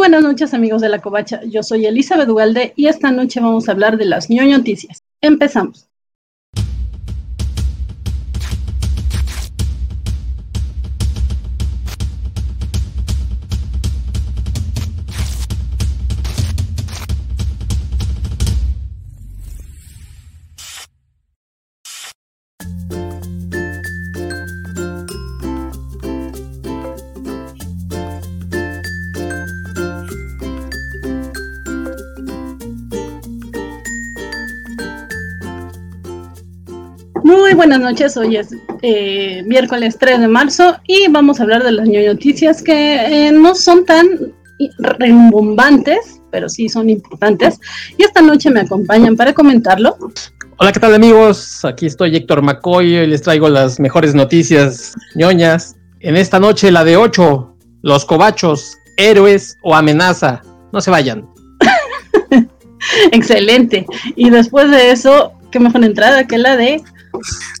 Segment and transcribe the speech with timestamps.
[0.00, 3.72] buenas noches amigos de la Covacha, yo soy Elizabeth Ugalde y esta noche vamos a
[3.72, 5.02] hablar de las ñoño noticias.
[5.20, 5.89] Empezamos.
[37.80, 41.88] Buenas noches, hoy es eh, miércoles 3 de marzo y vamos a hablar de las
[41.88, 44.06] noticias que eh, no son tan
[44.98, 47.58] rembombantes, pero sí son importantes.
[47.96, 49.96] Y esta noche me acompañan para comentarlo.
[50.58, 51.64] Hola, ¿qué tal amigos?
[51.64, 55.76] Aquí estoy Héctor McCoy y les traigo las mejores noticias ñoñas.
[56.00, 60.42] En esta noche la de 8, los cobachos, héroes o amenaza.
[60.70, 61.26] No se vayan.
[63.12, 63.86] Excelente.
[64.16, 66.82] Y después de eso, qué mejor entrada que la de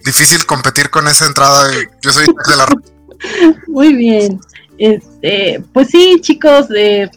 [0.04, 1.70] difícil competir con esa entrada.
[2.02, 2.66] Yo soy de la.
[3.66, 4.40] Muy bien.
[4.78, 7.10] Este, pues sí, chicos, de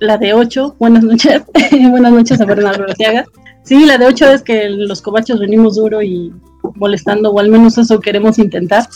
[0.00, 1.42] la de 8, buenas noches.
[1.90, 3.26] buenas noches a Bernardo Arteaga.
[3.62, 6.32] Sí, la de 8 es que los cobachos venimos duro y
[6.76, 8.88] molestando, o al menos eso queremos intentar.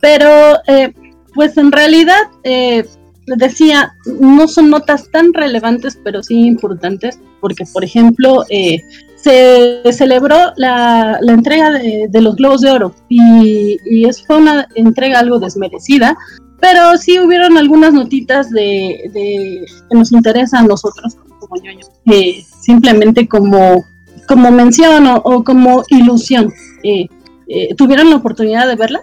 [0.00, 0.28] Pero,
[0.66, 0.92] eh,
[1.34, 2.86] pues en realidad, eh,
[3.26, 8.82] decía, no son notas tan relevantes, pero sí importantes, porque, por ejemplo, eh,
[9.22, 15.20] se celebró la, entrega de, los Globos de Oro y, y es, fue una entrega
[15.20, 16.16] algo desmerecida,
[16.62, 23.26] pero sí hubieron algunas notitas de, que nos interesan a nosotros como ñoños, eh, simplemente
[23.28, 23.84] como,
[24.28, 26.54] como mención o, como ilusión.
[26.84, 27.08] Eh,
[27.48, 29.00] eh, ¿Tuvieron la oportunidad de verla?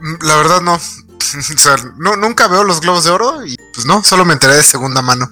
[0.00, 0.74] Mm, la verdad no.
[0.74, 4.56] o sea, no, nunca veo los Globos de Oro y pues no, solo me enteré
[4.56, 5.30] de segunda mano.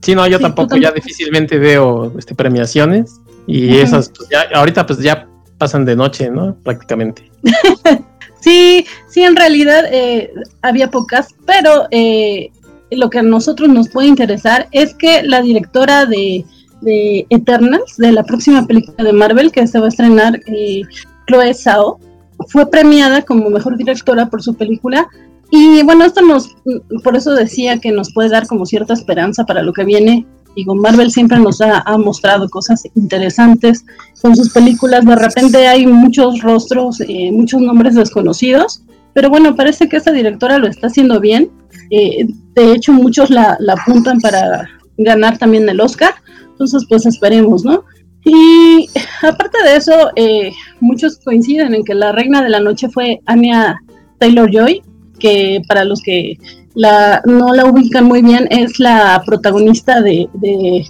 [0.00, 3.19] Sí, no, yo tampoco, ya difícilmente veo este, premiaciones.
[3.46, 5.26] Y esas, pues, ya, ahorita pues ya
[5.58, 6.54] pasan de noche, ¿no?
[6.62, 7.30] Prácticamente.
[8.40, 12.50] sí, sí, en realidad eh, había pocas, pero eh,
[12.90, 16.44] lo que a nosotros nos puede interesar es que la directora de,
[16.80, 20.82] de Eternals, de la próxima película de Marvel que se va a estrenar, eh,
[21.26, 22.00] Chloe Zhao,
[22.48, 25.08] fue premiada como mejor directora por su película.
[25.50, 26.56] Y bueno, esto nos,
[27.02, 30.26] por eso decía que nos puede dar como cierta esperanza para lo que viene
[30.60, 33.86] Digo, Marvel siempre nos ha, mostrado cosas interesantes
[34.20, 35.06] con sus películas.
[35.06, 38.82] De repente hay muchos rostros, eh, muchos nombres desconocidos,
[39.14, 41.50] pero bueno, parece que esta directora lo está haciendo bien.
[41.88, 46.12] Eh, de hecho, muchos la, apuntan para ganar también el Oscar.
[46.50, 47.84] Entonces, pues esperemos, ¿no?
[48.26, 48.86] Y
[49.22, 53.80] aparte de eso, eh, muchos coinciden en que la reina de la noche fue Anya
[54.18, 54.82] Taylor Joy,
[55.20, 56.36] que para los que
[56.74, 60.28] la, no la ubican muy bien, es la protagonista de,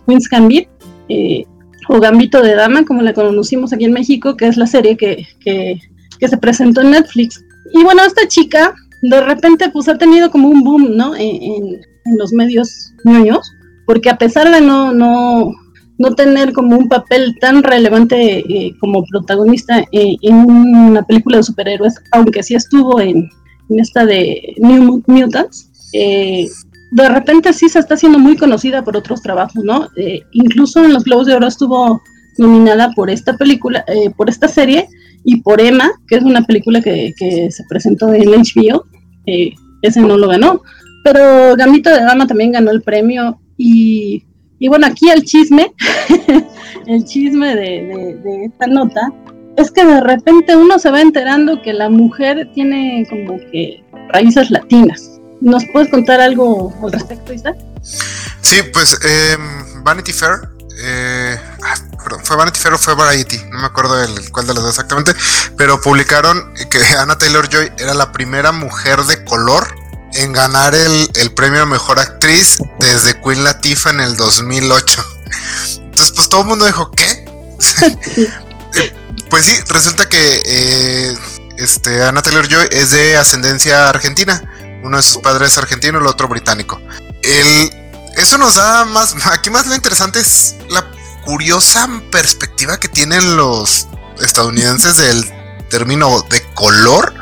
[0.07, 0.69] Queen's Gambit,
[1.09, 1.45] eh,
[1.89, 5.27] o Gambito de Dama, como la conocimos aquí en México, que es la serie que,
[5.45, 7.45] se presentó en Netflix.
[7.73, 11.15] Y bueno, esta chica de repente pues ha tenido como un boom, ¿no?
[11.17, 11.81] En,
[12.17, 13.53] los medios ñoños,
[13.87, 15.53] porque a pesar de no, no,
[15.99, 21.43] no tener como un papel tan relevante eh, como protagonista eh, en una película de
[21.43, 23.29] superhéroes, aunque sí estuvo en,
[23.71, 26.47] en esta de New Mutants, eh,
[26.91, 29.89] de repente sí se está haciendo muy conocida por otros trabajos, ¿no?
[29.97, 32.03] Eh, incluso en los Globos de Oro estuvo
[32.37, 34.89] nominada por esta película, eh, por esta serie
[35.25, 38.85] y por Emma, que es una película que, se presentó en HBO.
[39.83, 40.63] ese no lo ganó,
[41.05, 44.25] pero Gambito de Dama también ganó el premio y,
[44.69, 45.73] bueno, aquí el chisme,
[46.87, 49.13] el chisme de, de esta nota
[49.61, 54.51] es que de repente uno se va enterando que la mujer tiene como que raíces
[54.51, 55.21] latinas.
[55.41, 57.55] ¿Nos puedes contar algo al respecto, Isa?
[58.43, 60.49] Sí, pues em, Vanity Fair,
[60.83, 64.55] eh, ah, perdón, fue Vanity Fair o fue Variety, no me acuerdo el, cuál de
[64.55, 65.13] los dos exactamente,
[65.57, 69.67] pero publicaron que Anna Taylor Joy era la primera mujer de color
[70.15, 75.05] en ganar el, el premio a mejor actriz desde Queen Latifah en el 2008.
[75.77, 77.25] Entonces, pues todo el mundo dijo, ¿qué?
[79.31, 81.17] pues sí, resulta que eh,
[81.57, 84.43] este, Anna Taylor Joy es de ascendencia argentina
[84.83, 86.81] uno de sus padres argentino, el otro británico.
[87.23, 87.71] El,
[88.17, 90.85] eso nos da más, aquí más lo interesante es la
[91.25, 93.87] curiosa perspectiva que tienen los
[94.21, 95.25] estadounidenses del
[95.69, 97.15] término de color.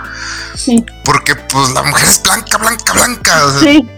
[0.57, 0.85] Sí.
[1.05, 3.61] Porque pues la mujer es blanca, blanca, blanca.
[3.61, 3.89] sí.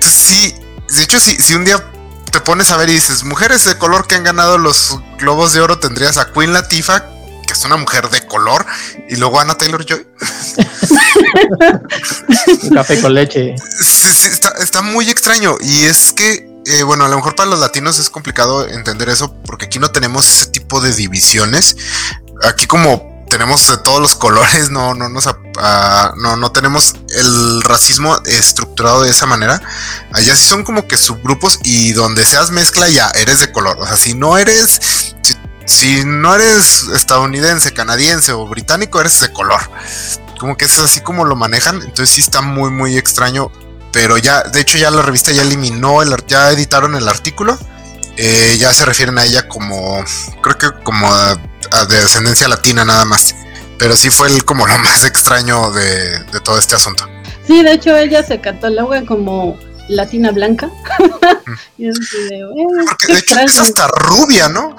[0.00, 0.54] sí.
[0.90, 1.84] De hecho, si, si un día
[2.30, 5.60] te pones a ver y dices, mujeres de color que han ganado los globos de
[5.60, 7.00] oro, tendrías a Queen Latifah,
[7.46, 8.66] que es una mujer de color,
[9.08, 10.06] y luego Ana Taylor Joy.
[12.62, 13.54] Un café con leche.
[13.80, 15.56] Sí, sí, está, está muy extraño.
[15.60, 19.34] Y es que, eh, bueno, a lo mejor para los latinos es complicado entender eso,
[19.44, 21.76] porque aquí no tenemos ese tipo de divisiones.
[22.44, 25.28] Aquí como tenemos de todos los colores, no, no, nos,
[25.58, 29.60] ah, no, tenemos el racismo estructurado de esa manera.
[30.12, 33.78] Allá sí son como que subgrupos y donde seas mezcla ya eres de color.
[33.80, 35.14] O sea, si no eres,
[35.66, 39.60] si, no eres estadounidense, canadiense o británico, eres de color.
[40.38, 41.76] Como que es así como lo manejan.
[41.76, 43.50] Entonces sí está muy, muy extraño.
[43.92, 47.58] Pero ya, de hecho ya la revista ya eliminó, el, ya editaron el artículo.
[48.16, 50.04] Eh, ya se refieren a ella como,
[50.42, 51.08] creo que como
[51.88, 53.34] de ascendencia latina nada más.
[53.78, 57.04] Pero sí fue el, como lo más extraño de, de todo este asunto.
[57.46, 59.56] Sí, de hecho ella se cataloga como
[59.88, 60.70] latina blanca.
[61.78, 64.76] y es así de, eh, Porque de hecho es hasta rubia, ¿no?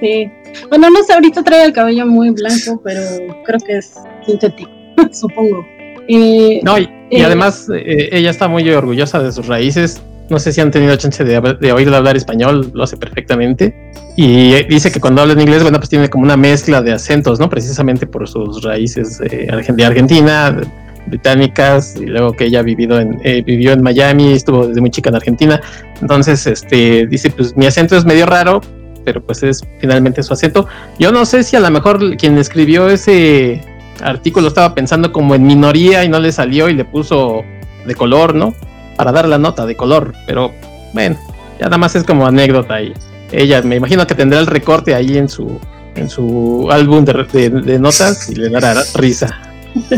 [0.00, 0.30] Sí.
[0.70, 3.00] Bueno, no sé, ahorita trae el cabello muy blanco, pero
[3.44, 3.92] creo que es
[4.24, 4.70] sintético,
[5.12, 5.66] supongo.
[6.08, 10.00] Eh, No, y, y Eh, además eh, ella está muy orgullosa de sus raíces.
[10.30, 13.74] No sé si han tenido chance de, de hablar español, lo hace perfectamente.
[14.16, 16.92] Y eh, dice que cuando habla en inglés, bueno, pues tiene como una mezcla de
[16.92, 17.48] acentos, ¿no?
[17.48, 19.48] Precisamente por sus raíces de
[19.86, 20.60] Argentina,
[21.08, 25.10] británicas, y luego que ella vivido en, eh, vivió en Miami, estuvo desde muy chica
[25.10, 25.60] en Argentina.
[26.00, 28.60] Entonces, este, dice, pues mi acento es medio raro,
[29.04, 30.66] pero pues es finalmente su acento.
[30.98, 33.62] Yo no sé si a lo mejor quien escribió ese
[34.02, 37.42] artículo estaba pensando como en minoría y no le salió y le puso
[37.86, 38.54] de color, ¿no?
[38.98, 40.52] Para dar la nota de color, pero
[40.92, 41.16] bueno,
[41.58, 42.92] ya nada más es como anécdota y
[43.32, 45.58] ella me imagino que tendrá el recorte ahí en su
[45.94, 49.40] en su álbum de, de- de notas y le dará risa.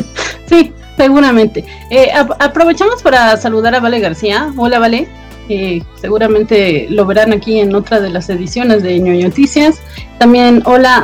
[0.47, 1.65] Sí, seguramente.
[1.91, 4.53] Eh, ap- aprovechamos para saludar a Vale García.
[4.57, 5.09] Hola, Vale.
[5.49, 9.81] Eh, seguramente lo verán aquí en otra de las ediciones de Ñoño Noticias.
[10.19, 11.03] También hola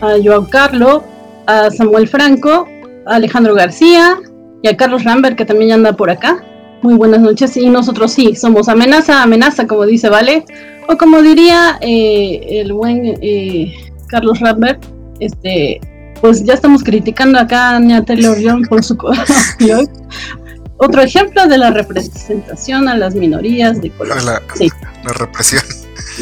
[0.00, 1.04] a, a Joao Carlo,
[1.46, 2.66] a Samuel Franco,
[3.06, 4.16] a Alejandro García
[4.62, 6.42] y a Carlos Rambert, que también anda por acá.
[6.82, 7.56] Muy buenas noches.
[7.56, 10.44] Y nosotros sí, somos amenaza, amenaza, como dice Vale.
[10.88, 13.74] O como diría eh, el buen eh,
[14.08, 14.82] Carlos Rambert,
[15.20, 15.80] este,
[16.20, 18.96] pues ya estamos criticando acá a Anya Taylor Joy por su.
[20.78, 24.22] Otro ejemplo de la representación a las minorías de color.
[24.22, 24.68] La, Sí.
[25.04, 25.62] la represión.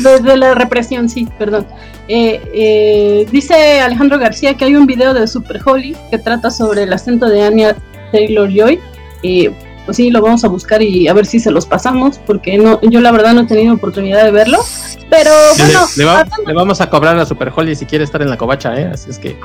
[0.03, 1.67] De, de la represión, sí, perdón.
[2.09, 6.85] Eh, eh, dice Alejandro García que hay un video de Super Holly que trata sobre
[6.85, 7.77] el acento de Anya
[8.13, 8.81] Taylor Joy.
[9.23, 9.51] Y
[9.87, 12.79] pues sí, lo vamos a buscar y a ver si se los pasamos, porque no,
[12.83, 14.59] yo la verdad no he tenido oportunidad de verlo.
[15.09, 18.05] Pero Le- bueno, le, va- hablando- le vamos a cobrar a Super Holly si quiere
[18.05, 18.91] estar en la covacha, ¿eh?
[18.93, 19.37] Así es que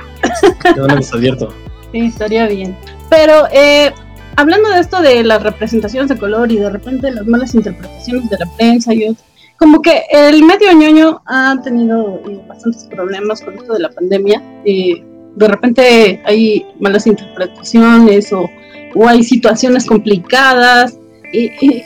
[0.76, 1.48] yo no les advierto.
[1.92, 2.74] Sí, estaría bien.
[3.10, 3.92] Pero eh,
[4.36, 8.38] hablando de esto de las representaciones de color y de repente las malas interpretaciones de
[8.38, 9.22] la prensa y otro,
[9.58, 14.42] como que el medio ñoño ha tenido eh, bastantes problemas con esto de la pandemia.
[14.64, 15.04] Eh,
[15.36, 18.48] de repente hay malas interpretaciones o,
[18.94, 20.96] o hay situaciones complicadas.
[21.32, 21.84] Y, y-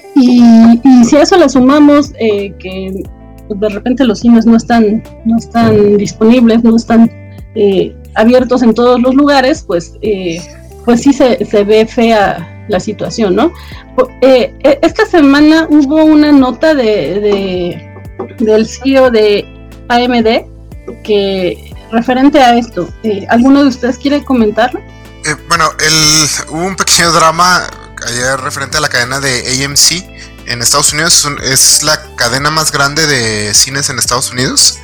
[1.05, 3.03] si a eso le sumamos eh, que
[3.49, 7.09] de repente los cines no están, no están disponibles, no están
[7.55, 10.41] eh, abiertos en todos los lugares, pues, eh,
[10.85, 13.53] pues sí se, se ve fea la situación, ¿no?
[14.23, 17.91] Eh, eh, esta semana hubo una nota de, de-
[18.45, 19.45] del CEO de
[19.89, 20.45] AMD
[21.05, 22.89] que referente a esto.
[23.05, 24.81] Eh, ¿Alguno de ustedes quiere comentarlo?
[25.27, 27.69] Eh, bueno, el, hubo un pequeño drama
[28.07, 31.27] ayer referente a la cadena de AMC en Estados Unidos.
[31.43, 34.79] Es la cadena más grande de cines en Estados Unidos.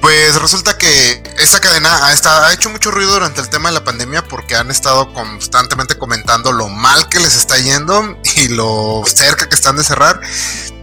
[0.00, 3.84] Pues resulta que esta cadena ha, ha hecho mucho ruido durante el tema de la
[3.84, 9.48] pandemia porque han estado constantemente comentando lo mal que les está yendo y lo cerca
[9.48, 10.20] que están de cerrar.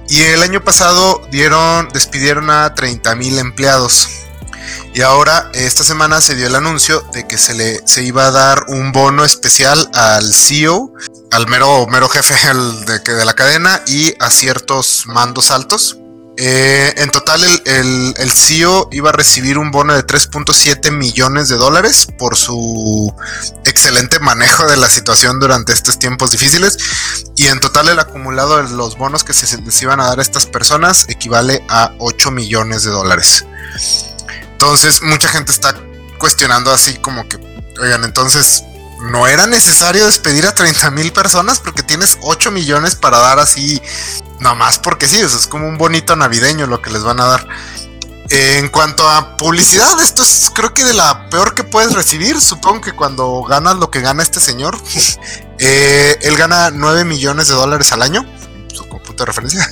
[0.08, 4.08] Y el año pasado dieron, despidieron a 30 mil empleados.
[4.93, 8.32] Y ahora, esta semana se dio el anuncio de que se le se iba a
[8.32, 10.93] dar un bono especial al CEO,
[11.32, 12.36] al mero, mero jefe
[12.86, 15.98] de, de la cadena y a ciertos mandos altos.
[16.36, 21.48] Eh, en total, el, el- el CEO iba a recibir un bono de 3.7 millones
[21.48, 23.13] de dólares por su
[23.65, 26.77] excelente manejo de la situación durante estos tiempos difíciles.
[27.36, 30.22] Y en total, el acumulado de los bonos que se les iban a dar a
[30.24, 33.46] estas personas equivale a 8 millones de dólares.
[34.63, 35.75] Entonces, mucha gente está
[36.17, 37.38] cuestionando así como que,
[37.82, 38.63] oigan, entonces,
[39.12, 41.60] ¿no era necesario despedir a 30 mil personas?
[41.60, 43.82] Porque tienes 8 millones para dar así,
[44.39, 47.25] nomás porque sí, o sea, es como un bonito navideño lo que les van a
[47.25, 47.46] dar.
[48.29, 52.39] En cuanto a publicidad, esto es creo que de la peor que puedes recibir.
[52.39, 54.82] Supongo que cuando ganas lo que gana este señor,
[55.60, 58.25] eh, él gana 9 millones de dólares al año,
[58.74, 59.70] su punto de referencia.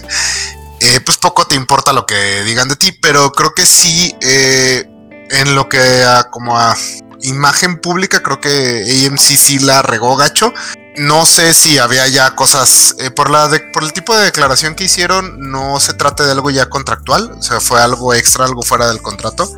[0.82, 4.84] Eh, pues poco te importa lo que digan de ti, pero creo que sí, eh,
[5.30, 6.76] en lo que a, como a
[7.22, 10.54] imagen pública, creo que AMC sí la regó gacho.
[10.98, 14.86] No sé si había ya cosas eh, por la por el tipo de declaración que
[14.86, 15.52] hicieron.
[15.52, 19.02] No se trata de algo ya contractual, o sea, fue algo extra, algo fuera del
[19.02, 19.50] contrato.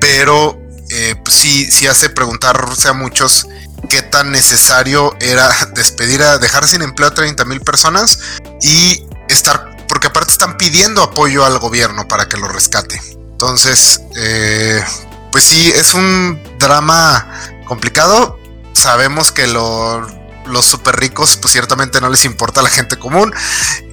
[0.00, 0.56] Pero
[0.90, 3.46] eh, pues sí, sí hace preguntarse a muchos
[3.88, 8.18] qué tan necesario era despedir a dejar sin empleo a 30 mil personas
[8.62, 13.00] y estar, porque aparte están pidiendo apoyo al gobierno para que lo rescate.
[13.32, 14.82] Entonces, eh,
[15.30, 17.28] pues sí, es un drama
[17.66, 18.38] complicado.
[18.72, 23.32] Sabemos que los super ricos, pues ciertamente no les importa a la gente común.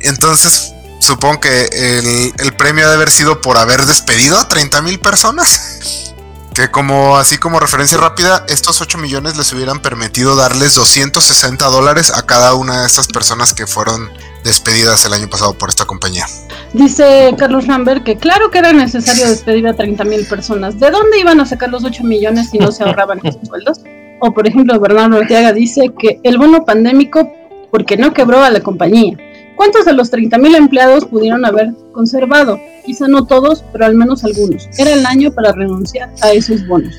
[0.01, 4.99] Entonces, supongo que el, el premio debe haber sido por haber despedido a 30 mil
[4.99, 6.13] personas.
[6.55, 12.11] Que como así como referencia rápida, estos 8 millones les hubieran permitido darles 260 dólares
[12.11, 14.09] a cada una de estas personas que fueron
[14.45, 16.25] despedidas el año pasado por esta compañía.
[16.73, 20.79] Dice Carlos Rambert que claro que era necesario despedir a 30 mil personas.
[20.79, 23.81] ¿De dónde iban a sacar los 8 millones si no se ahorraban esos sueldos?
[24.21, 27.29] O por ejemplo, Bernardo Ortega dice que el bono pandémico
[27.71, 29.17] porque no quebró a la compañía.
[29.55, 32.59] ¿Cuántos de los 30.000 empleados pudieron haber conservado?
[32.85, 34.67] Quizá no todos, pero al menos algunos.
[34.77, 36.93] Era el año para renunciar a esos bonos.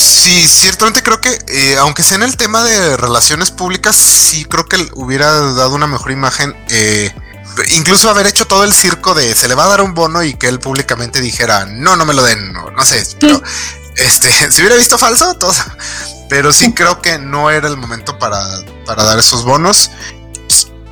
[0.00, 4.64] Sí, ciertamente creo que, eh, aunque sea en el tema de relaciones públicas, sí creo
[4.64, 6.56] que hubiera dado una mejor imagen.
[6.70, 7.14] Eh,
[7.72, 10.34] incluso haber hecho todo el circo de se le va a dar un bono y
[10.34, 13.42] que él públicamente dijera, no, no me lo den, no, no sé, pero
[13.96, 15.52] este, si hubiera visto falso, todo.
[16.30, 18.42] Pero sí creo que no era el momento para,
[18.86, 19.90] para dar esos bonos.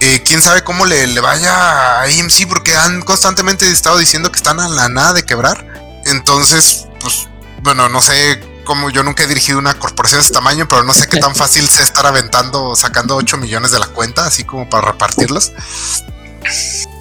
[0.00, 4.36] Eh, quién sabe cómo le, le, vaya a AMC porque han constantemente estado diciendo que
[4.36, 5.66] están a la nada de quebrar.
[6.04, 7.26] Entonces, pues,
[7.62, 10.92] bueno, no sé cómo yo nunca he dirigido una corporación de ese tamaño, pero no
[10.92, 14.68] sé qué tan fácil sea estar aventando, sacando 8 millones de la cuenta, así como
[14.68, 15.52] para repartirlos.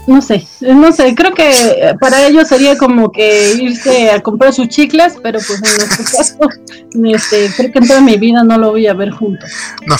[0.07, 4.69] No sé, no sé, creo que para ellos sería como que irse a comprar sus
[4.69, 6.37] chicles, pero pues en nuestro caso,
[7.13, 9.51] este, creo que en toda mi vida no lo voy a ver juntos.
[9.85, 9.97] No.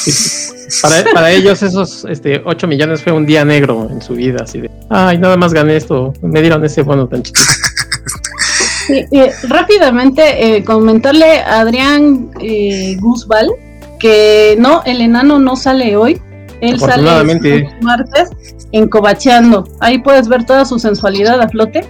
[0.82, 4.62] Para, para, ellos esos este, 8 millones fue un día negro en su vida, así
[4.62, 7.52] de, ay, nada más gané esto, me dieron ese bono tan chiquito.
[8.88, 9.06] Sí,
[9.50, 13.51] rápidamente eh, comentarle a Adrián eh, Guzbal
[14.00, 16.22] que no, el enano no sale hoy,
[16.62, 18.29] él sale el martes
[18.72, 19.67] encobacheando.
[19.79, 21.86] Ahí puedes ver toda su sensualidad a flote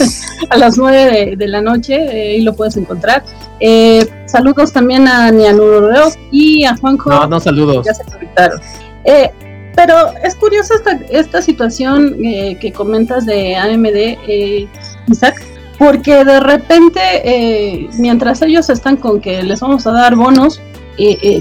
[0.50, 3.24] a las 9 de, la noche, eh, ahí lo puedes encontrar.
[3.60, 7.10] Eh, saludos también a Nianuro y a Juanjo.
[7.10, 7.84] No, no saludos.
[7.86, 8.60] Ya se conectaron.
[9.04, 9.30] Eh,
[9.74, 14.68] pero es curiosa esta, esta situación que comentas de AMD,
[15.08, 15.42] Isaac,
[15.78, 20.60] porque de repente, mientras ellos están con que les vamos a dar bonos,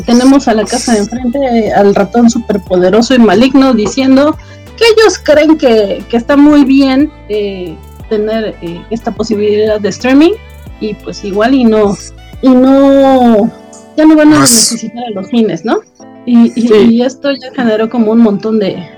[0.05, 4.37] tenemos a la casa de enfrente al ratón superpoderoso y maligno diciendo
[4.77, 7.75] que ellos creen que, está muy bien eh,
[8.09, 10.33] tener eh, esta posibilidad de streaming
[10.79, 11.95] y pues igual y no
[12.41, 13.51] y no
[13.95, 15.79] ya no van a necesitar a los fines, ¿no?
[16.25, 18.89] Y, esto ya generó como un montón de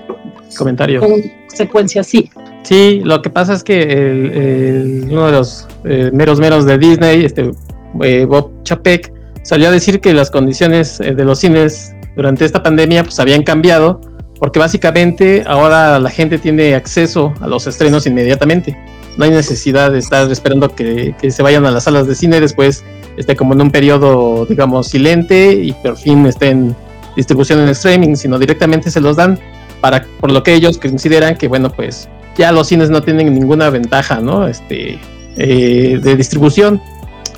[0.56, 1.04] comentarios,
[1.48, 2.30] secuencias, sí.
[2.68, 7.24] Sí, lo que pasa es que el, uno de los eh, meros meros de Disney,
[7.24, 7.50] este
[7.94, 9.10] Bob Chapek,
[9.40, 14.02] salió a decir que las condiciones de los cines durante esta pandemia pues habían cambiado
[14.38, 18.76] porque básicamente ahora la gente tiene acceso a los estrenos inmediatamente.
[19.16, 22.84] No hay necesidad de estar esperando que, se vayan a las salas de cine después,
[23.16, 26.76] esté como en un periodo, digamos, silente y por fin esté en
[27.16, 29.38] distribución en streaming, sino directamente se los dan
[29.80, 33.68] para, por lo que ellos consideran que, bueno, pues ya los cines no tienen ninguna
[33.68, 34.46] ventaja, ¿no?
[34.46, 34.98] Este,
[35.36, 36.80] eh, de distribución,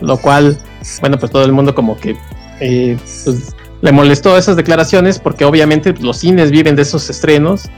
[0.00, 0.58] lo cual,
[1.00, 2.16] bueno, pues todo el mundo como que
[2.60, 7.68] eh, pues, le molestó esas declaraciones porque obviamente los cines viven de esos estrenos.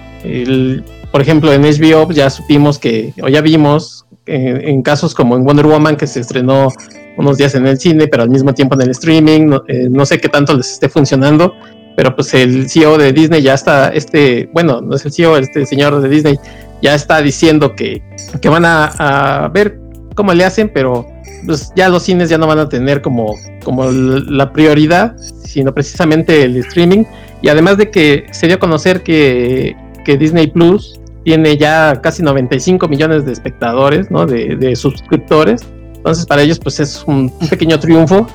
[1.11, 5.67] por ejemplo, en HBO ya supimos que, o ya vimos, en, casos como en Wonder
[5.67, 6.69] Woman, que se estrenó
[7.17, 10.21] unos días en el cine, pero al mismo tiempo en el streaming, no, eh, sé
[10.21, 11.55] qué tanto les esté funcionando,
[11.97, 15.67] pero pues el CEO de Disney ya está, este, bueno, no es el CEO, este
[15.67, 16.39] señor de Disney
[16.83, 18.03] ya está diciendo que,
[18.41, 19.81] que van a, ver
[20.15, 21.07] cómo le hacen, pero
[21.47, 23.35] pues ya los cines ya no van a tener como,
[23.65, 27.05] como la prioridad, sino precisamente el streaming.
[27.41, 32.89] Y además de que se dio a conocer que, Disney Plus tiene ya casi 95
[32.89, 34.27] millones de espectadores, ¿no?
[34.27, 35.63] De, suscriptores.
[35.95, 38.27] Entonces para ellos pues es un, pequeño triunfo.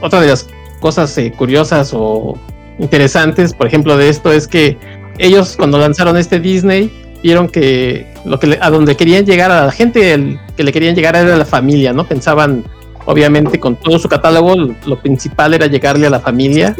[0.00, 0.46] Otra de las
[0.80, 2.38] cosas eh, curiosas o
[2.78, 4.78] interesantes, por ejemplo, de esto es que
[5.18, 6.90] ellos cuando lanzaron este Disney
[7.22, 10.94] vieron que lo que a donde querían llegar a la gente el, que le querían
[10.94, 12.06] llegar era la familia, ¿no?
[12.06, 12.64] Pensaban,
[13.04, 14.54] obviamente, con todo su catálogo,
[14.86, 16.76] lo principal era llegarle a la familia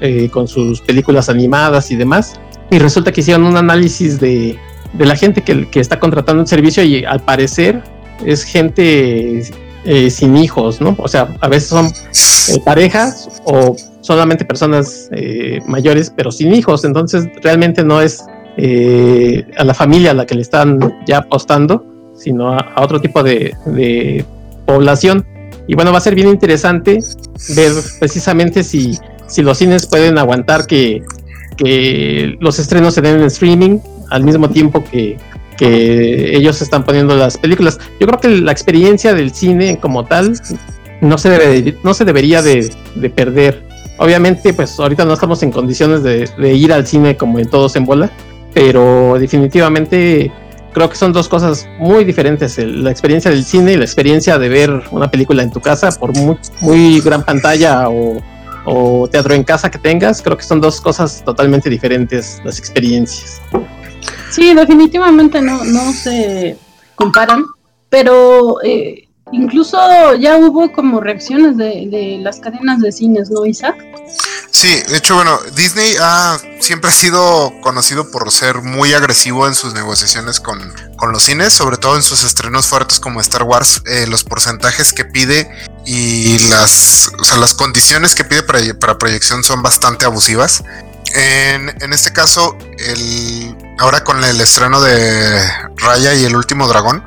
[0.00, 2.40] eh, con sus películas animadas y demás.
[2.70, 4.58] Y resulta que hicieron un análisis de,
[4.92, 7.82] de la gente que, que, está contratando el servicio y al parecer
[8.24, 9.42] es gente
[9.88, 10.96] eh, sin hijos, ¿no?
[10.98, 16.84] O sea, a veces son eh, parejas o solamente personas eh, mayores, pero sin hijos.
[16.84, 18.24] Entonces, realmente no es
[18.56, 21.84] a la familia a la que le están ya apostando,
[22.14, 24.24] sino a, otro tipo de,
[24.66, 25.24] población.
[25.68, 26.98] Y bueno, va a ser bien interesante
[27.54, 31.02] ver precisamente si, si los cines pueden aguantar que,
[31.56, 33.78] que los estrenos se den en streaming
[34.10, 35.18] al mismo tiempo que,
[35.56, 37.78] que ellos están poniendo las películas.
[37.98, 40.34] Yo creo que la experiencia del cine como tal
[41.00, 42.70] no se, no se debería de,
[43.14, 43.62] perder.
[43.98, 47.84] Obviamente, pues ahorita no estamos en condiciones de, ir al cine como en todos en
[47.84, 48.10] bola,
[48.56, 50.32] pero definitivamente
[50.72, 52.56] creo que son dos cosas muy diferentes.
[52.56, 56.16] la experiencia del cine y la experiencia de ver una película en tu casa por
[56.16, 58.16] muy, muy gran pantalla o,
[58.64, 63.42] o teatro en casa que tengas, creo que son dos cosas totalmente diferentes las experiencias.
[64.30, 66.56] Sí, definitivamente no, no se
[66.94, 67.44] comparan,
[67.90, 69.78] pero eh, incluso
[70.18, 73.76] ya hubo como reacciones de, las cadenas de cines, ¿no, Isaac?
[74.56, 79.54] Sí, de hecho, bueno, Disney ha, siempre ha sido conocido por ser muy agresivo en
[79.54, 80.72] sus negociaciones con,
[81.12, 85.04] los cines, sobre todo en sus estrenos fuertes como Star Wars, eh, los porcentajes que
[85.04, 85.46] pide
[85.84, 90.64] y las, o sea, las condiciones que pide para, para proyección son bastante abusivas.
[91.12, 95.46] En, en, este caso, el, ahora con el estreno de
[95.76, 97.04] Raya y el último dragón,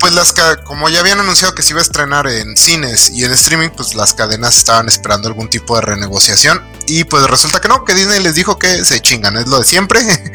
[0.00, 3.32] pues las como ya habían anunciado que se iba a estrenar en cines y en
[3.32, 6.62] streaming, pues las cadenas estaban esperando algún tipo de renegociación.
[6.86, 9.64] Y pues resulta que no, que Disney les dijo que se chingan, es lo de
[9.64, 10.00] siempre.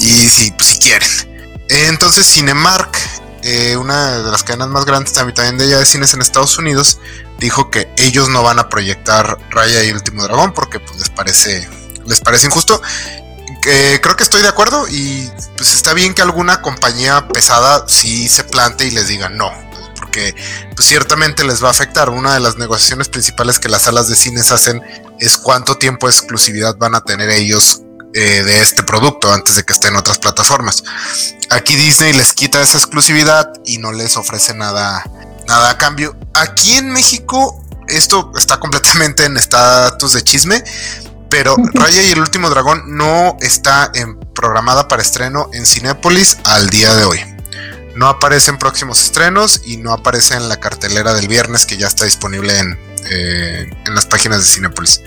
[0.00, 1.08] Y si, pues, si quieren.
[1.68, 2.96] Entonces Cinemark,
[3.42, 7.00] eh, una de las cadenas más grandes también de ella de cines en Estados Unidos,
[7.40, 11.10] dijo que ellos no van a proyectar Raya y el último dragón porque pues les
[11.10, 11.68] parece
[12.06, 12.80] les parece injusto
[13.60, 18.44] creo que estoy de acuerdo y pues está bien que alguna compañía pesada sí se
[18.44, 19.52] plante y les diga no,
[19.96, 20.34] porque
[20.74, 22.10] pues ciertamente les va a afectar.
[22.10, 24.82] Una de las negociaciones principales que las salas de cines hacen
[25.18, 27.82] es cuánto tiempo de exclusividad van a tener ellos
[28.14, 30.82] eh, de este producto antes de que esté en otras plataformas.
[31.50, 35.04] Aquí Disney les quita esa exclusividad y no les ofrece nada,
[35.46, 36.16] nada a cambio.
[36.34, 40.62] Aquí en México esto está completamente en estatus de chisme
[41.30, 46.70] pero Raya y el último dragón no está en, programada para estreno en Cinépolis al
[46.70, 47.20] día de hoy.
[47.96, 51.88] No aparece en próximos estrenos y no aparece en la cartelera del viernes que ya
[51.88, 52.78] está disponible en,
[53.10, 55.02] eh, en las páginas de Cinépolis.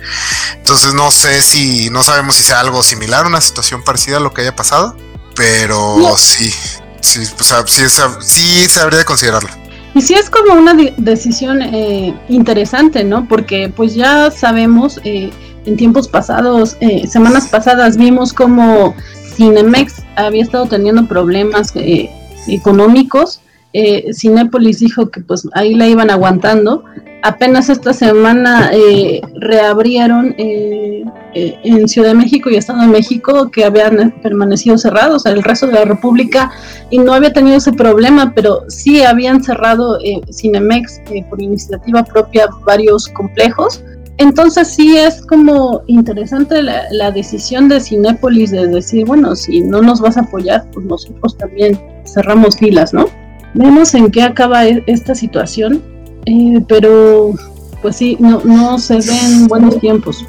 [0.56, 4.34] Entonces no sé si, no sabemos si sea algo similar, una situación parecida a lo
[4.34, 4.98] que haya pasado,
[5.36, 6.54] pero sí,
[7.00, 7.90] sí, sí,
[8.22, 9.50] sí se habría de considerarlo.
[9.94, 13.28] Y sí es como una decisión eh, interesante, ¿no?
[13.28, 15.32] Porque pues ya sabemos eh,
[15.66, 18.96] en tiempos pasados, eh, semanas pasadas, vimos como
[19.36, 22.10] Cinemex había estado teniendo problemas eh,
[22.48, 23.42] económicos.
[23.74, 26.84] Eh, Cinépolis dijo que pues ahí la iban aguantando.
[27.24, 34.12] Apenas esta semana eh, reabrieron en Ciudad de México y Estado de México que habían
[34.24, 36.52] permanecido cerrados, el resto de la República
[36.90, 40.00] y no había tenido ese problema, pero sí habían cerrado
[40.32, 43.84] Cinemex por iniciativa propia varios complejos
[44.18, 50.00] entonces sí es como interesante la, decisión de Cinépolis de decir, bueno, si no nos
[50.00, 53.10] vas a apoyar, pues nosotros también cerramos filas, ¿no?
[53.54, 55.84] Vemos en qué acaba e, esta situación,
[56.26, 57.34] eh, pero
[57.82, 60.24] pues sí, no, no se ven buenos tiempos.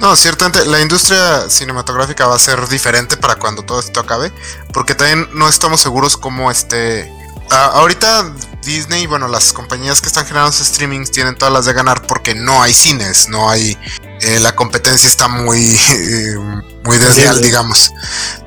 [0.00, 4.32] No, ciertamente la industria cinematográfica va a ser diferente para cuando todo esto acabe,
[4.72, 7.12] porque también no estamos seguros cómo este...
[7.50, 8.32] ahorita
[8.68, 12.62] Disney, bueno, las compañías que están generando streamings tienen todas las de ganar porque no
[12.62, 13.78] hay cines, no hay.
[14.20, 15.80] Eh, la competencia está muy,
[16.84, 17.90] muy desleal, digamos.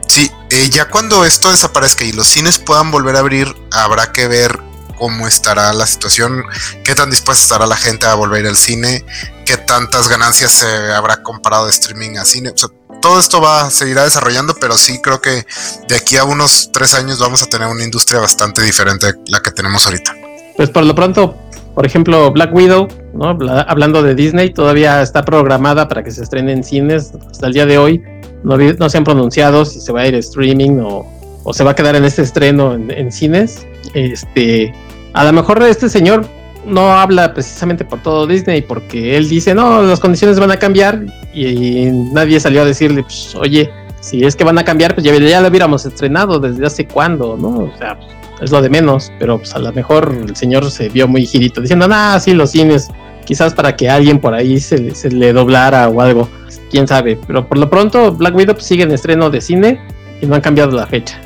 [0.08, 4.28] Sí, eh, ya cuando esto desaparezca y los cines puedan volver a abrir, habrá que
[4.28, 4.62] ver
[4.96, 6.44] cómo estará la situación,
[6.84, 9.04] qué tan dispuesta estará la gente a volver al cine,
[9.48, 12.54] qué tantas ganancias se habrá comparado de streaming a cine.
[13.02, 15.46] Todo esto va a seguirá desarrollando, pero sí creo que
[15.88, 19.42] de aquí a unos tres años vamos a tener una industria bastante diferente a la
[19.42, 20.16] que tenemos ahorita.
[20.56, 21.36] Pues por lo pronto,
[21.74, 23.38] por ejemplo, Black Widow, ¿no?
[23.68, 27.66] hablando de Disney, todavía está programada para que se estrene en cines hasta el día
[27.66, 28.04] de hoy.
[28.44, 31.06] No, se han pronunciado si se va a ir streaming o,
[31.44, 33.66] o se va a quedar en este estreno en, en cines.
[33.94, 34.74] Este,
[35.14, 36.26] a lo mejor este señor
[36.66, 41.06] no habla precisamente por todo Disney, porque él dice, no, las condiciones van a cambiar
[41.34, 45.16] y, nadie salió a decirle, pues, oye, si es que van a cambiar, pues ya,
[45.16, 47.66] ya hubiéramos estrenado desde hace cuándo, ¿no?
[47.66, 50.90] O sea, pues, es lo de menos, pero pues a lo mejor el señor se
[50.90, 52.90] vio muy girito, diciendo, ah, sí, los cines,
[53.26, 56.28] quizás para que alguien por ahí se, se le doblara o algo,
[56.72, 59.80] quién sabe, pero por lo pronto Black Widow pues, sigue en estreno de cine
[60.22, 61.20] y no han cambiado la fecha.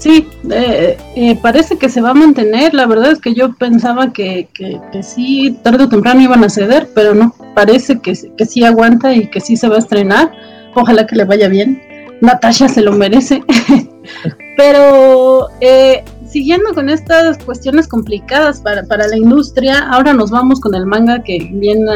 [0.00, 2.72] Sí, eh, eh, parece que se va a mantener.
[2.72, 6.88] La verdad es que yo pensaba que, que, sí, tarde o temprano iban a ceder,
[6.94, 10.32] pero no, parece que, que sí aguanta y que sí se va a estrenar.
[10.74, 11.82] Ojalá que le vaya bien.
[12.22, 13.42] Natasha se lo merece.
[14.56, 20.74] pero eh, siguiendo con estas cuestiones complicadas para, para, la industria, ahora nos vamos con
[20.74, 21.86] el manga que bien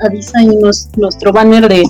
[0.00, 1.84] avisa y nos, nuestro banner de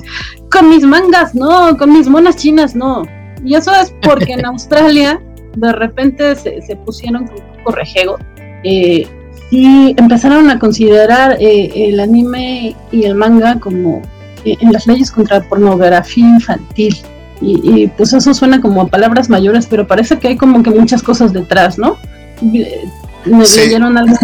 [0.51, 3.03] con mis mangas, no, con mis monas chinas, no.
[3.43, 5.21] Y eso es porque en Australia
[5.57, 8.19] de repente se, se pusieron con un poco rejego.
[8.65, 9.07] Eh,
[9.51, 14.03] y empezaron a considerar eh, el anime y el manga como
[14.45, 16.97] eh, en las leyes contra la pornografía infantil.
[17.41, 21.33] Y, pues eso suena como palabras mayores, pero parece que hay como que muchas cosas
[21.35, 21.99] detrás, ¿no?
[22.41, 24.17] Me leyeron algo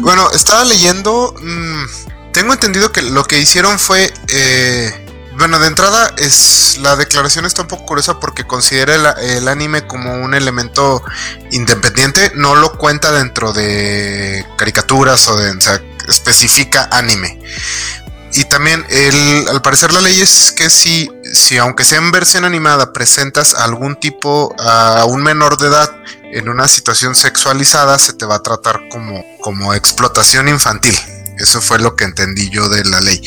[0.00, 5.03] bueno, estaba leyendo, mm, tengo entendido que lo que hicieron fue eh,
[5.36, 10.14] bueno, de entrada es la declaración está un poco curiosa porque considera el, anime como
[10.14, 11.02] un elemento
[11.50, 17.38] independiente, no lo cuenta dentro de caricaturas o de, o especifica anime.
[18.32, 22.44] Y también el, al parecer la ley es que si, si aunque sea en versión
[22.44, 25.90] animada presentas algún tipo a un menor de edad
[26.32, 30.98] en una situación sexualizada, se te va a tratar como, como explotación infantil.
[31.38, 33.22] Eso fue lo que entendí yo de la ley.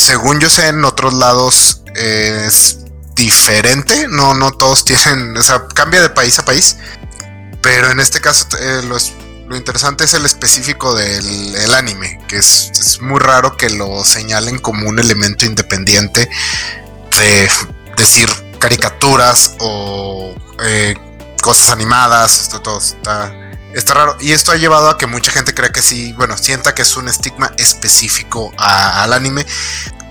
[0.00, 2.78] Según yo sé, en otros lados es
[3.14, 4.08] diferente.
[4.08, 6.76] No, no todos tienen, o sea, cambia de país a país.
[7.60, 13.18] Pero en este caso, eh, lo, interesante es el específico del anime, que es, muy
[13.18, 16.30] raro que lo señalen como un elemento independiente
[17.18, 17.50] de
[17.96, 20.94] decir caricaturas o eh,
[21.42, 22.40] cosas animadas.
[22.40, 23.34] Esto todo está,
[23.74, 24.16] está raro.
[24.20, 26.96] Y esto ha llevado a que mucha gente crea que sí, bueno, sienta que es
[26.96, 29.46] un estigma específico al anime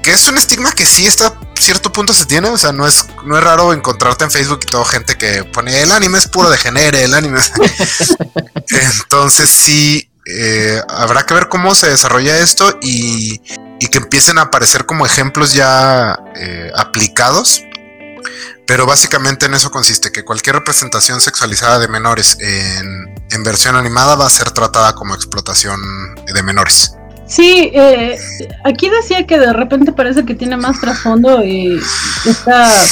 [0.02, 3.06] que es un estigma que sí hasta cierto punto se tiene, o sea, no es,
[3.26, 6.50] no es raro encontrarte en Facebook y todo gente que pone el anime es puro
[6.50, 7.41] de genere, el anime.
[8.69, 13.39] Entonces sí, eh, habrá que ver cómo se desarrolla esto y,
[13.91, 17.63] que empiecen a aparecer como ejemplos ya eh, aplicados.
[18.67, 24.15] Pero básicamente en eso consiste, que cualquier representación sexualizada de menores en, en versión animada
[24.15, 25.79] va a ser tratada como explotación
[26.33, 26.95] de menores.
[27.25, 28.17] Sí, eh,
[28.63, 31.79] aquí decía que de repente parece que tiene más trasfondo eh,
[32.25, 32.83] esta,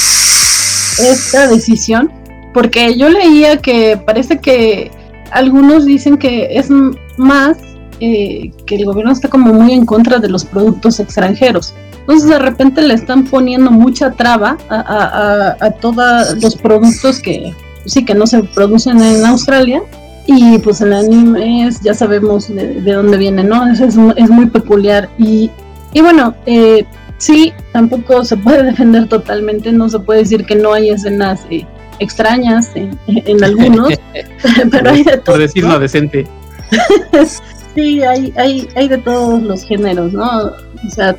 [0.98, 2.12] esta decisión,
[2.54, 4.92] porque yo leía que parece que
[5.32, 6.68] algunos dicen que es
[7.16, 7.56] más
[7.98, 11.74] eh, que el gobierno está como muy en contra de los productos extranjeros.
[12.00, 17.52] Entonces de repente le están poniendo mucha traba a, a, a todos los productos que
[17.86, 19.82] sí que no se producen en Australia
[20.30, 23.66] y pues el anime es, ya sabemos de, dónde viene, ¿no?
[23.72, 25.08] Es, es, muy peculiar.
[25.16, 25.50] Y,
[25.94, 26.84] y bueno, eh,
[27.16, 31.64] sí, tampoco se puede defender totalmente, no se puede decir que no hay escenas eh,
[31.98, 33.94] extrañas en, algunos,
[34.70, 35.36] pero hay de todo.
[35.36, 36.26] Por decirlo decente.
[37.74, 40.52] sí, hay, hay, hay de todos los géneros, ¿no?
[40.86, 41.16] O sea,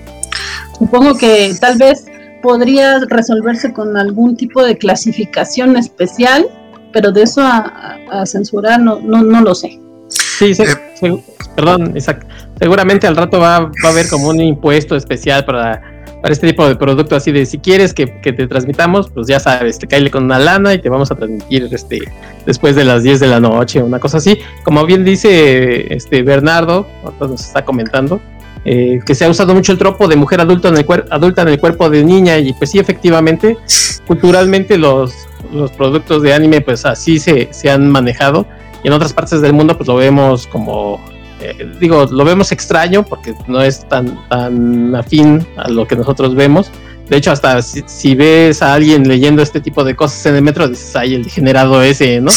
[0.77, 2.05] supongo que tal vez
[2.43, 6.45] podría resolverse con algún tipo de clasificación especial
[6.91, 9.79] pero de eso a, censurar no, no, no lo sé.
[10.07, 11.23] Sí, eh,
[11.55, 12.25] perdón, exacto.
[12.59, 15.81] Seguramente al rato va, va, a haber como un impuesto especial para,
[16.21, 19.79] para este tipo de producto, así de si quieres que, te transmitamos, pues ya sabes,
[19.79, 21.99] te cae con una lana y te vamos a transmitir este
[22.45, 24.37] después de las 10 de la noche, una cosa así.
[24.63, 26.87] Como bien dice este Bernardo,
[27.19, 28.19] nos está comentando,
[28.65, 31.47] eh, que se ha usado mucho el tropo de mujer adulta en, el adulta en
[31.49, 33.57] el cuerpo de niña y pues sí, efectivamente,
[34.05, 35.13] culturalmente los,
[35.51, 38.45] los productos de anime pues así se, se han manejado.
[38.83, 40.99] Y en otras partes del mundo pues lo vemos como
[41.41, 46.35] eh, digo lo vemos extraño porque no es tan tan afín a lo que nosotros
[46.35, 46.71] vemos.
[47.09, 50.67] De hecho hasta si, ves a alguien leyendo este tipo de cosas en el metro
[50.67, 52.31] dices ay el degenerado ese no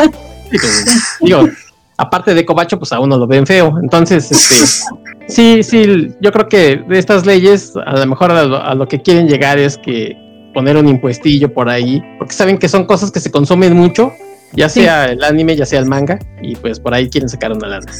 [1.20, 1.48] digo
[1.96, 3.74] aparte de cobacho pues a uno lo ven feo.
[3.82, 4.92] Entonces este
[5.28, 9.26] sí sí yo creo que de estas leyes a lo mejor a lo que quieren
[9.26, 10.16] llegar es que
[10.52, 14.12] poner un impuestillo por ahí, porque saben que son cosas que se consumen mucho,
[14.52, 17.68] ya sea el anime, ya sea el manga, y pues por ahí quieren sacar una
[17.68, 17.92] lana.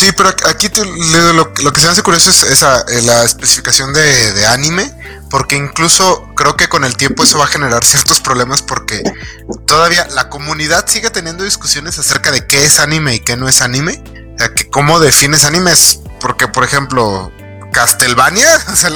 [0.00, 0.68] Sí, pero aquí
[1.34, 4.90] lo, que se me hace curioso es esa, eh, la especificación de, anime,
[5.28, 9.02] porque incluso creo que con el tiempo eso va a generar ciertos problemas porque
[9.66, 13.60] todavía la comunidad sigue teniendo discusiones acerca de qué es anime y qué no es
[13.60, 14.02] anime.
[14.34, 17.30] O sea, que cómo defines animes, porque por ejemplo,
[17.72, 18.90] Castlevania, o sea,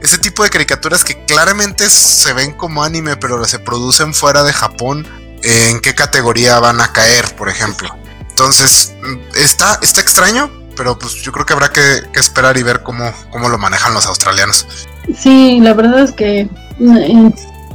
[0.00, 4.52] ese tipo de caricaturas que claramente se ven como anime, pero se producen fuera de
[4.52, 5.06] Japón,
[5.42, 7.88] ¿en qué categoría van a caer, por ejemplo?
[8.28, 8.94] Entonces,
[9.36, 13.48] está, está extraño, pero pues yo creo que habrá que, esperar y ver cómo, cómo
[13.48, 14.66] lo manejan los australianos.
[15.16, 16.48] Sí, la verdad es que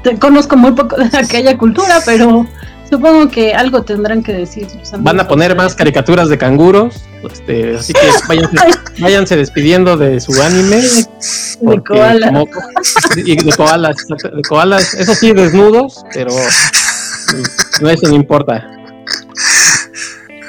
[0.03, 2.47] te conozco muy poco de aquella cultura, pero
[2.89, 4.67] supongo que algo tendrán que decir.
[4.99, 7.99] Van a poner más caricaturas de canguros, este, así que
[8.99, 10.81] váyanse, despidiendo de su anime.
[11.61, 12.31] De koalas.
[13.15, 16.31] y de koalas, de koalas, eso sí, desnudos, pero
[17.81, 18.69] no eso no importa.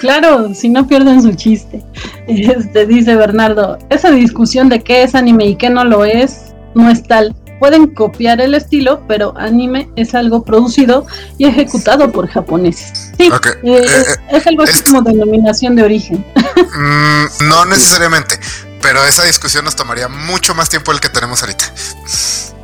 [0.01, 1.83] Claro, si no pierden su chiste.
[2.27, 6.91] Este dice Bernardo, esa discusión de qué es anime y qué no lo es, no
[6.91, 7.35] es tal.
[7.59, 11.07] Pueden copiar el estilo, pero anime es algo producido
[11.39, 13.13] y ejecutado por japoneses.
[13.19, 13.31] Sí,
[13.65, 16.25] eh, eh, es algo así como denominación de origen.
[16.57, 18.39] Mm, no necesariamente,
[18.81, 21.65] pero esa discusión nos tomaría mucho más tiempo del que tenemos ahorita.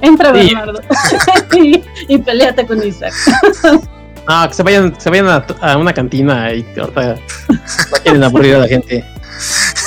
[0.00, 0.80] Entra Bernardo
[1.56, 3.12] y, y peleate con Isaac.
[4.26, 7.16] Ah, que se vayan, se vayan a, una cantina y ahorita
[8.02, 9.04] quieren aburrir a la gente.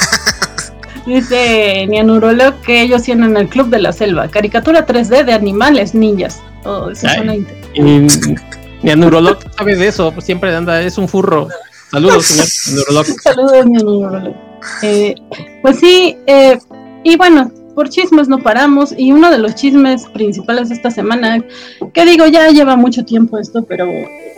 [1.07, 6.41] Dice Nianurolog que ellos tienen el Club de la Selva, caricatura 3D de animales ninjas.
[6.65, 8.35] Oh, eso suena interesante.
[8.83, 11.47] Nianurolog sabe de eso, pues siempre anda, es un furro.
[11.91, 13.21] Saludos, señor Nianurolog.
[13.21, 14.35] Saludos, Nianurolog.
[14.83, 15.15] Eh,
[15.61, 16.59] pues sí, eh,
[17.05, 21.41] y bueno, por chismes no paramos y uno de los chismes principales de esta semana,
[21.93, 23.85] que digo, ya lleva mucho tiempo esto, pero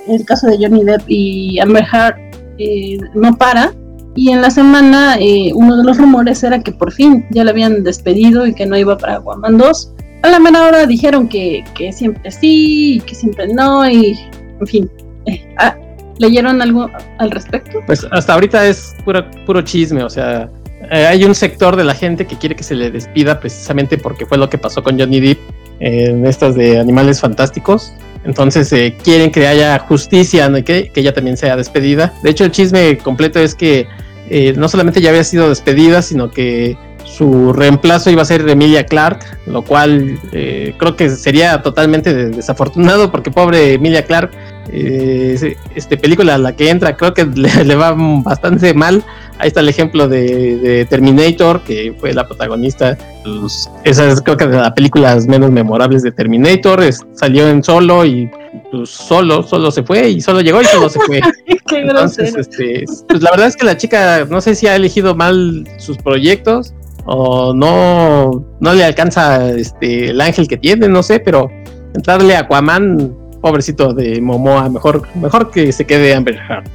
[0.07, 2.15] el caso de Johnny Depp y Amber Heard
[2.59, 3.73] eh, no para.
[4.15, 7.51] Y en la semana eh, uno de los rumores era que por fin ya lo
[7.51, 9.93] habían despedido y que no iba para Guaman 2.
[10.23, 14.19] A la menor hora dijeron que, que, siempre sí y que siempre no y
[14.59, 14.91] en fin.
[15.25, 15.75] Eh, ah,
[16.17, 17.79] ¿Leyeron algo al respecto?
[17.85, 20.49] Pues hasta ahorita es puro, puro chisme, o sea,
[20.91, 24.25] eh, hay un sector de la gente que quiere que se le despida precisamente porque
[24.25, 25.39] fue lo que pasó con Johnny Depp
[25.79, 27.93] en estas de animales fantásticos.
[28.23, 32.13] Entonces eh, quieren que haya justicia, que, que, ella también sea despedida.
[32.23, 33.87] De hecho, el chisme completo es que
[34.29, 38.85] eh, no solamente ya había sido despedida, sino que su reemplazo iba a ser Emilia
[38.85, 44.31] Clark, lo cual creo que sería totalmente desafortunado porque pobre Emilia Clark,
[44.71, 49.03] este película a la que entra creo que le va bastante mal
[49.39, 52.97] Ahí está el ejemplo de, Terminator, que fue la protagonista.
[53.23, 56.83] Pues, esa es creo que de las películas menos memorables de Terminator.
[57.13, 58.29] salió en solo y
[58.69, 61.21] pues solo, solo se fue y solo llegó y solo se fue.
[61.67, 65.15] Qué Entonces, este, pues la verdad es que la chica no sé si ha elegido
[65.15, 66.73] mal sus proyectos
[67.05, 71.49] o no, no le alcanza este, el ángel que tiene, no sé, pero
[71.95, 76.69] entrarle a Aquaman, pobrecito de Momoa, mejor, mejor que se quede Amber Heard.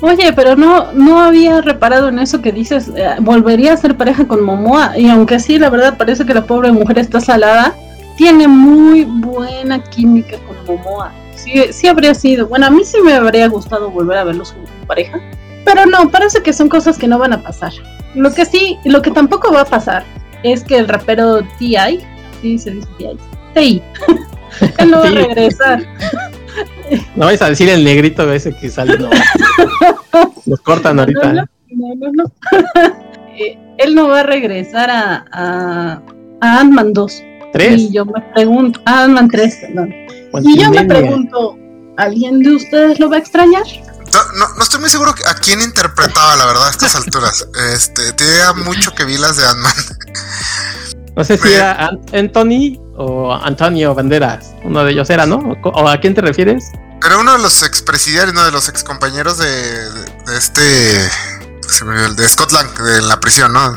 [0.00, 4.26] Oye, pero no, no había reparado en eso que dices, eh, volvería a ser pareja
[4.26, 7.74] con Momoa, y aunque sí, la verdad parece que la pobre mujer está salada,
[8.16, 11.12] tiene muy buena química con Momoa.
[11.34, 14.66] Sí, sí habría sido, bueno, a mí sí me habría gustado volver a verlos como
[14.86, 15.20] pareja,
[15.64, 17.72] pero no, parece que son cosas que no van a pasar.
[18.14, 20.04] Lo que sí, lo que tampoco va a pasar
[20.42, 22.00] es que el rapero T.I.,
[22.40, 23.18] sí se dice T.I.,
[23.54, 23.82] T.I.,
[24.78, 25.86] él no va a regresar.
[27.16, 29.10] No vais a decir el negrito ese que sale, no.
[30.46, 31.32] Los cortan ahorita.
[31.32, 32.32] No, no, no.
[33.38, 36.00] Eh, él no va a regresar a, a,
[36.40, 37.22] a Ant-Man 2.
[37.52, 37.82] ¿Tres?
[37.82, 39.94] Y yo me pregunto, a Ant-Man 3, perdón.
[40.42, 41.58] Y yo me pregunto,
[41.98, 43.64] ¿alguien de ustedes lo va a extrañar?
[44.10, 47.46] No, no, estoy muy seguro a quién interpretaba, la verdad, a estas alturas.
[47.74, 49.74] Este, tenía mucho que vi las de Ant-Man.
[51.16, 54.54] No sé si era Anthony o Antonio Banderas.
[54.64, 55.38] Uno de ellos era, ¿no?
[55.62, 56.72] ¿O a quién te refieres?
[57.04, 60.60] Era uno de los expresidiarios, uno de los excompañeros de, de, este.
[60.60, 63.74] de Scotland, de la prisión, ¿no?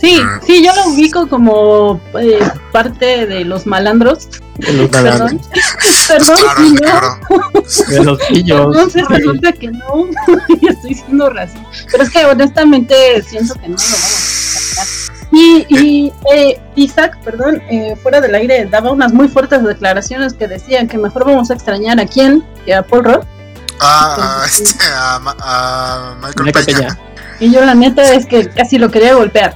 [0.00, 0.46] Sí, mm.
[0.46, 2.38] sí, yo lo ubico como eh,
[2.72, 4.28] parte de los malandros.
[4.56, 5.32] De los malandros.
[6.08, 7.18] Perdón, perdón, claro,
[7.88, 8.74] De los pillos.
[8.74, 10.08] No, se resulta que no,
[10.70, 11.68] estoy siendo racista.
[11.90, 14.43] Pero es que honestamente siento que no lo vamos
[15.34, 20.48] a y, eh, Isaac, perdón, eh, fuera del aire, daba unas muy fuertes declaraciones que
[20.48, 23.24] decían que mejor vamos a extrañar a quién que a Paul Rudd.
[23.80, 26.98] Ah, este, a, Michael, Peña.
[27.40, 29.54] Y yo la neta es que casi lo quería golpear.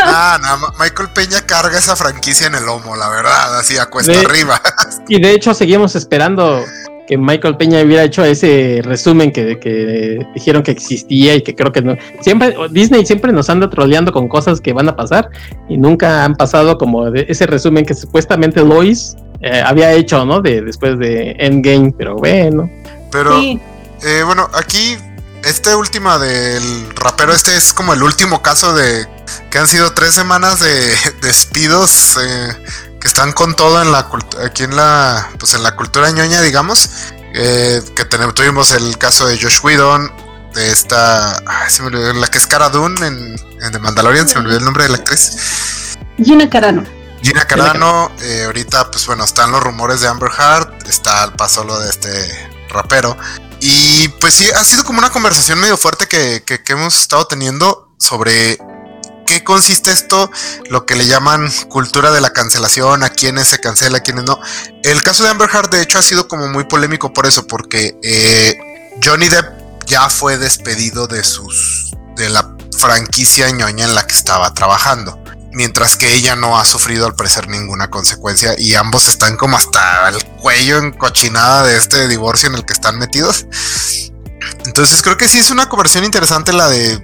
[0.00, 4.12] Ah, no, Michael Peña carga esa franquicia en el lomo, la verdad, así a cuesta
[4.18, 4.60] arriba.
[5.08, 6.64] Y de hecho seguimos esperando
[7.10, 11.72] que Michael Peña hubiera hecho ese resumen que, que, dijeron que existía y que creo
[11.72, 11.96] que no.
[12.20, 15.28] Siempre, Disney siempre nos anda troleando con cosas que van a pasar
[15.68, 20.40] y nunca han pasado como ese resumen que supuestamente Lois eh, había hecho, ¿no?
[20.40, 22.70] De, después de Endgame, pero bueno.
[23.10, 24.96] Pero, eh, bueno, aquí,
[25.42, 26.62] este última del
[26.94, 29.08] rapero, este es como el último caso de
[29.50, 32.18] que han sido tres semanas de despidos.
[32.22, 34.08] Eh, que están con todo en la
[34.44, 36.90] aquí en la pues en la cultura ñoña digamos
[37.34, 40.12] eh, que tenemos, tuvimos el caso de Josh Whedon
[40.54, 44.34] de esta se me olvidó, la que es Cara Dune en, en The Mandalorian se
[44.34, 45.96] me olvidó el nombre de la actriz.
[46.22, 46.84] Gina Carano.
[47.22, 51.64] Gina Carano, eh, ahorita, pues bueno, están los rumores de Amber Heard, está el paso
[51.64, 53.16] lo de este rapero.
[53.60, 57.26] Y pues sí, ha sido como una conversación medio fuerte que, que, que hemos estado
[57.26, 58.58] teniendo sobre
[59.30, 60.28] qué consiste esto,
[60.70, 64.40] lo que le llaman cultura de la cancelación, a quienes se cancela, a quienes no.
[64.82, 67.96] El caso de Amber Heard, de hecho, ha sido como muy polémico por eso, porque
[68.02, 68.58] eh,
[69.04, 74.52] Johnny Depp ya fue despedido de sus de la franquicia ñoña en la que estaba
[74.52, 75.22] trabajando.
[75.52, 80.08] Mientras que ella no ha sufrido al parecer ninguna consecuencia y ambos están como hasta
[80.08, 83.46] el cuello en cochinada de este divorcio en el que están metidos.
[84.66, 86.94] Entonces creo que sí es una conversión interesante la de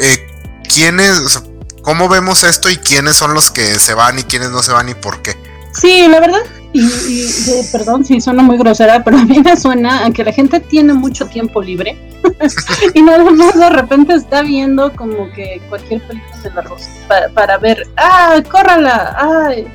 [0.00, 0.26] eh,
[0.72, 1.42] quiénes,
[1.82, 4.88] cómo vemos esto y quiénes son los que se van y quiénes no se van
[4.88, 5.36] y por qué.
[5.72, 6.42] Sí, la verdad,
[6.74, 7.28] y,
[7.70, 10.94] perdón si suena muy grosera, pero a mí me suena a que la gente tiene
[10.94, 11.98] mucho tiempo libre
[12.94, 16.90] y nada más de repente está viendo como que cualquier película de la rosa
[17.34, 19.66] para, ver, ah, córrala, ay,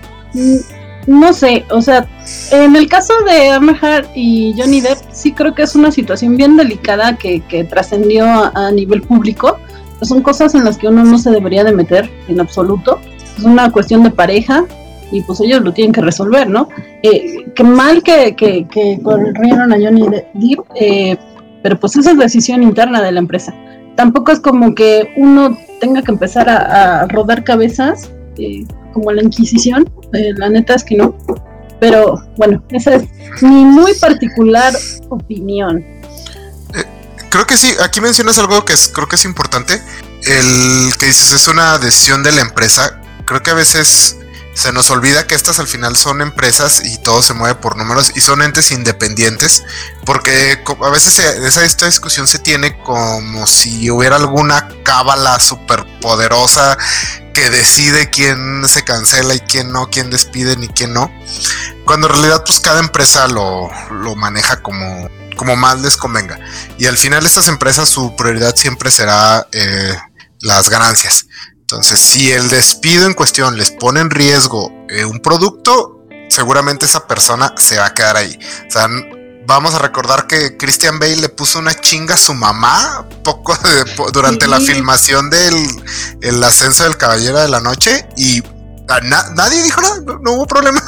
[1.08, 2.06] no sé, o sea,
[2.52, 6.58] en el caso de Amber y Johnny Depp, sí creo que es una situación bien
[6.58, 9.58] delicada que, que trascendió a, nivel público.
[10.02, 13.00] Son cosas en las que uno no se debería de meter en absoluto.
[13.38, 14.66] Es una cuestión de pareja
[15.12, 16.70] y pues ellos lo tienen que resolver, ¿no?
[17.04, 21.18] Eh, qué mal que, que, corrieron a Johnny Depp, eh,
[21.64, 23.54] pero pues esa es decisión interna de la empresa.
[23.96, 29.90] Tampoco es como que uno tenga que empezar a, rodar cabezas eh, como la Inquisición,
[30.14, 31.16] eh, la neta es que no.
[31.80, 33.08] Pero bueno, esa es
[33.42, 34.74] mi muy particular
[35.10, 35.84] opinión.
[37.30, 39.82] Creo que sí, aquí mencionas algo que creo que es importante.
[40.24, 43.02] El que dices es una decisión de la empresa.
[43.26, 44.18] Creo que a veces
[44.58, 48.12] se nos olvida que estas al final son empresas y todo se mueve por números
[48.16, 49.63] y son entes independientes,
[50.04, 56.76] porque a veces esa, esta discusión se tiene como si hubiera alguna cábala superpoderosa
[57.36, 61.12] que decide quién se cancela y quién no, quién despiden y quién no,
[61.86, 63.70] cuando en realidad pues cada empresa lo,
[64.16, 66.39] maneja como, como más les convenga.
[66.78, 69.95] Y al final estas empresas su prioridad siempre será eh,
[70.41, 71.28] las ganancias.
[71.62, 77.08] Entonces, si el despido en cuestión les pone en riesgo eh, un producto, seguramente esa
[77.08, 78.39] persona se va a quedar ahí.
[78.67, 78.88] O sea,
[79.45, 83.58] vamos a recordar que Christian Bale le puso una chinga a su mamá poco
[84.13, 85.56] durante la filmación del
[86.21, 88.43] el ascenso del Caballero de la Noche y
[89.04, 90.82] nadie dijo nada, no, hubo problema.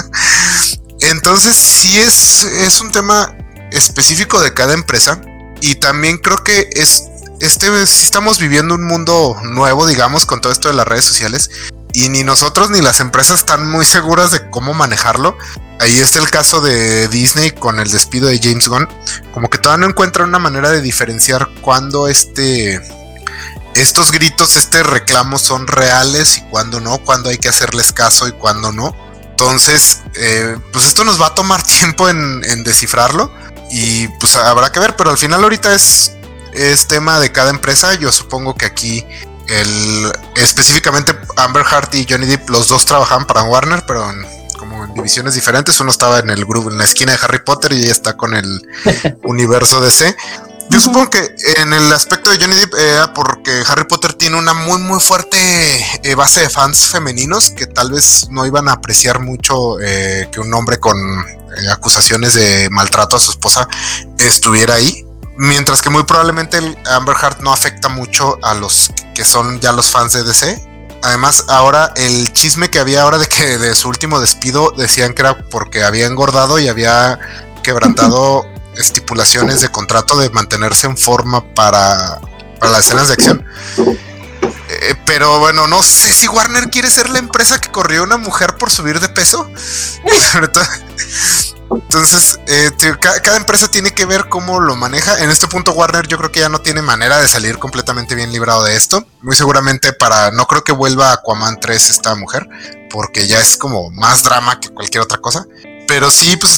[1.01, 3.33] Entonces, sí es, es un tema
[3.71, 5.21] específico de cada empresa
[5.61, 7.03] y también creo que es
[7.39, 11.49] este, sí estamos viviendo un mundo nuevo, digamos, con todo esto de las redes sociales.
[11.93, 15.37] Y ni nosotros ni las empresas están muy seguras de cómo manejarlo.
[15.79, 18.87] Ahí está el caso de Disney con el despido de James Gunn.
[19.33, 22.81] Como que todavía no encuentran una manera de diferenciar cuándo este,
[23.73, 28.33] estos gritos, este reclamo son reales y cuándo no, cuándo hay que hacerles caso y
[28.33, 28.93] cuándo no.
[29.23, 33.33] Entonces, eh, pues esto nos va a tomar tiempo en descifrarlo
[33.69, 36.13] y pues habrá que ver, pero al final ahorita es
[36.53, 37.93] es tema de cada empresa.
[37.95, 39.05] Yo supongo que aquí
[39.47, 44.05] el específicamente Amber Hart y Johnny Depp, los dos trabajaban para Warner, pero
[44.57, 45.79] como en divisiones diferentes.
[45.79, 48.35] Uno estaba en el grupo, en la esquina de Harry Potter y ella está con
[48.35, 48.61] el
[49.23, 50.15] universo DC.
[50.69, 54.53] Yo supongo que en el aspecto de Johnny Depp era porque Harry Potter tiene una
[54.53, 55.39] muy muy fuerte
[56.03, 60.39] eh, base de fans femeninos que tal vez no iban a apreciar mucho eh, que
[60.39, 63.67] un hombre con eh, acusaciones de maltrato a su esposa
[64.19, 65.05] estuviera ahí.
[65.37, 69.71] Mientras que muy probablemente el Amber Heart no afecta mucho a los que son ya
[69.71, 70.67] los fans de DC.
[71.01, 75.21] Además, ahora el chisme que había ahora de que de su último despido decían que
[75.23, 77.17] era porque había engordado y había
[77.63, 78.45] quebrantado
[78.79, 82.19] estipulaciones de contrato de mantenerse en forma para,
[82.59, 83.45] para las escenas de acción.
[84.69, 88.55] Eh, pero bueno, no sé si Warner quiere ser la empresa que corrió una mujer
[88.55, 89.49] por subir de peso.
[91.71, 95.19] Entonces, eh, cada, empresa tiene que ver cómo lo maneja.
[95.19, 98.31] En este punto, Warner yo creo que ya no tiene manera de salir completamente bien
[98.31, 99.05] librado de esto.
[99.21, 102.47] Muy seguramente para, no creo que vuelva a Aquaman 3 esta mujer,
[102.89, 105.45] porque ya es como más drama que cualquier otra cosa.
[105.87, 106.57] Pero sí, pues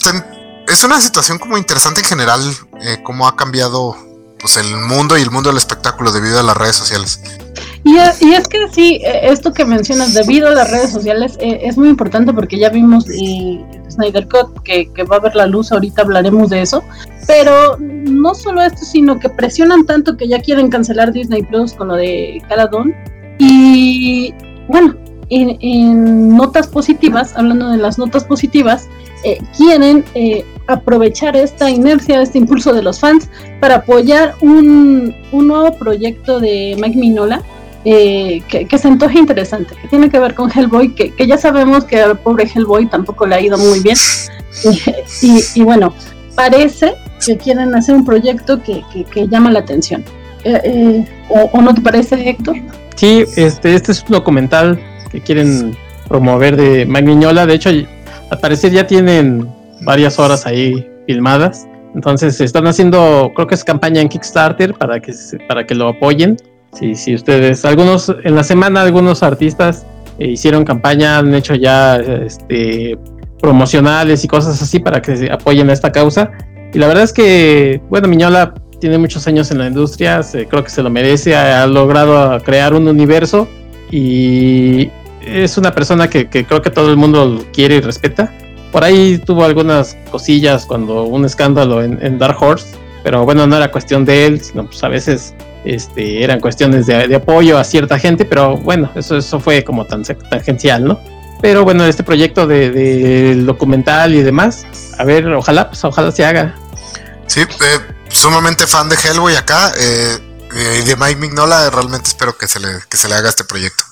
[0.67, 2.41] es una situación como interesante en general,
[2.81, 3.95] eh, cómo ha cambiado
[4.39, 7.21] pues el mundo y el mundo del espectáculo debido a las redes sociales.
[7.83, 11.77] Y, es que sí, e, esto que mencionas debido a las redes sociales e, es
[11.77, 16.03] muy importante porque ya vimos eh, Snyder Cut que, va a ver la luz, ahorita
[16.03, 16.83] hablaremos de eso,
[17.27, 21.87] pero no solo esto, sino que presionan tanto que ya quieren cancelar Disney Plus con
[21.87, 22.93] lo de Caladón
[23.39, 24.33] y
[24.67, 24.95] bueno,
[25.31, 28.87] en, notas positivas, hablando de las notas positivas,
[29.23, 33.29] eh, quieren eh, aprovechar esta inercia, este impulso de los fans
[33.59, 37.41] para apoyar un, un nuevo proyecto de Mike Minola
[37.83, 41.85] eh, que, que, se antoja interesante, que tiene que ver con Hellboy, que, ya sabemos
[41.85, 43.97] que al pobre Hellboy tampoco le ha ido muy bien.
[45.55, 45.93] y, bueno,
[46.35, 46.93] parece
[47.25, 50.03] que quieren hacer un proyecto que, que llama la atención.
[50.43, 52.57] Eh, eh, o, o, no te parece, Héctor?
[52.95, 54.79] Sí, este, este es un documental
[55.11, 55.75] que quieren
[56.07, 57.45] promover de Magniñola.
[57.45, 59.47] De hecho, al parecer ya tienen
[59.81, 61.67] varias horas ahí filmadas.
[61.95, 65.13] Entonces están haciendo, creo que es campaña en Kickstarter para que
[65.47, 66.37] para que lo apoyen.
[66.73, 69.85] Si, si ustedes, algunos en la semana algunos artistas
[70.19, 72.97] eh, hicieron campaña, han hecho ya este
[73.41, 76.31] promocionales y cosas así para que apoyen a esta causa.
[76.73, 80.69] Y la verdad es que, bueno, Miñola tiene muchos años en la industria, creo que
[80.69, 83.47] se lo merece, ha, logrado crear un universo
[83.91, 84.89] y
[85.25, 88.31] es una persona que, creo que todo el mundo quiere y respeta.
[88.71, 92.67] Por ahí tuvo algunas cosillas cuando un escándalo en, Dark Horse,
[93.03, 95.33] pero bueno, no era cuestión de él, sino pues a veces
[95.65, 100.03] este, eran cuestiones de, apoyo a cierta gente, pero bueno, eso, eso fue como tan
[100.03, 100.99] tangencial, ¿no?
[101.41, 104.65] Pero bueno, este proyecto de, documental y demás,
[104.97, 106.55] a ver, ojalá, pues ojalá se haga.
[107.27, 107.47] Sí, eh,
[108.09, 110.17] sumamente fan de Hellboy acá eh,
[110.81, 111.69] y de Mike Mignola.
[111.71, 113.83] Realmente espero que se le, que se le haga este proyecto.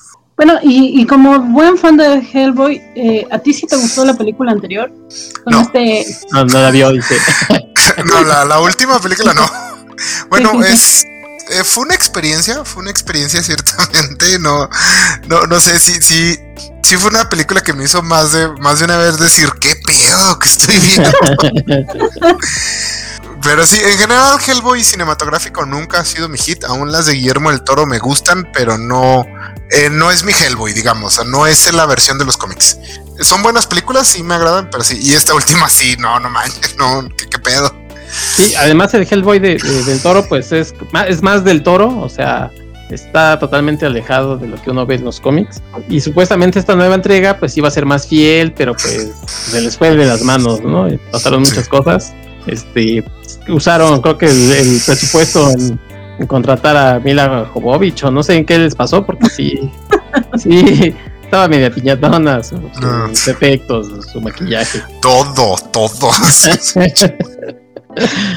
[0.42, 4.52] Bueno, y, como buen fan de Hellboy, eh, ¿a ti sí te gustó la película
[4.52, 4.90] anterior?
[5.44, 5.60] Con no.
[5.60, 6.06] Este...
[6.32, 7.18] no, no la vio, dice.
[8.06, 9.46] no, la, la, última película no.
[10.30, 11.04] Bueno, es
[11.50, 14.38] eh, fue una experiencia, fue una experiencia ciertamente.
[14.38, 14.66] No,
[15.28, 16.38] no, no sé si, si,
[16.84, 19.76] si fue una película que me hizo más de, más de una vez decir qué
[19.86, 21.10] pedo que estoy viendo.
[23.42, 26.64] Pero sí, en general Hellboy cinematográfico nunca ha sido mi hit.
[26.64, 29.26] Aún las de Guillermo del Toro me gustan, pero no,
[29.70, 31.24] eh, no es mi Hellboy, digamos.
[31.26, 32.78] no es la versión de los cómics.
[33.20, 34.98] Son buenas películas, sí me agradan, pero sí.
[35.00, 37.74] Y esta última sí, no, no manches, no, qué, pedo.
[38.34, 40.74] Sí, además el Hellboy de, del Toro, pues es,
[41.06, 42.50] es más del Toro, o sea,
[42.90, 45.62] está totalmente alejado de lo que uno ve en los cómics.
[45.88, 49.76] Y supuestamente esta nueva entrega, pues iba a ser más fiel, pero pues se les
[49.76, 50.88] fue de las manos, ¿no?
[51.12, 52.12] pasaron muchas cosas.
[52.46, 53.04] Este,
[53.48, 55.78] usaron, creo que el, presupuesto en,
[56.26, 59.70] contratar a Mila Jovovich o no sé en qué les pasó, porque sí,
[60.36, 64.80] sí, estaba media piñatona, sus, efectos, su maquillaje.
[65.00, 66.10] Todo, todo.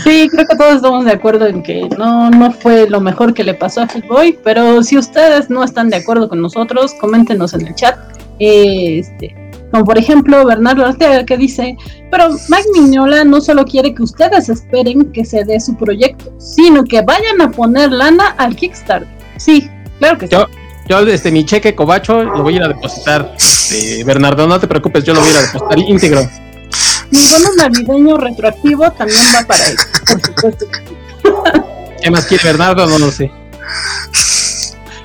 [0.03, 3.43] Sí, creo que todos estamos de acuerdo en que no, no fue lo mejor que
[3.43, 7.67] le pasó a Footboy, pero si ustedes no están de acuerdo con nosotros, coméntenos en
[7.67, 7.95] el chat.
[8.39, 9.42] Este,
[9.73, 11.75] como por ejemplo Bernardo Arteaga que dice,
[12.11, 16.83] pero Mike Mignola no solo quiere que ustedes esperen que se dé su proyecto, sino
[16.83, 19.07] que vayan a poner lana al Kickstarter.
[19.37, 19.67] Sí,
[19.97, 20.57] claro que yo, sí.
[20.89, 23.35] Yo desde mi cheque cobacho lo voy a ir a depositar.
[23.71, 26.29] Eh, Bernardo, no te preocupes, yo lo voy a ir a depositar íntegro.
[27.09, 30.65] Mi bono navideño retroactivo también va para él, por supuesto.
[31.99, 32.85] ¿Qué más quiere Bernardo?
[32.85, 33.31] No lo sé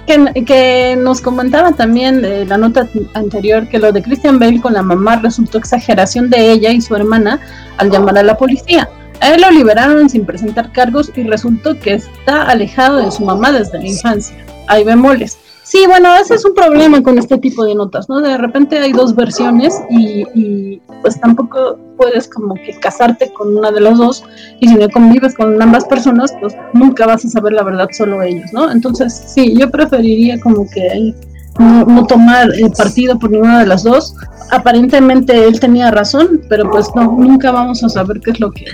[0.09, 4.83] que, nos comentaba también de la nota anterior que lo de Christian Bale con la
[4.83, 7.41] mamá resultó exageración de ella y su hermana
[7.77, 8.89] al llamar a la policía.
[9.21, 13.53] A él lo liberaron sin presentar cargos y resultó que está alejado de su mamá
[13.53, 14.37] desde la infancia.
[14.69, 15.39] Hay bemoles.
[15.69, 18.23] Sí, bueno, ese es un problema con este tipo de notas, ¿no?
[18.23, 23.83] De repente hay dos versiones y, pues tampoco puedes como que casarte con una de
[23.83, 24.25] las dos
[24.61, 28.23] y si no convives con ambas personas, pues nunca vas a saber la verdad solo
[28.23, 28.71] ellos, ¿no?
[28.71, 31.15] Entonces, sí, yo preferiría como que
[31.59, 34.15] no, tomar el partido por ninguna de las dos.
[34.51, 38.65] Aparentemente él tenía razón, pero pues no, nunca vamos a saber qué es lo que,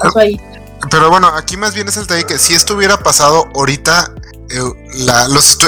[0.00, 0.40] pasó ahí.
[0.92, 4.12] Pero bueno, aquí más bien es el de que si esto hubiera pasado ahorita,
[4.50, 4.62] eh,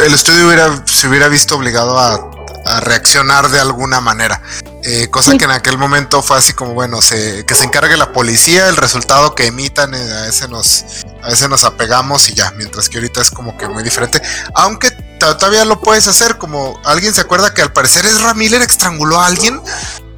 [0.05, 2.35] el estudio hubiera, se hubiera visto obligado a,
[2.81, 4.43] reaccionar de alguna manera.
[4.85, 8.13] Eh, cosa que en aquel momento fue así como, bueno, se, que se encargue la
[8.13, 10.85] policía, el resultado que emitan, eh, a ese nos,
[11.23, 14.21] a ese nos apegamos y ya, mientras que ahorita es como que muy diferente.
[14.55, 19.19] Aunque todavía lo puedes hacer, como alguien se acuerda que al parecer es Miller estranguló
[19.19, 19.63] a alguien.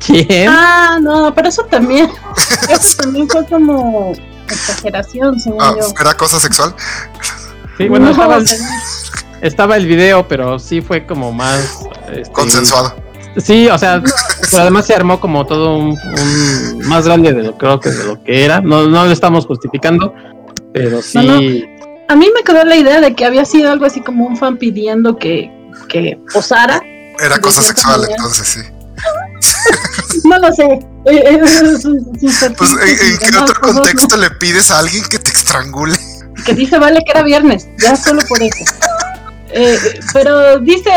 [0.04, 0.48] ¿Quién?
[0.48, 2.10] Ah, no, pero eso también,
[2.68, 4.12] eso también fue como
[4.48, 5.94] exageración, según ah, yo.
[6.00, 6.74] ¿Era cosa sexual?
[7.80, 8.10] Sí, bueno,
[9.40, 11.78] estaba, el, video, pero sí fue como más...
[12.12, 12.94] Este, Consensuado.
[13.38, 14.02] Sí, o sea,
[14.50, 15.96] pero además se armó como todo un,
[16.84, 18.60] más grande de lo creo que de lo que era.
[18.60, 20.12] No, no lo estamos justificando,
[20.74, 21.64] pero sí.
[22.08, 24.58] A mí me quedó la idea de que había sido algo así como un fan
[24.58, 25.50] pidiendo que,
[25.88, 26.82] que posara.
[27.18, 28.60] Era cosa sexual, entonces sí.
[30.24, 30.80] no lo sé.
[32.58, 35.96] Pues, ¿en, qué otro contexto le pides a alguien que te estrangule?
[36.44, 38.64] Que dice Vale que era viernes, ya solo por eso.
[39.52, 39.76] Eh,
[40.12, 40.90] pero dice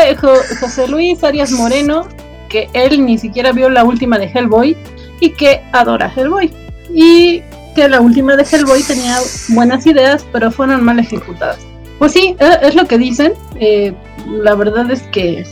[0.60, 2.06] José Luis Arias Moreno
[2.48, 4.76] que él ni siquiera vio la última de Hellboy
[5.20, 6.52] y que adora Hellboy.
[6.94, 7.42] Y
[7.74, 9.16] que la última de Hellboy tenía
[9.48, 11.58] buenas ideas, pero fueron mal ejecutadas.
[11.98, 13.32] Pues sí, es lo que dicen.
[13.58, 13.92] Eh,
[14.26, 15.44] la verdad es que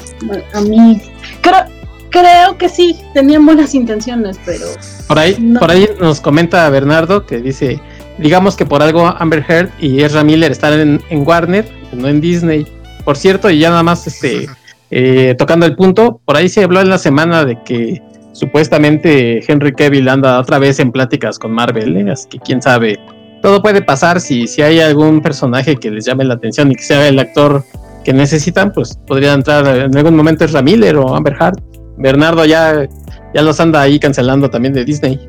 [0.55, 1.03] a mí
[1.41, 1.65] creo,
[2.11, 4.67] creo que sí, tenían buenas intenciones, pero...
[5.09, 7.81] Por ahí, por ahí nos comenta Bernardo que dice,
[8.19, 12.21] digamos que por algo Amber Heard y Ezra Miller están en, en Warner, no en
[12.21, 12.67] Disney.
[13.05, 14.47] Por cierto, y ya nada más este,
[14.91, 18.03] eh, tocando el punto, por ahí se habló en la semana de que
[18.33, 22.11] supuestamente Henry Cavill anda otra vez en pláticas con Marvel, ¿eh?
[22.11, 22.99] así que quién sabe.
[23.43, 26.83] Todo puede pasar si, si hay algún personaje que les llame la atención y que
[26.83, 27.65] sea el actor
[28.05, 31.61] que necesitan, pues podría entrar en algún momento Ezra Miller o Amber Heard.
[31.99, 32.89] Bernardo ya,
[33.35, 35.21] ya los anda ahí cancelando también de Disney.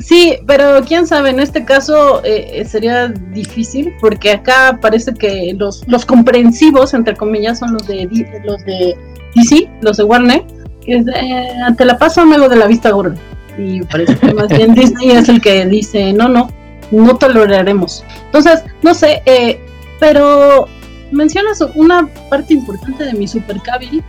[0.00, 5.86] Sí, pero quién sabe, en este caso eh, sería difícil porque acá parece que los,
[5.88, 8.08] los comprensivos, entre comillas, son los de
[8.44, 8.96] los de
[9.34, 10.44] DC, los de Warner,
[10.84, 13.16] que es, eh, te la paso luego de la vista gorda.
[13.58, 16.50] Y parece que más bien Disney es el que dice, no, no,
[16.90, 18.04] no toleraremos.
[18.26, 19.60] Entonces, no sé, eh,
[19.98, 20.66] pero
[21.12, 24.02] mencionas una parte importante de mi supercabil,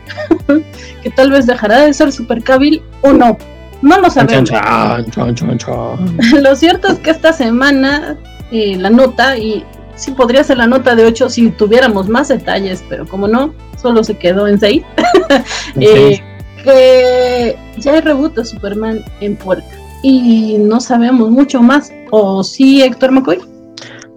[1.03, 3.37] que tal vez dejará de ser supercabil o no.
[3.81, 4.49] No lo sabemos.
[6.41, 8.17] lo cierto es que esta semana
[8.51, 9.65] eh, la nota, y
[9.95, 14.03] sí podría ser la nota de 8 si tuviéramos más detalles, pero como no, solo
[14.03, 14.83] se quedó en 6.
[15.79, 16.21] eh,
[16.63, 19.67] que ya hay reboot de Superman en puerta.
[20.03, 21.91] Y no sabemos mucho más.
[22.11, 23.39] ¿O sí, Héctor McCoy?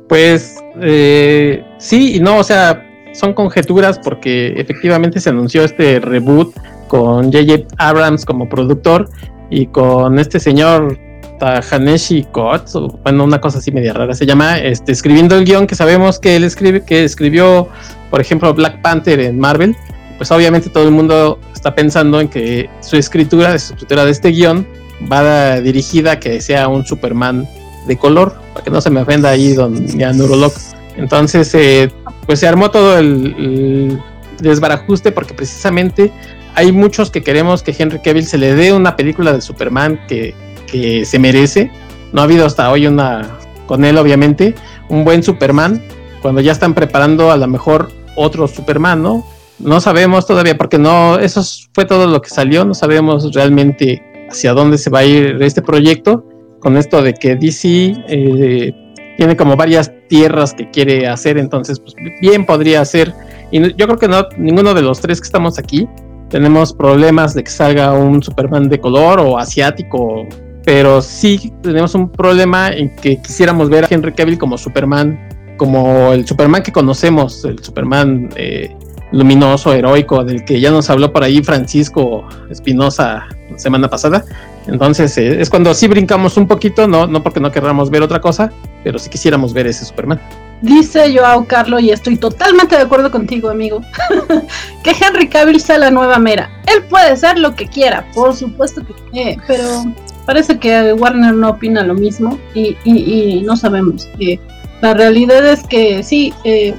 [0.08, 6.54] Pues eh, sí y no, o sea, son conjeturas porque efectivamente se anunció este reboot
[6.88, 7.66] con J.J.
[7.78, 9.08] Abrams como productor
[9.54, 10.98] y con este señor
[11.38, 12.74] Tahaneshi Kotz,
[13.04, 16.34] bueno, una cosa así media rara se llama, este, escribiendo el guion que sabemos que
[16.34, 17.68] él escribe, que escribió,
[18.10, 19.76] por ejemplo, Black Panther en Marvel,
[20.16, 24.30] pues obviamente todo el mundo está pensando en que su escritura, su escritura de este
[24.30, 24.66] guion
[25.10, 27.48] va dirigida a que sea un Superman
[27.86, 30.52] de color, para que no se me ofenda ahí don ya Neurolog.
[30.96, 31.92] Entonces, eh,
[32.26, 34.00] pues se armó todo el
[34.40, 36.10] desbarajuste porque precisamente
[36.54, 40.34] hay muchos que queremos que Henry Cavill se le dé una película de Superman que,
[40.66, 41.70] que se merece.
[42.12, 44.54] No ha habido hasta hoy una, con él obviamente,
[44.88, 45.82] un buen Superman,
[46.22, 49.26] cuando ya están preparando a lo mejor otro Superman, ¿no?
[49.58, 51.42] No sabemos todavía, porque no, eso
[51.72, 55.62] fue todo lo que salió, no sabemos realmente hacia dónde se va a ir este
[55.62, 56.24] proyecto,
[56.60, 58.72] con esto de que DC eh,
[59.16, 63.12] tiene como varias tierras que quiere hacer, entonces pues bien podría ser,
[63.50, 65.88] y yo creo que no, ninguno de los tres que estamos aquí
[66.34, 70.26] tenemos problemas de que salga un Superman de color o asiático,
[70.64, 75.16] pero sí tenemos un problema en que quisiéramos ver a Henry Cavill como Superman,
[75.58, 78.74] como el Superman que conocemos, el Superman eh,
[79.12, 84.24] luminoso, heroico, del que ya nos habló por ahí Francisco Espinosa la semana pasada.
[84.66, 88.20] Entonces eh, es cuando sí brincamos un poquito, no, no porque no querramos ver otra
[88.20, 88.50] cosa,
[88.82, 90.20] pero sí quisiéramos ver ese Superman.
[90.64, 93.82] Dice Joao Carlo, y estoy totalmente de acuerdo contigo, amigo,
[94.82, 96.50] que Henry Cavill sea la nueva Mera.
[96.66, 99.84] Él puede ser lo que quiera, por supuesto que pero
[100.24, 104.08] parece que Warner no opina lo mismo y, no sabemos.
[104.18, 104.40] Eh,
[104.80, 106.74] la realidad es que sí, eh,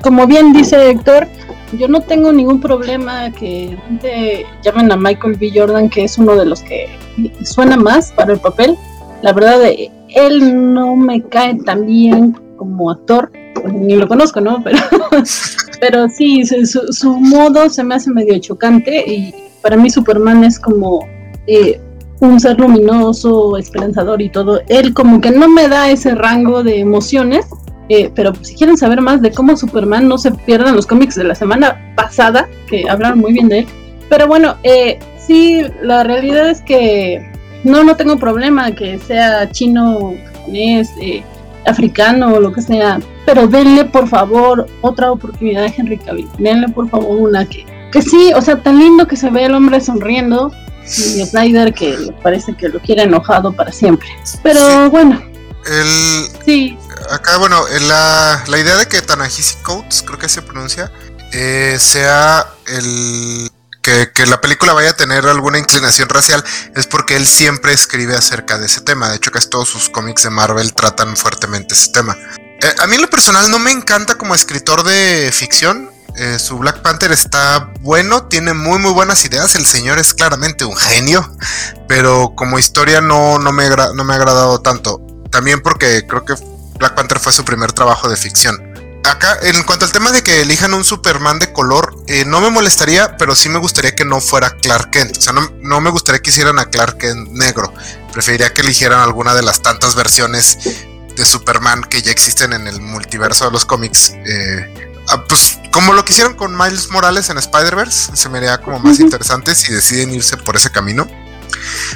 [0.00, 1.26] como bien dice Héctor,
[1.76, 3.76] yo no tengo ningún problema que
[4.62, 5.50] llamen a Michael B.
[5.52, 6.88] Jordan, que es uno de los que
[7.42, 8.76] suena más para el papel.
[9.22, 9.58] La verdad,
[10.14, 13.30] él no me cae tan bien como actor,
[13.72, 14.62] ni lo conozco, ¿no?
[14.62, 14.78] Pero,
[15.80, 21.06] pero sí, su, modo se me hace medio chocante y para mí Superman es como
[21.46, 21.80] eh,
[22.20, 24.60] un ser luminoso, esperanzador y todo.
[24.68, 27.46] Él como que no me da ese rango de emociones,
[27.88, 31.24] eh, pero si quieren saber más de cómo Superman no se pierdan los cómics de
[31.24, 33.66] la semana pasada, que hablaron muy bien de él.
[34.08, 37.30] Pero bueno, eh, sí, la realidad es que
[37.64, 41.22] no, no tengo problema que sea chino, japonés, eh,
[41.66, 46.68] africano o lo que sea, pero denle por favor otra oportunidad a Henry Cavill, denle
[46.68, 49.80] por favor una que, que sí, o sea, tan lindo que se ve el hombre
[49.80, 50.52] sonriendo
[50.84, 54.08] y Snyder que parece que lo quiere enojado para siempre.
[54.42, 55.22] Pero bueno.
[55.66, 56.76] El, sí.
[57.10, 57.58] Acá, bueno,
[57.88, 60.92] la, la idea de que Tanahisi Coates, creo que se pronuncia,
[61.32, 63.50] eh, sea el
[63.84, 66.42] que, la película vaya a tener alguna inclinación racial
[66.74, 69.10] es porque él siempre escribe acerca de ese tema.
[69.10, 72.16] De hecho, casi todos sus cómics de Marvel tratan fuertemente ese tema.
[72.38, 75.90] Eh, a mí en lo personal no me encanta como escritor de ficción.
[76.16, 79.54] Eh, su Black Panther está bueno, tiene muy muy buenas ideas.
[79.54, 81.36] El señor es claramente un genio,
[81.86, 85.00] pero como historia no, no, me, no me ha agradado tanto.
[85.30, 86.34] También porque creo que
[86.78, 88.73] Black Panther fue su primer trabajo de ficción
[89.04, 92.50] acá, en cuanto al tema de que elijan un Superman de color, eh, no me
[92.50, 95.16] molestaría, pero sí me gustaría que no fuera Clark Kent.
[95.16, 97.72] O sea, no, me gustaría que hicieran a Clark Kent negro.
[98.12, 100.58] Preferiría que eligieran alguna de las tantas versiones
[101.16, 104.14] de Superman que ya existen en el multiverso de los cómics.
[104.26, 108.58] Eh, ah, pues como lo que hicieron con Miles Morales en Spider-Verse, se me haría
[108.58, 111.06] como más interesante si deciden irse por ese camino.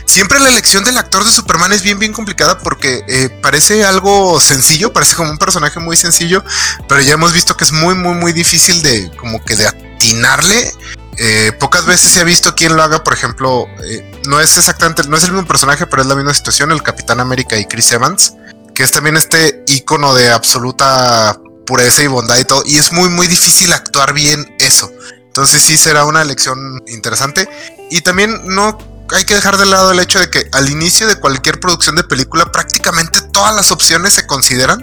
[0.05, 4.41] Siempre la elección del actor de Superman es bien, bien complicada porque eh, parece algo
[4.41, 6.45] sencillo, parece como un personaje muy sencillo,
[6.89, 10.73] pero ya hemos visto que es muy, muy, muy difícil de como que de atinarle.
[11.21, 15.03] Eh, pocas veces se ha visto quien lo haga, por ejemplo, eh, no es exactamente,
[15.09, 17.91] no es el mismo personaje, pero es la misma situación, el Capitán América y Chris
[17.91, 18.35] Evans,
[18.73, 21.37] que es también este icono de absoluta
[21.67, 24.89] pureza y bondad y todo, y es muy, muy difícil actuar bien eso.
[25.39, 27.49] Entonces sí será una elección interesante.
[27.91, 28.77] Y también no
[29.15, 32.05] hay que dejar de lado el hecho de que al inicio de cualquier producción de
[32.05, 34.81] película prácticamente todas las opciones se consideran.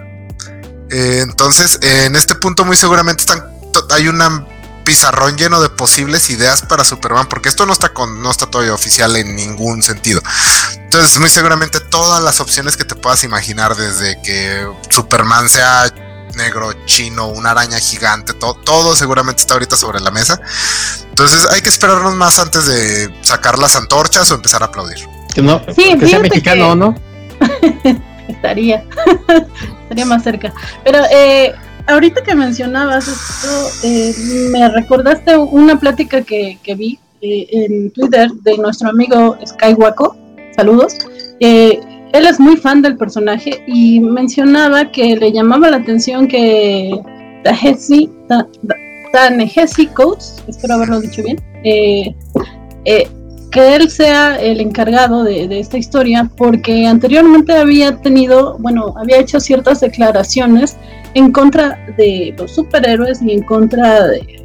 [0.90, 3.44] Eh, entonces, en este punto muy seguramente están,
[3.90, 4.22] hay un
[4.84, 8.74] pizarrón lleno de posibles ideas para Superman, porque esto no está con, no está todavía
[8.74, 10.22] oficial en ningún sentido.
[10.78, 15.92] Entonces, muy seguramente todas las opciones que te puedas imaginar, desde que Superman sea
[16.36, 20.40] negro, chino, una araña gigante, todo, todo seguramente está ahorita sobre la mesa.
[21.18, 24.97] Entonces hay que esperarnos más antes de sacar las antorchas o empezar a aplaudir.
[25.34, 26.93] Que no, sí, que sea mexicano, ¿no?
[28.28, 28.84] estaría,
[29.84, 30.53] estaría más cerca.
[30.84, 31.55] Pero eh,
[31.88, 34.13] ahorita que mencionabas esto, eh,
[34.51, 40.18] me recordaste una plática que, que vi eh, en Twitter de nuestro amigo Skywako.
[40.57, 40.97] Saludos.
[41.39, 41.80] Eh,
[42.11, 46.91] él es muy fan del personaje y mencionaba que le llamaba la atención que
[49.16, 52.13] Tahesi, Tanehesi Coates, espero haberlo dicho bien, eh,
[52.84, 53.07] eh,
[53.49, 59.39] que él sea el encargado de, esta historia porque anteriormente había tenido, bueno, había hecho
[59.39, 60.76] ciertas declaraciones
[61.13, 64.41] en contra de los superhéroes y en contra de,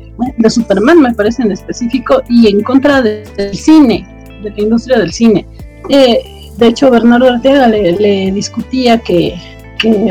[0.49, 4.07] Superman, me parece en específico, y en contra del cine,
[4.43, 5.47] de la industria del cine.
[5.89, 6.23] Eh,
[6.59, 9.35] de hecho, Bernardo Ortega le, discutía que,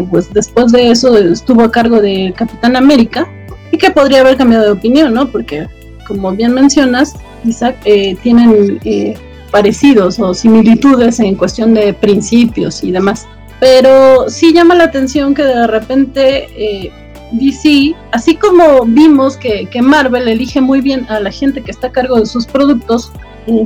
[0.10, 3.30] pues después de eso estuvo a cargo de Capitán América
[3.72, 5.30] y que podría haber cambiado de opinión, ¿no?
[5.30, 5.68] Porque,
[6.08, 7.16] como bien mencionas,
[7.46, 9.16] Isaac, eh, tienen eh,
[9.52, 13.28] parecidos o similitudes en cuestión de principios y demás.
[13.60, 16.92] Pero sí llama la atención que de repente eh,
[17.34, 21.88] DC, así como vimos que, que, Marvel elige muy bien a la gente que está
[21.88, 23.12] a cargo de sus productos,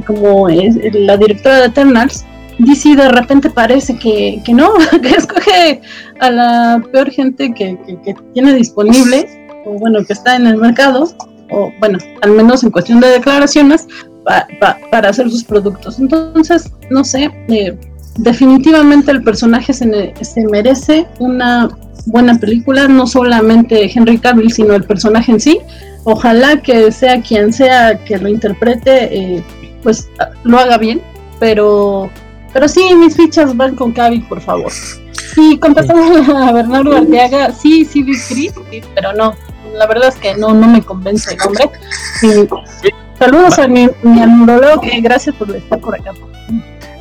[0.06, 2.26] como es la directora de Eternals,
[2.60, 5.82] DC de repente parece que, que no, que escoge
[6.20, 11.10] a la peor gente que, que, tiene disponible, o bueno, que está en el mercado,
[11.52, 13.88] o bueno, al menos en cuestión de declaraciones,
[14.24, 16.00] para hacer sus productos.
[16.00, 17.78] Entonces, no sé, eh,
[18.18, 21.70] definitivamente el personaje se, se, merece una
[22.06, 25.60] buena película, no solamente Henry Cavill, sino el personaje en sí.
[26.06, 29.44] Ojalá que sea quien sea que lo interprete, eh,
[29.82, 30.10] pues
[30.44, 31.02] lo haga bien,
[31.40, 32.10] pero
[32.54, 34.72] pero sí, mis fichas van con Cavi, por favor.
[34.72, 38.54] Sí, contestando a Bernardo Arteaga, sí, sí vi Chris,
[38.94, 39.34] pero no.
[39.74, 41.70] La verdad es que no, no me convence el nombre.
[43.20, 44.22] saludos a mi, mi
[44.82, 46.12] que gracias por estar por acá.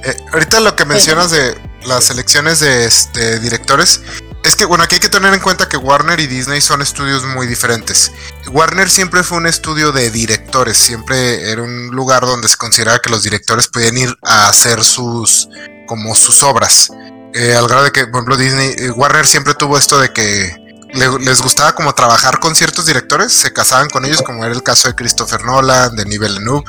[0.05, 1.55] Eh, ahorita lo que mencionas de
[1.85, 4.01] las elecciones de este, directores,
[4.45, 7.25] es que, bueno, aquí hay que tener en cuenta que Warner y Disney son estudios
[7.25, 8.11] muy diferentes.
[8.51, 13.11] Warner siempre fue un estudio de directores, siempre era un lugar donde se consideraba que
[13.11, 15.49] los directores podían ir a hacer sus,
[15.87, 16.91] como sus obras.
[17.35, 20.57] Eh, al grado de que, por ejemplo, Disney, eh, Warner siempre tuvo esto de que
[20.93, 24.89] les gustaba como trabajar con ciertos directores, se casaban con ellos, como era el caso
[24.89, 26.65] de Christopher Nolan, de Nivel Villeneuve,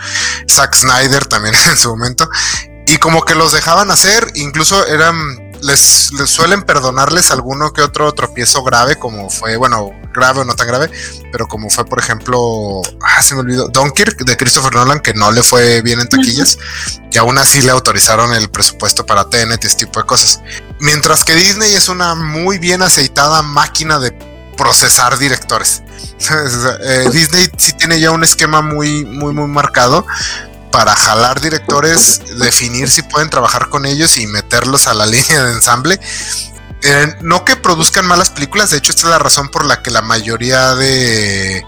[0.50, 2.30] Zack Snyder también en su momento,
[2.88, 8.64] y como que los dejaban hacer, incluso eran les, suelen perdonarles alguno que otro tropiezo
[8.64, 10.90] grave, como fue, bueno, grave o no tan grave,
[11.32, 15.32] pero como fue, por ejemplo, ah, se me olvidó, Dunkirk de Christopher Nolan, que no
[15.32, 16.58] le fue bien en taquillas,
[17.12, 20.42] y aún así le autorizaron el presupuesto para TNT y este tipo de cosas.
[20.80, 24.12] Mientras que Disney es una muy bien aceitada máquina de
[24.58, 25.82] procesar directores.
[26.86, 30.06] Eh, Disney sí tiene ya un esquema muy, muy, muy marcado
[30.74, 35.52] para jalar directores, definir si pueden trabajar con ellos y meterlos a la línea de
[35.54, 36.00] ensamble.
[36.82, 39.92] Eh, no que produzcan malas películas, de hecho esta es la razón por la que
[39.92, 41.64] la mayoría de,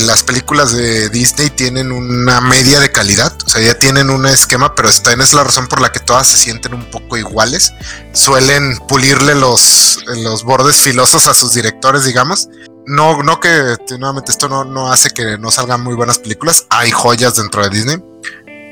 [0.00, 4.74] las películas de Disney tienen una media de calidad, o sea, ya tienen un esquema,
[4.74, 7.72] pero esta es la razón por la que todas se sienten un poco iguales.
[8.14, 12.48] Suelen pulirle los, los bordes filosos a sus directores, digamos,
[12.90, 16.66] no, no que nuevamente esto no, no hace que no salgan muy buenas películas.
[16.70, 17.96] Hay joyas dentro de Disney.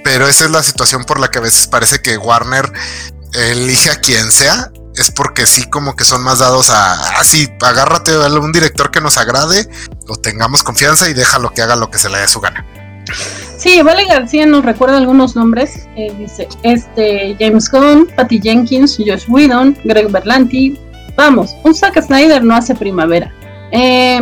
[0.03, 2.73] Pero esa es la situación por la que a veces parece que Warner
[3.35, 4.73] elige a quien sea.
[4.97, 8.91] Es porque sí, como que son más dados a así, ah, agárrate a un director
[8.91, 9.69] que nos agrade,
[10.09, 12.67] o tengamos confianza y déjalo que haga lo que se le dé su gana.
[13.57, 15.87] Sí, Vale García nos recuerda algunos nombres.
[15.95, 20.81] Eh, dice este James Gunn, Patty Jenkins, Josh Whedon, Greg Berlanti.
[21.17, 23.33] Vamos, un Zack Snyder no hace primavera.
[23.73, 24.21] Eh,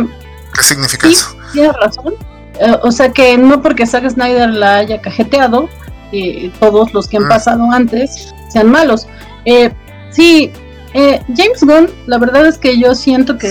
[0.53, 1.35] ¿Qué significa eso?
[1.53, 2.15] Tienes razón.
[2.59, 5.69] Eh, o sea que no porque Zack Snyder la haya cajeteado,
[6.11, 7.29] eh, todos los que han mm.
[7.29, 9.07] pasado antes sean malos.
[9.45, 9.71] Eh,
[10.09, 10.51] sí,
[10.93, 13.49] eh, James Gunn, la verdad es que yo siento que,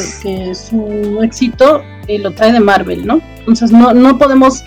[0.54, 3.20] su éxito lo trae de Marvel, ¿no?
[3.38, 4.64] Entonces no, no podemos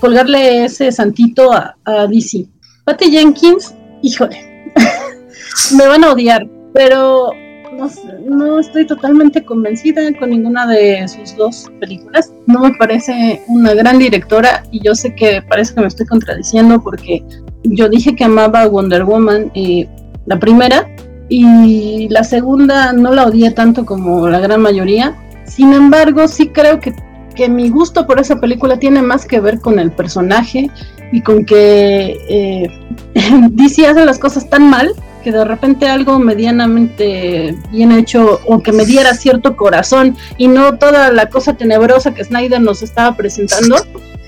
[0.00, 2.46] colgarle ese santito a, a DC.
[2.84, 4.72] Patty Jenkins, híjole,
[5.76, 7.32] me van a odiar, pero
[8.28, 12.32] no, estoy totalmente convencida con ninguna de sus dos películas.
[12.46, 16.80] No me parece una gran directora y yo sé que parece que me estoy contradiciendo
[16.82, 17.24] porque
[17.64, 19.88] yo dije que amaba a Wonder Woman eh,
[20.26, 20.88] la primera
[21.28, 25.14] y la segunda no la odié tanto como la gran mayoría.
[25.44, 26.94] Sin embargo, sí creo que,
[27.34, 30.70] que mi gusto por esa película tiene más que ver con el personaje
[31.12, 32.70] y con que eh,
[33.50, 34.92] DC hace las cosas tan mal
[35.26, 40.78] que de repente algo medianamente bien hecho o que me diera cierto corazón y no
[40.78, 43.74] toda la cosa tenebrosa que Snyder nos estaba presentando,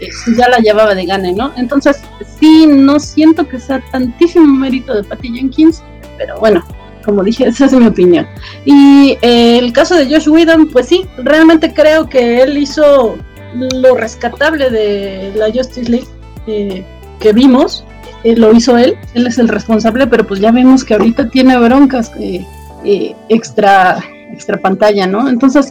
[0.00, 1.52] eh, ya la llevaba de gane, ¿no?
[1.56, 2.00] Entonces,
[2.40, 5.84] sí, no siento que sea tantísimo mérito de Patty Jenkins,
[6.16, 6.64] pero bueno,
[7.04, 8.26] como dije, esa es mi opinión.
[8.64, 13.16] Y eh, el caso de Josh Whedon, pues sí, realmente creo que él hizo
[13.54, 16.08] lo rescatable de la Justice League
[16.48, 16.84] eh,
[17.20, 17.84] que vimos
[18.24, 21.56] eh, lo hizo él, él es el responsable, pero pues ya vimos que ahorita tiene
[21.58, 22.44] broncas eh,
[22.84, 23.98] eh, extra
[24.30, 25.26] extra pantalla, ¿no?
[25.26, 25.70] Entonces,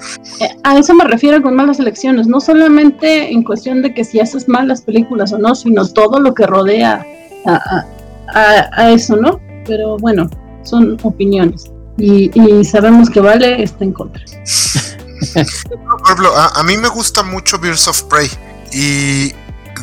[0.64, 4.50] a eso me refiero con malas elecciones, no solamente en cuestión de que si haces
[4.50, 7.06] malas películas o no, sino todo lo que rodea
[7.46, 9.40] a, eso, ¿no?
[9.66, 10.28] Pero bueno,
[10.64, 11.72] son opiniones.
[11.98, 12.32] Y,
[12.66, 14.24] sabemos que Vale está en contra.
[15.34, 18.28] Por ejemplo, a, a mí me gusta mucho Birds of Prey
[18.74, 19.34] y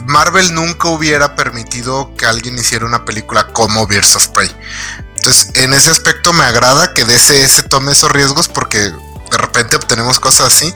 [0.07, 4.51] Marvel nunca hubiera permitido que alguien hiciera una película como Birds of Prey.
[5.17, 9.77] Entonces, en ese aspecto me agrada que DC se tome esos riesgos porque de repente
[9.77, 10.73] obtenemos cosas así,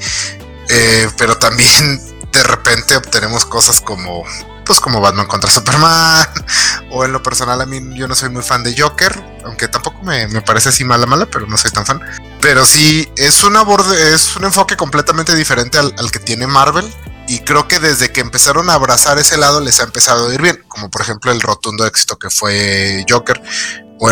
[0.69, 2.01] eh, pero también
[2.33, 4.25] de repente obtenemos cosas como
[4.65, 6.27] pues como Batman contra Superman.
[6.91, 10.03] O en lo personal a mí yo no soy muy fan de Joker aunque tampoco
[10.03, 12.01] me, parece así mala mala pero no soy tan fan.
[12.41, 16.91] Pero sí es un aborde es un enfoque completamente diferente al que tiene Marvel
[17.29, 20.41] y creo que desde que empezaron a abrazar ese lado les ha empezado a ir
[20.41, 23.41] bien, como por ejemplo el rotundo éxito que fue Joker
[24.01, 24.11] o,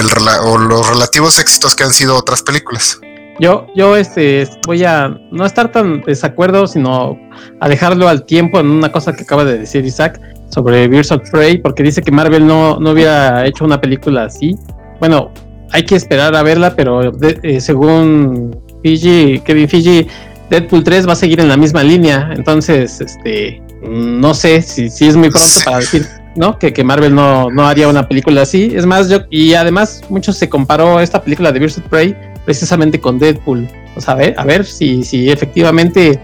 [0.58, 3.00] los relativos éxitos que han sido otras películas.
[3.38, 7.18] Yo, yo este, voy a no estar tan desacuerdo, sino
[7.60, 11.28] a dejarlo al tiempo en una cosa que acaba de decir Isaac sobre Birds of
[11.30, 14.56] Prey, porque dice que Marvel no, no hubiera hecho una película así.
[15.00, 15.32] Bueno,
[15.72, 20.08] hay que esperar a verla, pero eh, según Fiji, Kevin Fiji
[20.50, 25.06] Deadpool 3 va a seguir en la misma línea, entonces, este, no sé si, si
[25.06, 26.58] es muy pronto para decir, ¿no?
[26.58, 28.72] Que, que Marvel no, no, haría una película así.
[28.74, 33.18] Es más, yo, y además, mucho se comparó esta película de of Prey precisamente con
[33.18, 33.68] Deadpool.
[33.96, 36.20] O sea, a ver, a ver si, si efectivamente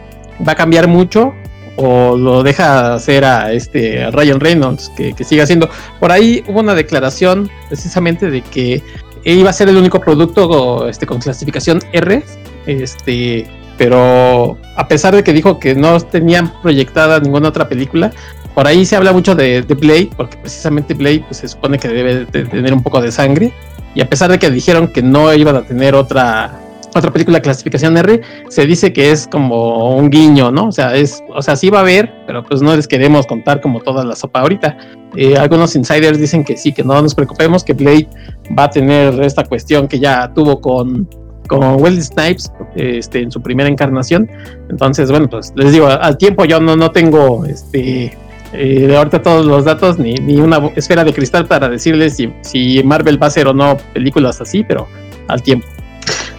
[0.46, 1.32] va a cambiar mucho
[1.76, 5.68] o lo deja hacer a este Ryan Reynolds, que, que siga haciendo.
[5.98, 8.82] Por ahí hubo una declaración precisamente de que
[9.24, 12.22] iba a ser el único producto este, con clasificación R,
[12.66, 13.46] este,
[13.82, 18.12] pero a pesar de que dijo que no tenían proyectada ninguna otra película,
[18.54, 22.26] por ahí se habla mucho de, Blade, porque precisamente Blade pues, se supone que debe
[22.26, 23.52] tener un poco de sangre,
[23.96, 26.60] y a pesar de que dijeron que no iban a tener otra
[26.94, 28.20] otra película clasificación R,
[28.50, 30.68] se dice que es como un guiño, ¿no?
[30.68, 33.62] O sea, es, o sea, sí va a haber, pero pues no les queremos contar
[33.62, 34.76] como toda la sopa ahorita.
[35.16, 38.08] Eh, algunos insiders dicen que sí, que no nos preocupemos, que Blade
[38.56, 41.08] va a tener esta cuestión que ya tuvo con
[41.52, 44.30] con Will Snipes este, en su primera encarnación.
[44.70, 48.16] Entonces, bueno, pues les digo, al tiempo yo no, no tengo este
[48.54, 52.82] eh, ahorita todos los datos ni, ni, una esfera de cristal para decirles si, si
[52.82, 54.88] Marvel va a hacer o no películas así, pero
[55.28, 55.66] al tiempo.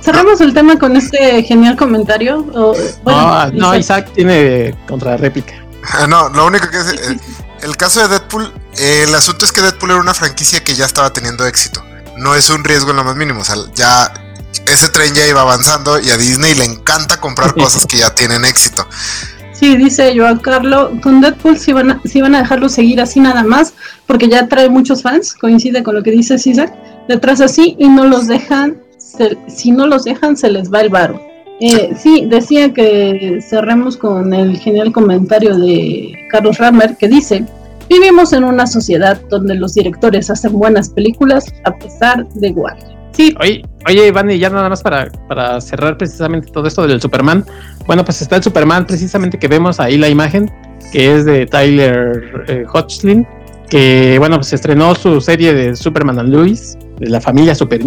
[0.01, 2.45] Cerramos el tema con este genial comentario.
[3.05, 5.53] no, no, Isaac tiene contrarréplica.
[6.07, 7.19] No, lo único que es eh,
[7.61, 11.11] el caso de Deadpool, el asunto es que Deadpool era una franquicia que ya estaba
[11.11, 11.83] teniendo éxito.
[12.17, 13.41] No es un riesgo en lo más mínimo.
[13.41, 14.11] O sea, ya
[14.65, 18.45] ese tren ya iba avanzando y a Disney le encanta comprar cosas que ya tienen
[18.45, 18.87] éxito.
[19.53, 23.43] Sí, dice Joan Carlo, con Deadpool si van, a, van a dejarlo seguir así nada
[23.43, 23.73] más,
[24.07, 26.73] porque ya trae muchos fans, coincide con lo que dice César,
[27.07, 28.77] detrás así y no los dejan,
[29.47, 31.21] si no los dejan se les va el varo.
[31.59, 37.45] Eh, sí, decía que cerremos con el genial comentario de Carlos Rammer que dice,
[37.89, 42.92] vivimos en una sociedad donde los directores hacen buenas películas a pesar de igual.
[43.13, 43.35] Sí.
[43.39, 47.45] Oye, oye, Iván, y ya nada más para, para cerrar precisamente todo esto del Superman.
[47.85, 50.51] Bueno, pues está el Superman precisamente que vemos ahí la imagen,
[50.91, 53.27] que es de Tyler eh, Hodgson,
[53.69, 57.81] que bueno, pues estrenó su serie de Superman and Lewis, de la familia Super,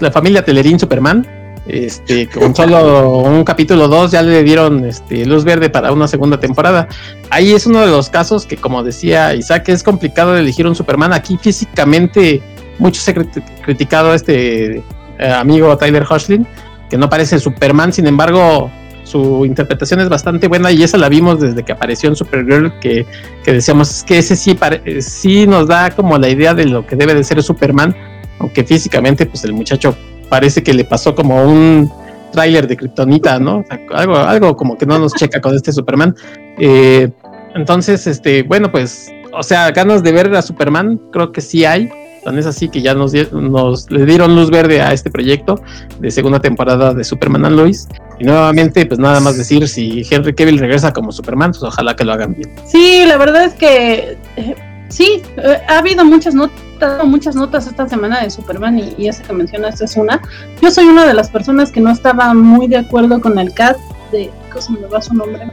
[0.00, 1.26] la familia Telerín Superman.
[1.68, 6.38] Este, con solo un capítulo 2 ya le dieron este, luz verde para una segunda
[6.38, 6.88] temporada.
[7.30, 11.12] Ahí es uno de los casos que, como decía Isaac, es complicado elegir un Superman.
[11.12, 12.40] Aquí físicamente,
[12.78, 13.14] mucho se ha
[13.62, 14.82] criticado a este
[15.18, 16.46] eh, amigo Tyler Hoshlin,
[16.90, 18.70] que no parece Superman, sin embargo,
[19.04, 23.06] su interpretación es bastante buena y esa la vimos desde que apareció en Supergirl, que,
[23.44, 24.58] que decíamos que ese sí,
[25.00, 27.94] sí nos da como la idea de lo que debe de ser Superman,
[28.38, 29.96] aunque físicamente pues el muchacho
[30.28, 31.90] parece que le pasó como un
[32.32, 33.64] tráiler de Kryptonita, ¿no?
[33.94, 36.14] algo, algo como que no nos checa con este Superman.
[36.58, 37.08] Eh,
[37.54, 41.90] entonces, este, bueno, pues, o sea, ganas de ver a Superman, creo que sí hay.
[42.26, 45.62] Tan es así que ya nos, nos le dieron luz verde a este proyecto
[46.00, 47.86] de segunda temporada de Superman and Lois.
[48.18, 52.04] Y nuevamente, pues nada más decir, si Henry Cavill regresa como Superman, pues ojalá que
[52.04, 52.52] lo hagan bien.
[52.66, 54.56] Sí, la verdad es que eh,
[54.88, 56.58] sí, eh, ha habido muchas notas
[57.04, 60.20] muchas notas esta semana de Superman y, y esa que mencionas es una.
[60.60, 63.78] Yo soy una de las personas que no estaba muy de acuerdo con el cast
[64.10, 64.32] de...
[64.52, 65.48] ¿Cómo me va su nombre?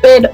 [0.00, 0.30] Pero,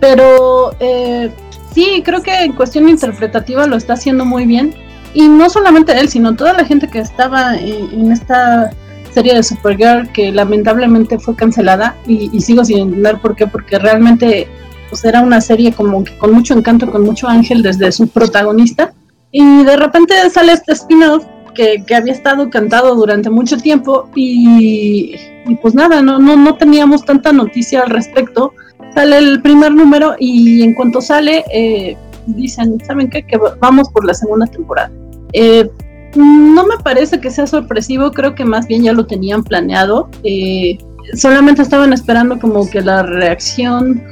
[0.00, 1.30] pero eh,
[1.74, 4.74] sí, creo que en cuestión interpretativa lo está haciendo muy bien.
[5.12, 8.70] Y no solamente él, sino toda la gente que estaba en, esta
[9.12, 13.78] serie de Supergirl que lamentablemente fue cancelada y, y, sigo sin entender por qué, porque
[13.78, 14.48] realmente
[14.90, 18.92] pues era una serie como que con mucho encanto, con mucho ángel desde su protagonista
[19.30, 25.16] y de repente sale este spin-off que, había estado cantado durante mucho tiempo y,
[25.62, 28.52] pues nada, no, no, no teníamos tanta noticia al respecto.
[28.94, 33.26] Sale el primer número y en cuanto sale eh, dicen, ¿saben qué?
[33.26, 34.90] Que vamos por la segunda temporada.
[35.32, 35.68] Eh,
[36.14, 40.08] no me parece que sea sorpresivo, creo que más bien ya lo tenían planeado.
[40.22, 40.78] Eh,
[41.14, 44.02] solamente estaban esperando como que la reacción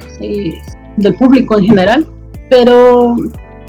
[0.97, 2.07] del público en general,
[2.51, 3.17] pero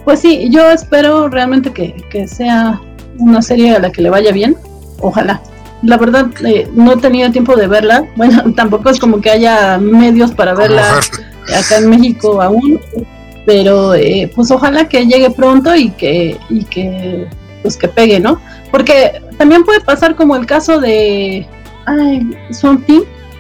[0.04, 2.82] pues sí, yo espero realmente que, sea
[3.20, 4.58] una serie a la que le vaya bien.
[5.00, 5.42] Ojalá.
[5.84, 8.06] La verdad, eh, no he tenido tiempo de verla.
[8.16, 11.00] Bueno, tampoco es como que haya medios para verla
[11.48, 12.80] acá en México aún.
[13.46, 17.28] Pero eh, pues ojalá que llegue pronto y que, y que
[17.62, 18.40] pues que pegue, ¿no?
[18.72, 21.46] Porque también puede pasar como el caso de
[21.86, 22.88] ay, Swamp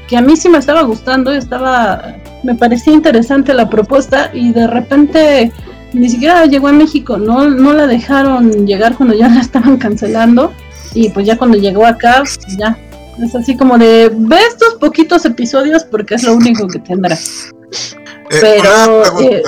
[0.07, 4.67] que a mí sí me estaba gustando, estaba, me parecía interesante la propuesta y de
[4.67, 5.51] repente
[5.93, 10.51] ni siquiera llegó a México, no, no la dejaron llegar cuando ya la estaban cancelando
[10.93, 12.77] y pues ya cuando llegó acá, pues ya,
[13.21, 17.15] es así como de, ve estos poquitos episodios porque es lo único que tendrá.
[17.15, 19.21] Eh, Pero...
[19.21, 19.43] Eh,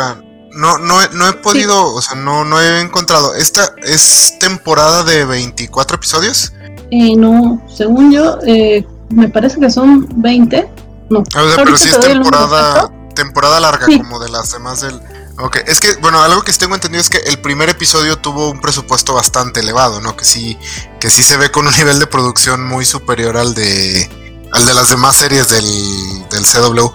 [0.56, 3.36] no, no, no he podido, o sea, no, no he encontrado.
[3.36, 6.54] ¿Esta es temporada de 24 episodios?
[6.92, 10.70] Eh, no, según yo, eh, me parece que son 20.
[11.10, 15.00] No, pero sí es temporada, temporada larga, como de las demás del,
[15.38, 18.62] Ok, es que, bueno, algo que tengo entendido es que el primer episodio tuvo un
[18.62, 20.16] presupuesto bastante elevado, ¿no?
[20.16, 20.58] Que sí,
[21.00, 24.10] que sí se ve con un nivel de producción muy superior al de,
[24.54, 26.90] al de las demás series del, del CW.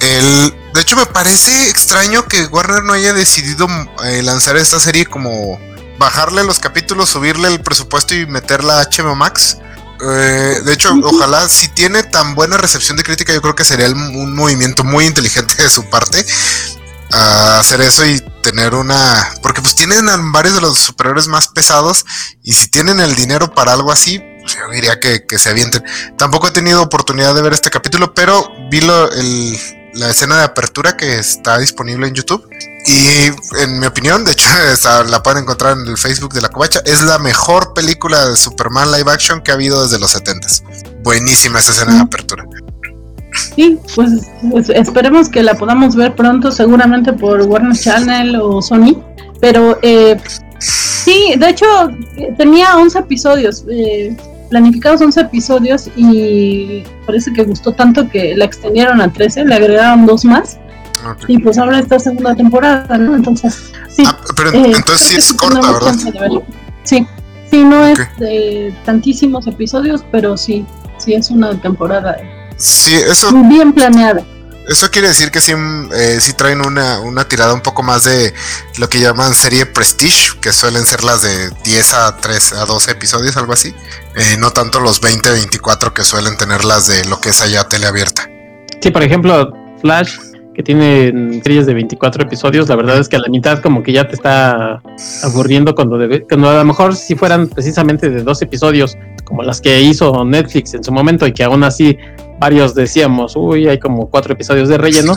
[0.00, 3.66] El, de hecho, me parece extraño que Warner no haya decidido
[4.04, 5.60] eh, lanzar esta serie como
[5.98, 9.58] bajarle los capítulos, subirle el presupuesto y meterla a HBO Max.
[10.00, 13.88] Eh, de hecho, ojalá si tiene tan buena recepción de crítica, yo creo que sería
[13.88, 16.24] un movimiento muy inteligente de su parte
[17.12, 19.28] a hacer eso y tener una.
[19.42, 22.04] Porque pues tienen varios de los superiores más pesados.
[22.42, 25.82] Y si tienen el dinero para algo así, pues yo diría que, se avienten.
[26.16, 31.18] Tampoco he tenido oportunidad de ver este capítulo, pero vi la escena de apertura que
[31.18, 32.48] está disponible en YouTube.
[32.86, 33.26] Y
[33.60, 34.48] en mi opinión, de hecho,
[35.08, 36.80] la pueden encontrar en el Facebook de la Covacha.
[36.84, 41.02] Es la mejor película de Superman live action que ha habido desde los 70s.
[41.02, 42.44] Buenísima esa escena de apertura.
[43.38, 49.02] Sí, pues, pues, esperemos que la podamos ver pronto, seguramente por Warner Channel o Sony.
[49.40, 50.16] Pero eh,
[50.58, 51.66] sí, de hecho,
[52.36, 54.16] tenía 11 episodios, eh,
[54.50, 60.06] planificados 11 episodios y parece que gustó tanto que la extendieron a 13, le agregaron
[60.06, 60.58] dos más.
[61.28, 63.14] Y pues ahora esta segunda temporada, ¿no?
[63.14, 64.02] Entonces, sí.
[64.04, 65.94] Ah, pero eh, entonces sí es corta, ¿verdad?
[66.82, 67.06] Sí,
[67.50, 70.66] sí, no es de tantísimos episodios, pero sí,
[70.98, 72.16] sí es una temporada
[72.58, 73.32] Sí, eso.
[73.32, 74.22] Bien planeada.
[74.68, 75.52] Eso quiere decir que sí,
[75.94, 78.34] eh, sí traen una, una, tirada un poco más de
[78.78, 82.90] lo que llaman serie Prestige, que suelen ser las de 10 a 3 a 12
[82.90, 83.74] episodios, algo así.
[84.14, 87.64] Eh, no tanto los 20, 24 que suelen tener las de lo que es allá
[87.64, 88.28] teleabierta.
[88.82, 89.50] Sí, por ejemplo,
[89.80, 90.18] Flash,
[90.54, 93.92] que tiene series de 24 episodios, la verdad es que a la mitad como que
[93.92, 94.82] ya te está
[95.22, 99.62] aburriendo cuando, debe, cuando a lo mejor si fueran precisamente de dos episodios, como las
[99.62, 101.96] que hizo Netflix en su momento y que aún así
[102.38, 105.14] varios decíamos, uy, hay como cuatro episodios de relleno,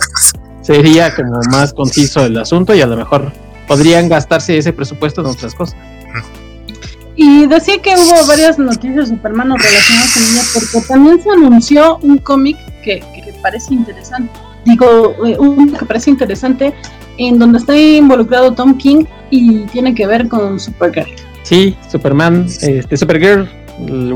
[0.61, 3.31] sería como más conciso el asunto y a lo mejor
[3.67, 5.77] podrían gastarse ese presupuesto en otras cosas.
[7.15, 11.97] y decía que hubo varias noticias de Superman relacionadas con ella porque también se anunció
[11.97, 13.03] un cómic que,
[13.41, 14.31] parece interesante.
[14.65, 16.73] Digo, eh, un que parece interesante
[17.17, 21.09] en donde está involucrado Tom King y tiene que ver con Supergirl.
[21.43, 23.49] Sí, Superman, este Supergirl,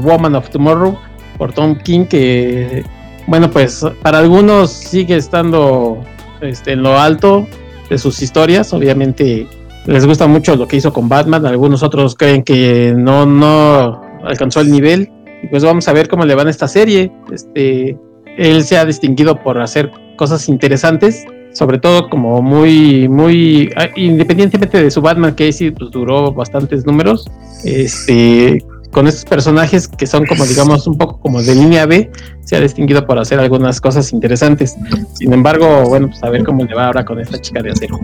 [0.02, 0.98] Woman of Tomorrow,
[1.38, 2.84] por Tom King, que
[3.28, 6.04] bueno, pues para algunos sigue estando
[6.42, 7.48] este, en lo alto
[7.90, 8.74] de sus historias.
[8.74, 9.48] Obviamente
[9.86, 14.62] les gusta mucho lo que hizo con Batman, algunos otros creen que no, no alcanzó
[14.62, 15.12] el nivel.
[15.44, 17.12] Y pues vamos a ver cómo le va en esta serie.
[17.32, 17.98] Este,
[18.38, 24.82] él se ha distinguido por hacer cosas interesantes, sobre todo como muy, muy, ah, independientemente
[24.82, 27.30] de su Batman, que sí pues, duró bastantes números,
[27.64, 28.64] este,
[28.96, 32.10] con estos personajes que son como digamos un poco como de línea B,
[32.46, 34.76] se ha distinguido por hacer algunas cosas interesantes.
[35.16, 38.00] Sin embargo, bueno, pues a ver cómo le va ahora con esta chica de acero.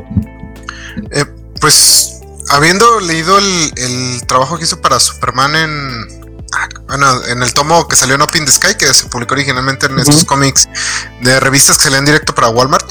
[1.11, 1.23] Eh,
[1.61, 2.19] pues
[2.49, 6.43] habiendo leído el, trabajo que hizo para Superman en,
[6.89, 9.85] bueno, en el tomo que salió en Up in the Sky, que se publicó originalmente
[9.85, 10.67] en estos cómics
[11.21, 12.85] de revistas que salían directo para Walmart,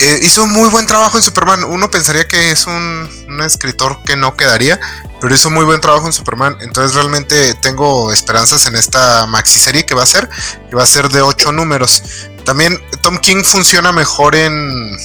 [0.00, 1.64] eh, hizo muy buen trabajo en Superman.
[1.64, 4.80] Uno pensaría que es un, un, escritor que no quedaría,
[5.20, 6.56] pero hizo muy buen trabajo en Superman.
[6.60, 10.28] Entonces realmente tengo esperanzas en esta maxi serie que va a ser,
[10.68, 12.02] que va a ser de ocho números.
[12.44, 14.96] También Tom King funciona mejor en,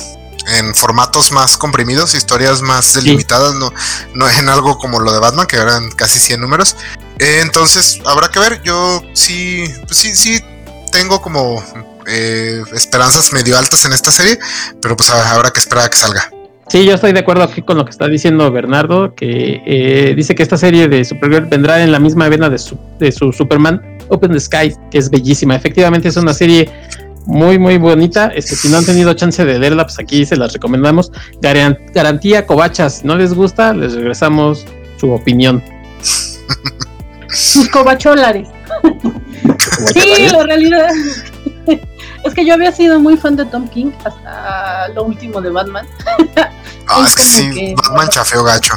[0.48, 3.74] en formatos más comprimidos, historias más delimitadas, no,
[4.14, 6.76] no en algo como lo de Batman, que eran casi 100 números.
[7.20, 8.62] Eh, entonces habrá que ver.
[8.64, 10.44] Yo sí, pues sí, sí
[10.92, 11.64] tengo como
[12.08, 14.40] eh, esperanzas medio altas en esta serie,
[14.82, 16.30] pero pues habrá que esperar a que salga.
[16.68, 20.34] Sí, yo estoy de acuerdo aquí con lo que está diciendo Bernardo, que eh, dice
[20.34, 24.00] que esta serie de Supergirl vendrá en la misma vena de su, de su Superman
[24.10, 25.56] Open the Sky, que es bellísima.
[25.56, 26.72] Efectivamente es una serie
[27.28, 28.32] muy, muy bonita.
[28.36, 31.12] Este, si no han tenido chance de leerla, pues aquí se las recomendamos.
[31.40, 34.66] garantía cobachas, si no les gusta, les regresamos
[34.98, 35.64] su opinión.
[37.30, 38.48] Sus cobacholares.
[39.94, 40.88] sí, la realidad
[42.26, 45.88] es que yo había sido muy fan de Tom King hasta lo último de Batman.
[46.88, 48.76] Ah, es, que sí, Batman chafeo gacho.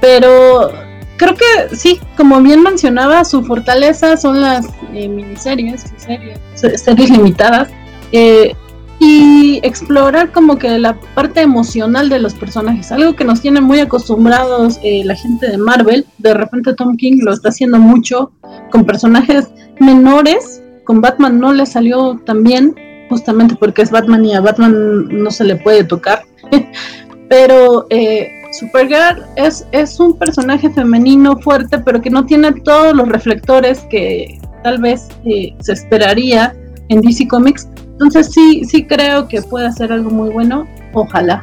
[0.00, 0.72] Pero
[1.16, 6.40] creo que sí, como bien mencionaba, su fortaleza son las eh, miniseries, series,
[6.82, 7.68] series limitadas.
[8.10, 8.56] Eh,
[8.98, 13.78] y explorar como que la parte emocional de los personajes, algo que nos tiene muy
[13.78, 18.32] acostumbrados eh, la gente de Marvel, de repente Tom King lo está haciendo mucho
[18.72, 19.46] con personajes
[19.78, 22.74] menores con Batman no le salió tan bien,
[23.08, 26.22] justamente porque es Batman y a Batman no se le puede tocar.
[27.28, 33.08] pero eh, Supergirl es, es un personaje femenino fuerte, pero que no tiene todos los
[33.08, 36.54] reflectores que tal vez eh, se esperaría
[36.88, 37.68] en DC Comics.
[37.92, 40.66] Entonces sí, sí creo que puede hacer algo muy bueno.
[40.92, 41.42] Ojalá,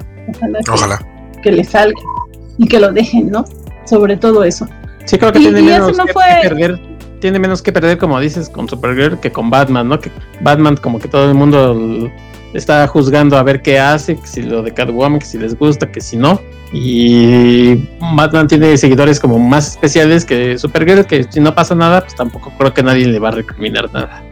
[0.72, 0.99] ojalá,
[1.43, 1.99] Que, le salga
[2.57, 3.43] y que lo dejen, ¿no?
[3.86, 4.68] Sobre todo eso.
[5.05, 6.91] Sí, creo que tiene menos que perder
[7.22, 9.99] tiene menos que perder, como dices, con Supergirl que con Batman, ¿no?
[9.99, 10.11] Que
[10.41, 12.11] Batman, como que todo el mundo
[12.53, 15.89] está juzgando a ver qué hace, que si lo de Catwoman, que si les gusta,
[15.89, 16.41] que si no.
[16.74, 17.76] Y
[18.15, 22.51] Batman tiene seguidores como más especiales que Supergirl, que si no pasa nada, pues tampoco
[22.57, 24.24] creo que nadie le va a recriminar nada.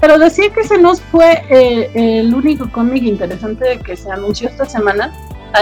[0.00, 4.64] Pero decía que ese no fue eh, el único cómic interesante que se anunció esta
[4.64, 5.12] semana.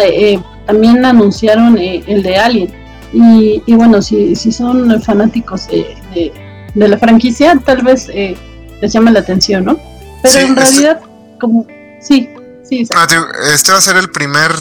[0.02, 2.86] Eh, eh, también anunciaron el de Alien.
[3.12, 6.32] Y, bueno, si, si son fanáticos de, de
[6.76, 8.36] la franquicia, tal vez eh,
[8.80, 9.78] les llame la atención, ¿no?
[10.22, 11.00] Pero en este realidad,
[11.40, 11.66] como,
[12.00, 12.30] sí,
[12.68, 12.86] sí.
[12.94, 13.06] Ah,
[13.52, 14.52] este va a ser el primer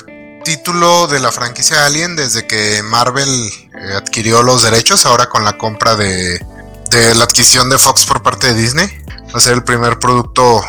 [0.43, 5.57] título de la franquicia Alien desde que Marvel eh, adquirió los derechos, ahora con la
[5.57, 6.39] compra de,
[6.91, 8.88] de la adquisición de Fox por parte de Disney.
[9.34, 10.63] Va a ser el primer producto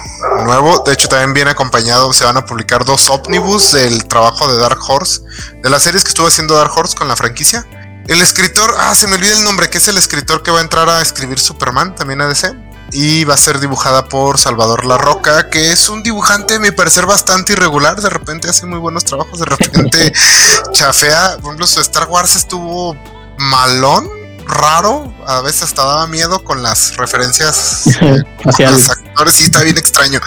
[0.45, 0.83] nuevo.
[0.85, 4.81] De hecho, también viene acompañado, se van a publicar dos ómnibus del trabajo de Dark
[4.89, 5.21] Horse,
[5.63, 7.65] de las series que estuvo haciendo Dark Horse con la franquicia.
[8.09, 10.63] El escritor, ah, se me olvida el nombre, que es el escritor que va a
[10.63, 12.55] entrar a escribir Superman, también a DC.
[12.93, 16.71] Y va a ser dibujada por Salvador La Roca, que es un dibujante, a mi
[16.71, 18.01] parecer, bastante irregular.
[18.01, 20.13] De repente hace muy buenos trabajos, de repente
[20.73, 21.37] chafea.
[21.39, 22.97] Por ejemplo, su Star Wars estuvo
[23.39, 24.09] malón,
[24.47, 25.13] raro.
[25.27, 28.23] A veces hasta daba miedo con las referencias eh,
[29.17, 29.35] actores.
[29.35, 30.21] Sí, está bien extraño.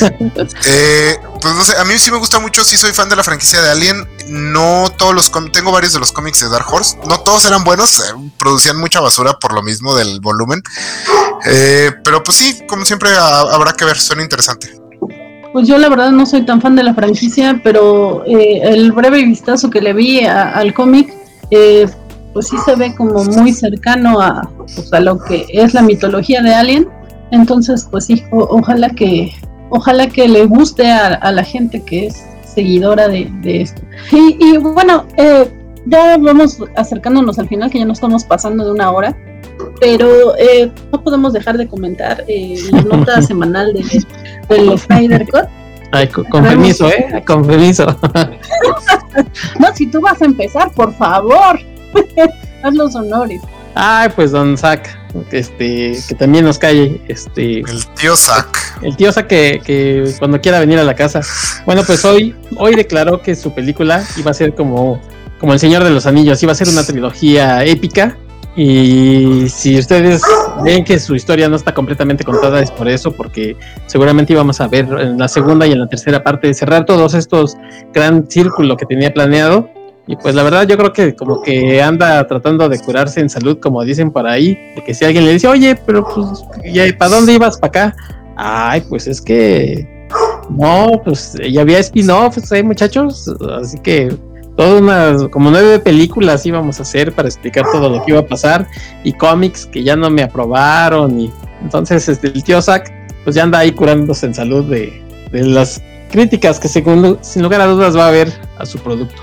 [0.66, 3.24] eh, pues no sé, a mí sí me gusta mucho, sí soy fan de la
[3.24, 4.08] franquicia de Alien.
[4.28, 6.96] No todos los tengo varios de los cómics de Dark Horse.
[7.08, 8.02] No todos eran buenos, eh,
[8.38, 10.62] producían mucha basura por lo mismo del volumen.
[11.44, 14.80] Eh, pero pues sí, como siempre habrá que ver, suena interesante.
[15.52, 19.24] Pues yo la verdad no soy tan fan de la franquicia, pero eh, el breve
[19.24, 21.12] vistazo que le vi al cómic,
[21.48, 26.42] pues sí se ve como muy cercano a, pues, a lo que es la mitología
[26.42, 26.88] de Alien.
[27.30, 29.32] Entonces, pues sí, ojalá que
[29.70, 33.82] ojalá que le guste a, la gente que es seguidora de, esto.
[34.12, 35.50] Y, bueno, eh,
[35.86, 39.16] ya vamos acercándonos al final, que ya nos estamos pasando de una hora,
[39.80, 44.04] pero eh, no podemos dejar de comentar eh, la nota semanal de,
[44.48, 45.48] del Snyder Cut.
[45.92, 47.22] Ay, con, permiso, ¿eh?
[47.26, 47.86] Con permiso.
[49.60, 51.60] no, si tú vas a empezar, por favor,
[52.62, 53.40] haz los honores.
[53.74, 54.98] Ay, pues don Zack,
[55.30, 57.60] este, que también nos calle, este.
[57.60, 58.80] El tío Zack.
[58.82, 61.20] El tío Zack que, que, cuando quiera venir a la casa.
[61.64, 65.00] Bueno, pues hoy, hoy declaró que su película iba a ser como,
[65.38, 68.16] como El Señor de los Anillos, iba a ser una trilogía épica.
[68.56, 70.22] Y si ustedes
[70.64, 73.54] ven que su historia no está completamente contada, es por eso, porque
[73.86, 77.54] seguramente íbamos a ver en la segunda y en la tercera parte cerrar todos estos
[77.92, 79.68] gran círculo que tenía planeado
[80.06, 83.58] y pues la verdad yo creo que como que anda tratando de curarse en salud,
[83.58, 86.44] como dicen por ahí, de que si alguien le dice, oye, pero pues,
[86.96, 87.58] ¿para dónde ibas?
[87.58, 87.96] ¿Para acá?
[88.36, 90.06] Ay, pues es que...
[90.48, 93.28] No, pues ya había spin-offs, ¿eh, muchachos?
[93.60, 94.16] Así que
[94.56, 98.26] todas unas, como nueve películas íbamos a hacer para explicar todo lo que iba a
[98.26, 98.68] pasar
[99.02, 101.32] y cómics que ya no me aprobaron y
[101.62, 102.92] entonces este, el tío Zack
[103.24, 105.02] pues ya anda ahí curándose en salud de,
[105.32, 109.20] de las críticas que según, sin lugar a dudas va a haber a su producto.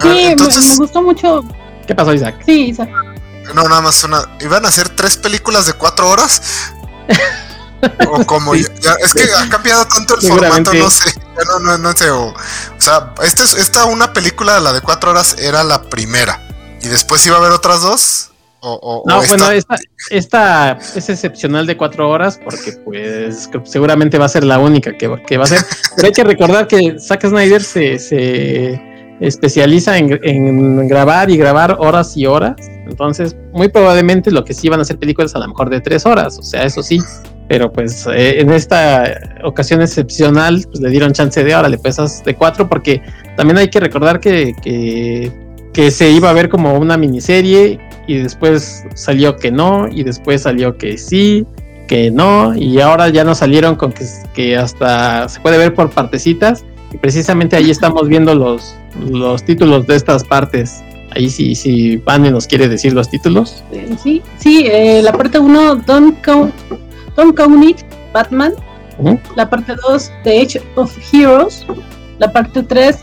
[0.00, 1.44] Sí, me, gustó mucho.
[1.86, 2.42] ¿Qué pasó, Isaac?
[2.44, 2.90] Sí, Isaac.
[3.54, 4.22] No, nada más una.
[4.40, 6.42] ¿Iban a hacer tres películas de cuatro horas?
[8.08, 11.12] o como ya, es que ha cambiado tanto el formato, no sé,
[11.46, 12.34] no, no, no sé, o,
[12.78, 16.40] sea, esta, esta una película, la de cuatro horas, era la primera,
[16.80, 18.30] y después iba a haber otras dos,
[18.60, 19.76] o, no, bueno, esta,
[20.10, 25.22] esta, es excepcional de cuatro horas porque pues seguramente va a ser la única que,
[25.24, 30.88] que va a ser, pero hay que recordar que Zack Snyder se, se especializa en,
[30.88, 32.56] grabar y grabar horas y horas.
[32.86, 36.06] Entonces, muy probablemente lo que sí van a hacer películas a lo mejor de tres
[36.06, 37.00] horas, o sea, eso sí.
[37.48, 39.04] Pero pues eh, en esta
[39.44, 43.00] ocasión excepcional, pues le dieron chance de ahora, le pesas de cuatro, porque
[43.36, 44.52] también hay que recordar que,
[45.72, 50.42] que, se iba a ver como una miniserie y después salió que no, y después
[50.42, 51.46] salió que sí,
[51.86, 54.04] que no, y ahora ya nos salieron con que,
[54.34, 59.86] que hasta se puede ver por partecitas, y precisamente ahí estamos viendo los, los títulos
[59.86, 60.82] de estas partes.
[61.14, 63.62] Ahí sí, si Vane nos quiere decir los títulos.
[64.02, 66.54] Sí, sí, eh, la parte 1, Don't Count,
[67.16, 67.78] Don't Count It,
[68.12, 68.52] Batman.
[69.34, 71.66] La parte 2, The Age of Heroes.
[72.18, 72.98] La parte 3,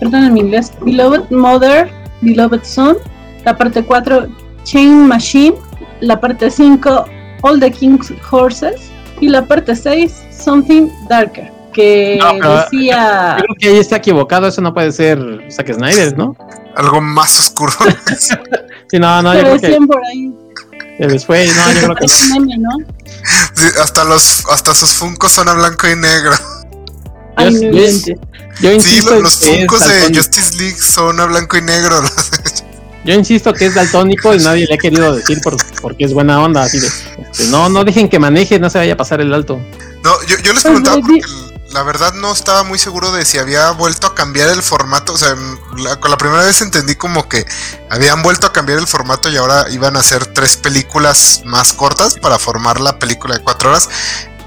[0.00, 1.90] perdón en mi inglés, Beloved Mother,
[2.22, 2.96] Beloved Son.
[3.44, 4.26] La parte 4,
[4.64, 5.54] Chain Machine.
[6.00, 7.04] La parte 5,
[7.42, 8.90] All the King's Horses.
[9.20, 12.18] Y la parte 6, Something Darker que
[12.70, 13.36] decía.
[13.38, 15.18] Yo creo que ahí está equivocado, eso no puede ser
[15.50, 16.36] Zack Snyder, ¿no?
[16.76, 17.72] Algo más oscuro.
[18.88, 19.86] sí, no, no, yo creo que.
[19.86, 20.32] por ahí.
[20.98, 22.06] Después, no, yo creo que.
[22.58, 22.70] ¿no?
[23.54, 26.32] Sí, hasta, los, hasta sus funcos son a blanco y negro.
[27.36, 27.52] Ay,
[28.60, 32.00] yo, sí, los, los funcos de Justice League son a blanco y negro.
[33.04, 36.42] Yo insisto que es daltónico y nadie le ha querido decir por, porque es buena
[36.42, 36.62] onda.
[36.62, 39.60] Así de, este, no, no dejen que maneje, no se vaya a pasar el alto.
[40.02, 41.20] No, yo, yo les pues, preguntaba porque
[41.74, 45.12] la verdad no estaba muy seguro de si había vuelto a cambiar el formato.
[45.12, 45.34] O sea,
[45.98, 47.44] con la primera vez entendí como que
[47.90, 52.14] habían vuelto a cambiar el formato y ahora iban a hacer tres películas más cortas
[52.14, 53.90] para formar la película de cuatro horas.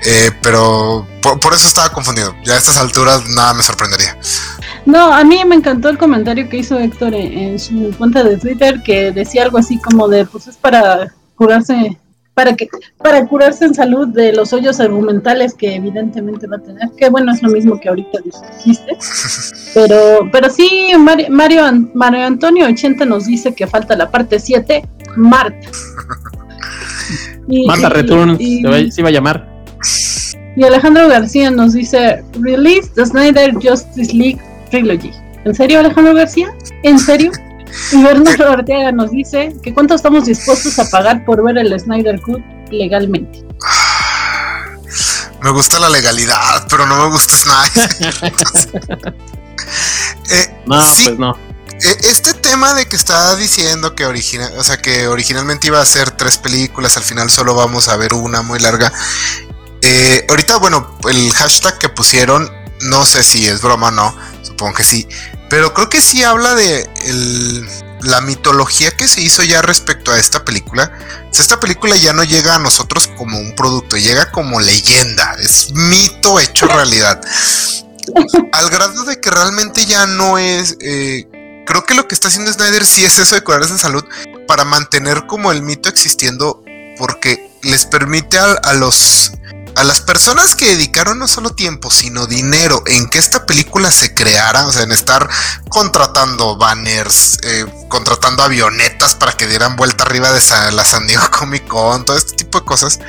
[0.05, 2.34] Eh, pero por, eso estaba confundido.
[2.45, 4.17] Ya a estas alturas nada me sorprendería.
[4.86, 8.82] No, a mí me encantó el comentario que hizo Héctor en su cuenta de Twitter
[8.84, 11.99] que decía algo así como de, pues es para curarse
[12.38, 12.69] para que
[12.99, 17.33] para curarse en salud de los hoyos argumentales que evidentemente va a tener que bueno
[17.33, 18.19] es lo mismo que ahorita
[18.55, 18.95] dijiste
[19.73, 21.65] pero pero sí Mario
[21.95, 25.67] Mario, Antonio 80 nos dice que falta la parte 7 Marta
[27.65, 29.65] Marta Return se, va, a llamar
[30.55, 34.39] y Alejandro García nos dice release the Snyder Justice League
[34.69, 35.11] Trilogy
[35.43, 36.53] ¿en serio Alejandro García?
[36.84, 37.31] ¿en serio?
[37.91, 42.19] Y Bernardo Ortega nos dice que cuánto estamos dispuestos a pagar por ver el Snyder
[42.21, 42.41] Cut
[42.71, 43.45] legalmente.
[45.41, 47.95] Me gusta la legalidad, pero no me gusta Snyder.
[50.31, 51.31] eh, no, pues no.
[51.79, 55.85] Eh, este tema de que está diciendo que original, o sea, que originalmente iba a
[55.85, 58.91] ser tres películas, al final solo vamos a ver una muy larga.
[59.81, 62.51] Eh, ahorita, bueno, el hashtag que pusieron,
[62.81, 65.07] no sé si es broma o no, supongo que sí,
[65.49, 66.88] pero creo que sí habla de
[68.02, 70.91] la mitología que se hizo ya respecto a esta película.
[71.32, 75.36] esta película ya no llega a nosotros como un producto, llega como leyenda.
[75.40, 77.22] Es mito hecho realidad.
[78.53, 80.78] Al grado de que realmente ya no es...
[80.82, 81.28] Eh,
[81.65, 84.03] creo que lo que está haciendo Snyder sí es eso de curarse en salud
[84.48, 86.64] para mantener como el mito existiendo
[86.98, 89.34] porque les permite a los
[89.77, 94.11] a las personas que dedicaron no solo tiempo, sino dinero en que esta película se
[94.11, 95.29] creara, o sea, en estar
[95.69, 100.41] contratando banners, eh, contratando avionetas para que dieran vuelta arriba de
[100.71, 102.99] la San Diego Comic Con, todo este tipo de cosas,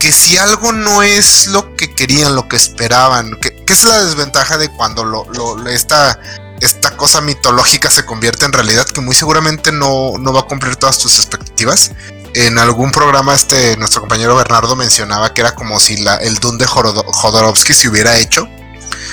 [0.00, 4.56] que si algo no es lo que querían, lo que esperaban, que, es la desventaja
[4.56, 6.18] de cuando lo, esta,
[6.62, 10.76] esta cosa mitológica se convierte en realidad, que muy seguramente no, no va a cumplir
[10.76, 11.90] todas tus expectativas
[12.34, 16.58] en algún programa este nuestro compañero Bernardo mencionaba que era como si la, el Dune
[16.58, 18.48] de Jodorowsky se hubiera hecho.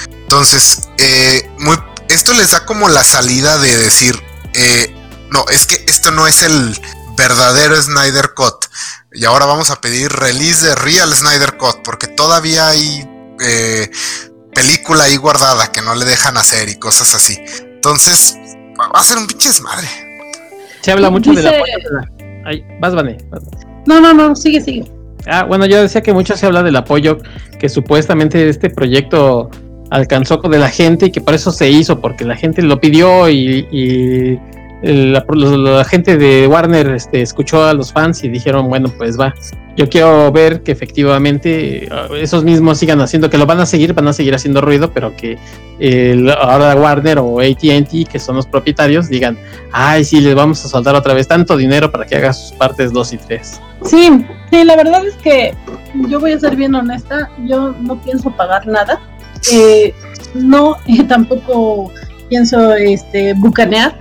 [0.09, 1.77] Entonces, eh, muy,
[2.09, 4.21] esto les da como la salida de decir,
[4.53, 4.93] eh,
[5.29, 6.79] no, es que esto no es el
[7.17, 8.65] verdadero Snyder Cut.
[9.13, 13.07] Y ahora vamos a pedir release de Real Snyder Cut, porque todavía hay
[13.39, 13.89] eh,
[14.53, 17.37] película ahí guardada que no le dejan hacer y cosas así.
[17.59, 18.35] Entonces,
[18.77, 19.87] va a ser un pinche desmadre.
[20.81, 21.51] Se habla mucho de la
[22.45, 23.17] Ay, vas, Vane.
[23.85, 24.85] No, no, no, sigue, sigue.
[25.27, 27.17] Ah, bueno, yo decía que mucho se habla del apoyo
[27.59, 29.49] que supuestamente este proyecto
[29.89, 33.29] alcanzó de la gente y que por eso se hizo, porque la gente lo pidió
[33.29, 34.39] y
[34.81, 39.33] la, gente de Warner este, escuchó a los fans y dijeron, bueno, pues va,
[39.75, 43.93] yo quiero ver que efectivamente ah, esos mismos sigan haciendo, que lo van a seguir,
[43.93, 45.37] van a seguir haciendo ruido, pero que
[46.39, 49.37] ahora Warner o ATT, que son los propietarios, digan,
[49.71, 52.93] ay, sí, les vamos a soltar otra vez tanto dinero para que haga sus partes
[52.93, 53.61] 2 y 3.
[53.83, 55.53] Sí, sí, la verdad es que
[56.09, 59.01] yo voy a ser bien honesta, yo no pienso pagar nada.
[59.51, 59.93] Eh,
[60.33, 60.77] no,
[61.07, 61.91] tampoco
[62.29, 63.97] pienso este, bucanear.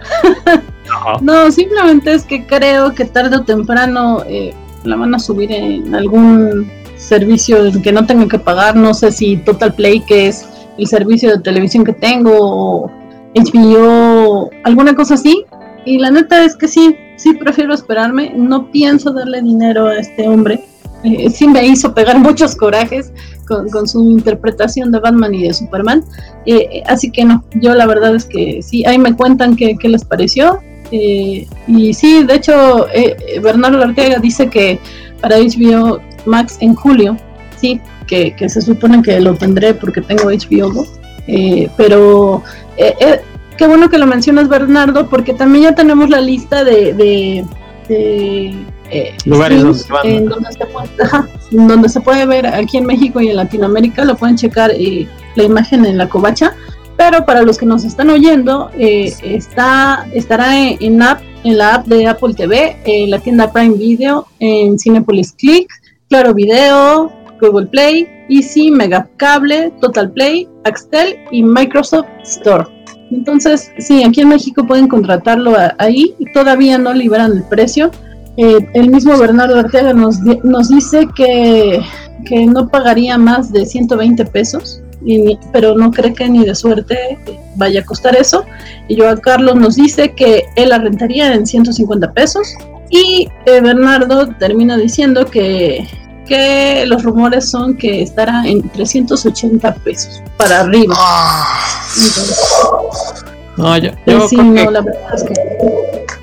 [1.21, 5.95] no, simplemente es que creo que tarde o temprano eh, la van a subir en
[5.95, 8.77] algún servicio en que no tenga que pagar.
[8.77, 10.47] No sé si Total Play, que es
[10.79, 12.91] el servicio de televisión que tengo, o
[13.35, 15.45] HBO, alguna cosa así.
[15.85, 18.33] Y la neta es que sí, sí prefiero esperarme.
[18.35, 20.65] No pienso darle dinero a este hombre.
[21.05, 23.13] Eh, sí me hizo pegar muchos corajes
[23.47, 26.05] con, su interpretación de Batman y de Superman.
[26.47, 30.05] Eh, así que no, yo la verdad es que sí, ahí me cuentan qué, les
[30.05, 30.61] pareció.
[30.91, 34.79] Eh, y sí, de hecho, eh, Bernardo Ortega dice que
[35.21, 37.17] para HBO Max en julio,
[37.57, 40.87] sí, que, se supone que lo tendré porque tengo HBO
[41.79, 42.43] pero
[42.77, 47.45] qué bueno que lo mencionas, Bernardo, porque también ya tenemos la lista de
[48.95, 50.89] eh, lugares donde, en donde, se puede,
[51.51, 55.43] donde se puede ver aquí en México y en Latinoamérica, lo pueden checar eh, la
[55.43, 56.55] imagen en la covacha.
[56.97, 61.87] Pero para los que nos están oyendo, eh, está, estará en, app, en la app
[61.89, 65.69] de Apple TV, en la tienda Prime Video, en Cinepolis Click,
[66.09, 67.11] Claro Video,
[67.41, 72.65] Google Play, Easy, Megacable, Total Play, Axtel y Microsoft Store.
[73.11, 76.15] Entonces, sí, aquí en México pueden contratarlo ahí.
[76.33, 77.91] Todavía no liberan el precio,
[78.37, 81.81] eh, el mismo Bernardo Arteaga nos, nos dice que,
[82.47, 84.81] no pagaría más de 120 pesos,
[85.53, 87.19] pero no cree que ni de suerte
[87.57, 88.45] vaya a costar eso.
[88.89, 92.49] Y yo a Carlos nos dice que él la rentaría en 150 pesos.
[92.91, 95.87] Y eh, Bernardo termina diciendo que,
[96.27, 100.95] que los rumores son que estará en 380 pesos para arriba.
[100.99, 101.45] Ah.
[103.57, 105.35] No, yo, la verdad es que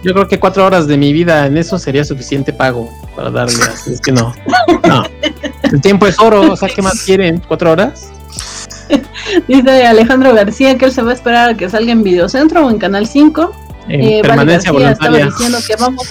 [0.03, 3.55] yo creo que cuatro horas de mi vida en eso sería suficiente pago para darle.
[3.87, 4.33] es que no.
[4.87, 5.03] No.
[5.63, 6.51] El tiempo es oro.
[6.51, 7.41] O sea, ¿qué más quieren?
[7.47, 8.09] ¿Cuatro horas?
[9.47, 12.69] Dice Alejandro García que él se va a esperar a que salga en Videocentro o
[12.69, 13.51] en Canal 5.
[13.89, 15.25] En eh, permanencia voluntaria.
[15.25, 16.07] Estaba diciendo que vamos,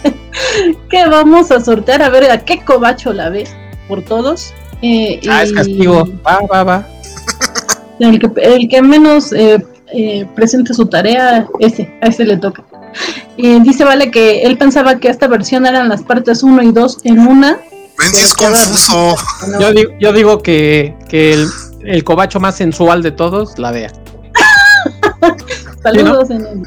[0.88, 3.46] que vamos a sortear a ver a qué cobacho la ve
[3.86, 4.54] por todos.
[4.82, 6.08] Eh, ah, es castigo.
[6.26, 6.88] Va, va, va.
[8.00, 9.32] El que, el que menos
[9.92, 12.64] eh, eh, presente su tarea, ese, a ese le toca.
[13.36, 16.98] Y dice Vale que él pensaba que esta versión eran las partes 1 y 2
[17.04, 17.58] en una.
[18.14, 19.16] es confuso.
[20.00, 21.48] Yo, digo, que, el,
[21.82, 23.92] el, cobacho más sensual de todos la vea.
[25.82, 26.62] Saludos en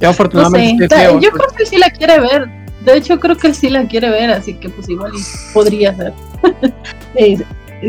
[0.00, 0.88] Yo afortunadamente.
[1.20, 2.46] yo creo que él sí la quiere ver.
[2.84, 5.12] De hecho, creo que él sí la quiere ver, así que pues igual
[5.54, 6.12] podría ser.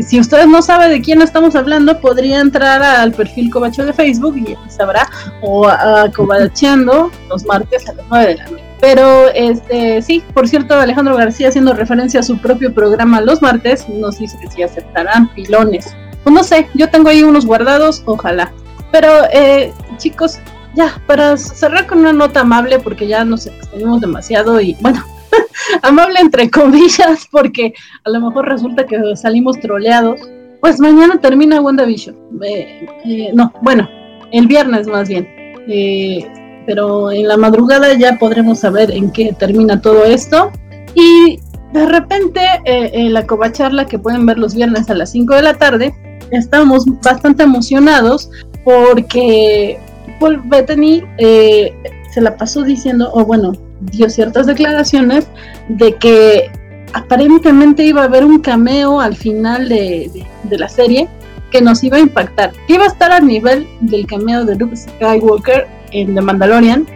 [0.02, 4.36] Si ustedes no saben de quién estamos hablando, podría entrar al perfil Cobacho de Facebook
[4.36, 5.08] y sabrá,
[5.40, 8.64] o a, Cobacheando los martes a las 9 de la noche.
[8.80, 13.88] Pero este sí, por cierto, Alejandro García haciendo referencia a su propio programa los martes,
[13.88, 15.94] nos dice sí aceptarán pilones.
[16.26, 18.52] No sé, yo tengo ahí unos guardados, ojalá.
[18.90, 20.38] Pero eh, chicos,
[20.74, 25.04] ya, para cerrar con una nota amable, porque ya nos extendimos demasiado y bueno,
[25.82, 27.74] amable entre comillas, porque
[28.04, 30.20] a lo mejor resulta que salimos troleados.
[30.60, 32.16] Pues mañana termina WandaVision.
[32.42, 33.88] Eh, eh, no, bueno,
[34.32, 35.28] el viernes más bien.
[35.68, 36.26] Eh,
[36.66, 40.50] pero en la madrugada ya podremos saber en qué termina todo esto.
[40.94, 41.38] Y
[41.72, 45.54] de repente, eh, la covacharla que pueden ver los viernes a las 5 de la
[45.54, 45.94] tarde,
[46.30, 48.30] estamos bastante emocionados
[48.64, 49.78] porque
[50.20, 55.26] Paul Bettany se la pasó diciendo, o bueno, dio ciertas declaraciones
[55.68, 56.50] de que
[56.92, 60.10] aparentemente iba a haber un cameo al final de,
[60.50, 61.08] la serie
[61.50, 64.76] que nos iba a impactar, que iba a estar a nivel del cameo de Luke
[64.76, 66.86] Skywalker en The Mandalorian.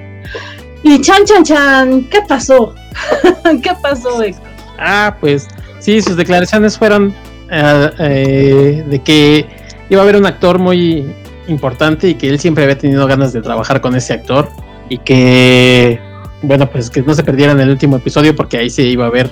[0.83, 2.75] Y chan, chan, chan, ¿qué pasó?
[3.63, 4.49] ¿Qué pasó, Héctor?
[4.79, 5.49] Ah, pues
[5.81, 7.15] sí, sus declaraciones fueron
[7.51, 9.47] eh, eh, de que
[9.91, 11.13] iba a haber un actor muy
[11.49, 14.49] importante y que él siempre había tenido ganas de trabajar con ese actor
[14.89, 16.01] y que,
[16.43, 19.11] bueno, pues que no se perdiera en el último episodio porque ahí se iba a
[19.11, 19.31] ver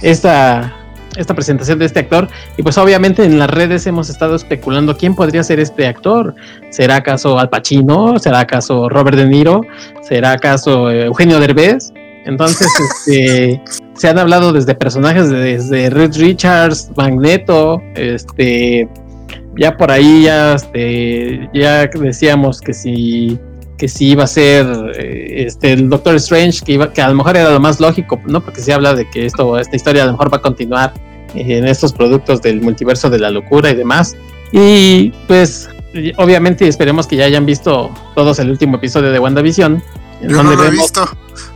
[0.00, 0.74] esta,
[1.16, 2.28] esta presentación de este actor.
[2.56, 6.34] Y pues obviamente en las redes hemos estado especulando quién podría ser este actor.
[6.70, 8.18] ¿Será acaso Al Pacino?
[8.18, 9.62] ¿Será acaso Robert De Niro?
[10.02, 11.92] ¿Será acaso Eugenio Derbez?
[12.24, 12.68] Entonces,
[13.06, 13.60] este,
[13.94, 18.88] se han hablado desde personajes desde Red Richards, Magneto, este,
[19.56, 23.38] ya por ahí ya, este, ya decíamos que si
[23.82, 24.64] que si iba a ser
[24.96, 28.20] eh, este el Doctor Strange que iba que a lo mejor era lo más lógico
[28.26, 30.94] no porque se habla de que esto esta historia a lo mejor va a continuar
[31.34, 34.14] en estos productos del multiverso de la locura y demás
[34.52, 35.68] y pues
[36.16, 39.82] obviamente esperemos que ya hayan visto todos el último episodio de WandaVision
[40.28, 41.04] yo no lo he visto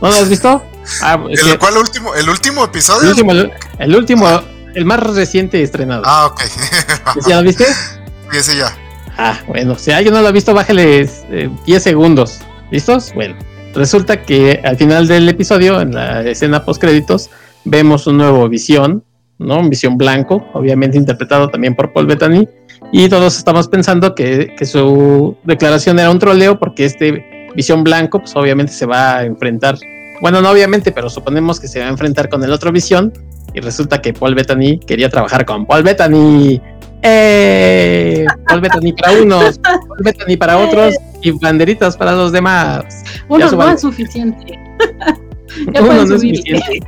[0.01, 0.61] ¿no lo has visto?
[1.01, 2.13] Ah, ¿El último?
[2.13, 3.03] ¿El último episodio?
[3.03, 3.31] El último,
[3.79, 4.41] el, último,
[4.73, 6.03] el más reciente estrenado.
[6.05, 6.41] Ah, ok.
[7.27, 7.65] ¿Ya lo viste?
[7.65, 8.73] Sí, ese ya.
[9.17, 12.39] Ah, bueno, si alguien no lo ha visto, bájale 10 eh, segundos.
[12.71, 13.13] ¿Listos?
[13.15, 13.35] Bueno,
[13.73, 17.29] resulta que al final del episodio, en la escena post créditos,
[17.65, 19.03] vemos un nuevo visión,
[19.39, 19.59] ¿no?
[19.59, 22.47] Un visión blanco, obviamente interpretado también por Paul Bettany.
[22.91, 28.19] Y todos estamos pensando que, que su declaración era un troleo porque este visión blanco,
[28.19, 29.77] pues obviamente se va a enfrentar
[30.19, 33.13] bueno, no obviamente, pero suponemos que se va a enfrentar con el otro visión
[33.57, 36.61] y resulta que Paul Bettany quería trabajar con Paul Bettany.
[37.01, 38.23] ¡Eh!
[38.47, 40.93] Paul Bettany para unos, Paul Bettany para otros
[41.23, 43.03] y banderitas para los demás.
[43.27, 44.59] Uno no es suficiente.
[45.73, 46.79] ya Uno no es suficiente.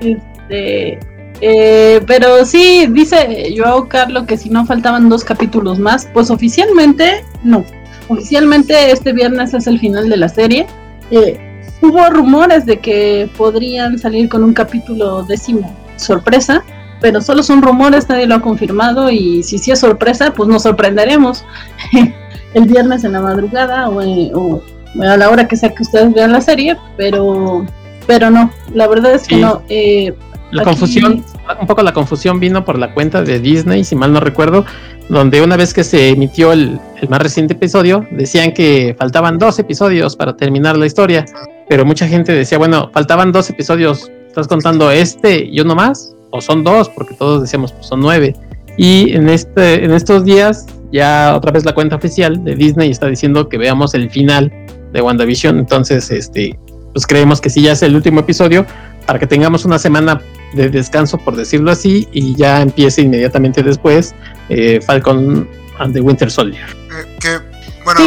[0.00, 0.98] este,
[1.40, 7.24] eh, pero sí, dice Joao Carlos que si no faltaban dos capítulos más, pues oficialmente
[7.44, 7.64] no.
[8.08, 10.66] Oficialmente este viernes es el final de la serie.
[11.12, 11.38] Eh,
[11.80, 16.62] hubo rumores de que podrían salir con un capítulo décimo sorpresa,
[17.00, 20.62] pero solo son rumores, nadie lo ha confirmado y si sí es sorpresa, pues nos
[20.62, 21.44] sorprenderemos
[22.54, 24.62] el viernes en la madrugada o,
[25.00, 27.64] a la hora que sea que ustedes vean la serie, pero
[28.06, 29.62] pero no, la verdad es que no.
[29.68, 30.12] Eh,
[30.50, 31.24] la confusión,
[31.60, 34.64] un poco la confusión vino por la cuenta de Disney, si mal no recuerdo,
[35.08, 39.60] donde una vez que se emitió el, el más reciente episodio, decían que faltaban dos
[39.60, 41.24] episodios para terminar la historia
[41.70, 46.14] pero mucha gente decía, bueno, faltaban dos episodios, ¿estás contando este y uno más?
[46.30, 46.88] ¿O son dos?
[46.88, 48.36] Porque todos decíamos, pues son nueve.
[48.76, 53.08] Y en, este, en estos días, ya otra vez la cuenta oficial de Disney está
[53.08, 54.52] diciendo que veamos el final
[54.92, 55.58] de WandaVision.
[55.58, 56.56] Entonces, este,
[56.92, 58.64] pues creemos que sí ya es el último episodio
[59.04, 60.22] para que tengamos una semana
[60.54, 64.14] de descanso, por decirlo así, y ya empiece inmediatamente después
[64.48, 65.48] eh, Falcon
[65.78, 66.64] and the Winter Soldier.
[66.68, 67.38] Eh, que,
[67.84, 68.00] bueno,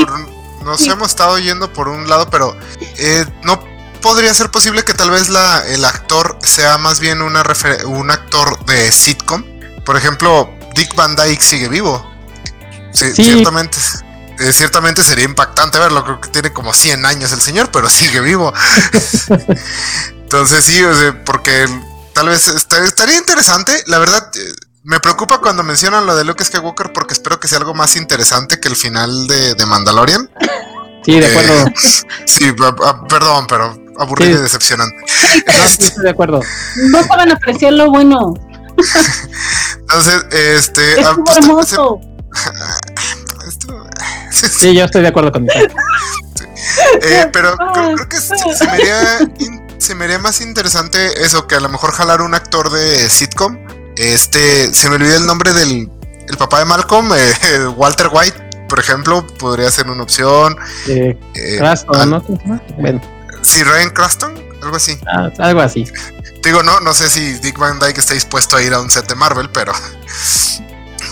[0.64, 2.56] nos hemos estado yendo por un lado, pero
[2.98, 3.60] eh, no
[4.04, 7.42] podría ser posible que tal vez la, el actor sea más bien una
[7.86, 9.44] un actor de sitcom.
[9.86, 12.06] Por ejemplo, Dick Van Dyke sigue vivo.
[12.92, 13.78] Sí, Ciertamente,
[14.40, 16.04] eh, ciertamente sería impactante verlo.
[16.04, 18.54] Creo que tiene como 100 años el señor, pero sigue vivo.
[20.10, 20.82] Entonces sí,
[21.26, 21.66] porque
[22.14, 23.84] tal vez estaría interesante.
[23.88, 24.54] La verdad, eh,
[24.84, 28.60] me preocupa cuando mencionan lo de Luke Skywalker porque espero que sea algo más interesante
[28.60, 30.30] que el final de, de Mandalorian.
[31.06, 31.68] Sí, de acuerdo.
[31.68, 31.74] Eh,
[32.26, 32.52] sí,
[33.10, 34.96] perdón, pero aburrido y decepcionante.
[35.58, 36.42] No, sí, estoy de acuerdo.
[36.92, 38.34] No saben apreciar lo bueno.
[39.80, 41.02] Entonces, este.
[41.02, 42.00] Es ah, pues, hermoso.
[44.32, 45.48] sí, yo estoy de acuerdo con.
[47.02, 49.20] Eh, pero creo, creo, que se, se, me haría,
[49.78, 53.58] se me haría más interesante eso, que a lo mejor jalar un actor de sitcom
[53.98, 55.90] este, se me olvidó el nombre del
[56.28, 60.56] el papá de Malcolm, eh, Walter White, por ejemplo, podría ser una opción.
[60.88, 61.60] Eh, eh
[62.08, 62.22] ¿no?
[62.78, 63.02] Bueno.
[63.44, 64.98] Sí, Ryan Craston, algo así.
[65.08, 65.86] Ah, algo así.
[66.44, 69.08] Digo, no, no sé si Dick Van Dyke está dispuesto a ir a un set
[69.08, 69.74] de Marvel, pero.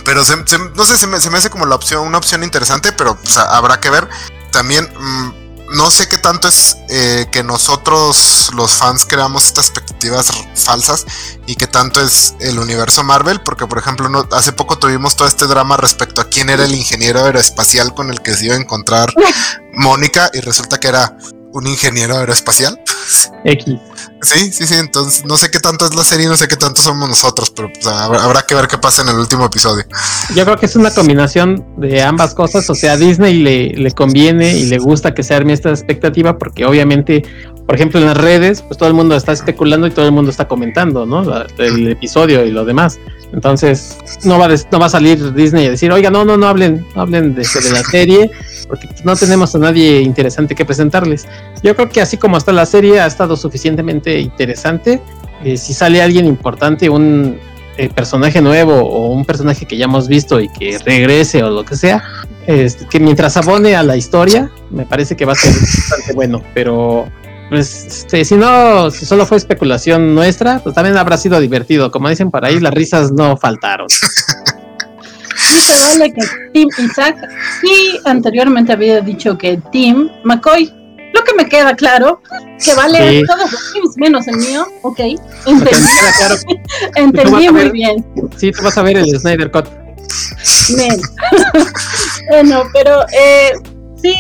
[0.04, 3.18] Pero no sé, se me, se me, hace como la opción, una opción interesante, pero
[3.50, 4.10] habrá que ver.
[4.52, 4.90] También.
[5.00, 5.42] Mm,
[5.72, 11.06] no sé qué tanto es eh, que nosotros los fans creamos estas expectativas falsas
[11.48, 15.30] y qué tanto es el universo Marvel, porque por ejemplo no, hace poco tuvimos todo
[15.30, 18.60] este drama respecto a quién era el ingeniero aeroespacial con el que se iba a
[18.60, 19.14] encontrar
[19.74, 21.16] Mónica y resulta que era
[21.54, 22.80] un ingeniero aeroespacial.
[23.44, 23.76] X.
[24.22, 26.82] Sí, sí, sí, entonces no sé qué tanto es la serie, no sé qué tanto
[26.82, 29.84] somos nosotros, pero pues, habrá, que ver qué pasa en el último episodio.
[30.36, 33.92] Yo creo que es una combinación de ambas cosas, o sea, a Disney le, le
[33.92, 37.24] conviene y le gusta que se arme esta expectativa porque obviamente,
[37.66, 40.30] por ejemplo, en las redes, pues todo el mundo está especulando y todo el mundo
[40.30, 41.24] está comentando, ¿no?
[41.58, 43.00] el episodio y lo demás.
[43.34, 46.48] Entonces, no va, a, no va a salir Disney a decir, oiga, no, no, no
[46.48, 48.30] hablen, no hablen de, de la serie,
[48.72, 51.28] porque no tenemos a nadie interesante que presentarles.
[51.62, 55.02] Yo creo que así como está la serie, ha estado suficientemente interesante.
[55.44, 57.38] Eh, si sale alguien importante, un
[57.78, 61.66] eh, personaje nuevo o un personaje que ya hemos visto y que regrese o lo
[61.66, 62.02] que sea,
[62.48, 66.42] este, que mientras abone a la historia, me parece que va a ser bastante bueno,
[66.54, 67.10] pero
[67.50, 71.92] pues este, si no, si solo fue especulación nuestra, pues también habrá sido divertido.
[71.92, 73.88] Como dicen por ahí, las risas no faltaron.
[75.50, 76.22] Dice Vale que
[76.54, 77.18] Tim Isaac
[77.62, 80.74] sí anteriormente había dicho que Tim McCoy.
[81.14, 82.22] Lo que me queda claro,
[82.64, 85.00] que vale todos los teams menos el mío, ok.
[85.46, 86.36] Entendí, claro.
[86.96, 88.06] Entendí muy bien.
[88.38, 89.68] Sí, tú vas a ver el Snyder Cut.
[92.30, 93.52] bueno, pero eh,
[94.02, 94.16] sí,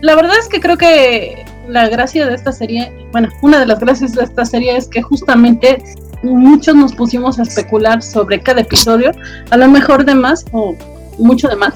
[0.00, 3.80] la verdad es que creo que la gracia de esta serie, bueno, una de las
[3.80, 5.82] gracias de esta serie es que justamente
[6.22, 9.12] muchos nos pusimos a especular sobre cada episodio,
[9.50, 10.76] a lo mejor de más o
[11.18, 11.74] mucho de más,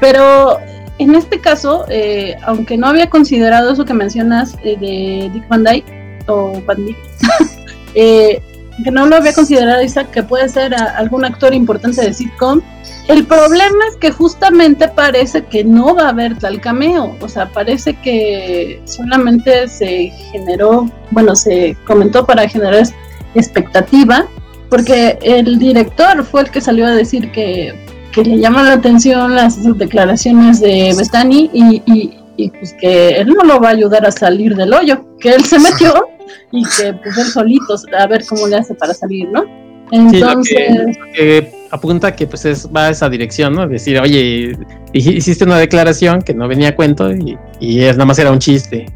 [0.00, 0.58] pero
[0.98, 5.64] en este caso, eh, aunque no había considerado eso que mencionas eh, de Dick Van
[5.64, 5.86] Dyke
[6.26, 6.98] o Van Dyke,
[7.94, 8.42] eh,
[8.84, 12.60] que no lo había considerado Isaac, que puede ser algún actor importante de sitcom,
[13.08, 17.46] el problema es que justamente parece que no va a haber tal cameo, o sea,
[17.48, 22.86] parece que solamente se generó, bueno, se comentó para generar
[23.34, 24.26] expectativa,
[24.68, 27.74] porque el director fue el que salió a decir que,
[28.16, 33.68] le llaman la atención las declaraciones de Bethany y, pues que él no lo va
[33.68, 36.06] a ayudar a salir del hoyo, que él se metió
[36.50, 39.44] y que pues él solito a ver cómo le hace para salir, ¿no?
[39.92, 43.66] Entonces apunta que pues es, va a esa dirección, ¿no?
[43.68, 44.56] Decir, oye,
[44.92, 48.38] hiciste una declaración que no venía a cuento y, y es nada más era un
[48.38, 48.86] chiste.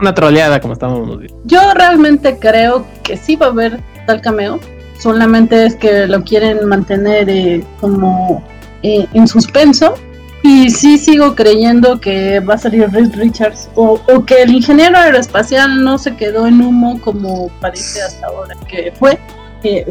[0.00, 1.42] Una troleada, como estábamos diciendo.
[1.46, 4.60] Yo realmente creo que sí va a haber tal cameo.
[4.98, 8.44] Solamente es que lo quieren mantener eh, como
[8.82, 9.94] eh, en suspenso.
[10.42, 14.96] Y sí sigo creyendo que va a salir Reed Richards o, o, que el ingeniero
[14.96, 19.18] aeroespacial no se quedó en humo como parece hasta ahora que fue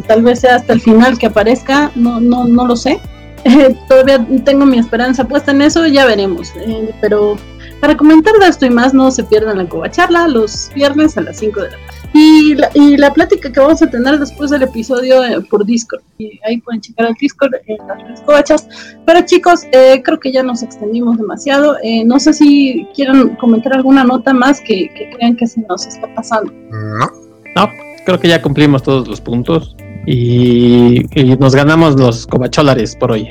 [0.08, 3.00] tal vez sea hasta el final que aparezca, no, no, no lo sé.
[3.88, 6.52] todavía tengo mi esperanza puesta en eso, ya veremos.
[6.56, 7.38] Eh, pero
[7.80, 11.38] para comentar de esto y más, no se pierdan la covacharla los viernes a las
[11.38, 11.84] 5 de la tarde.
[12.14, 16.02] Y la, y la plática que vamos a tener después del episodio eh, por Discord.
[16.18, 17.78] Y ahí pueden checar el Discord en
[18.10, 18.68] las covachas.
[19.06, 21.78] Pero chicos, eh, creo que ya nos extendimos demasiado.
[22.06, 26.08] no sé si quieren comentar alguna nota más que, que crean que se nos está
[26.16, 26.52] pasando.
[26.72, 27.28] No.
[27.56, 29.76] No creo que ya cumplimos todos los puntos
[30.06, 31.02] y,
[31.40, 33.28] nos ganamos los cobacholares por hoy.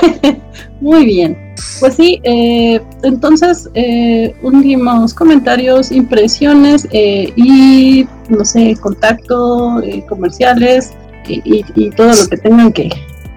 [0.80, 1.36] Muy bien.
[1.78, 10.92] Pues sí, eh, entonces eh, unimos comentarios, impresiones eh, y, no sé, contacto, eh, comerciales
[11.28, 12.90] y, todo lo que tengan que,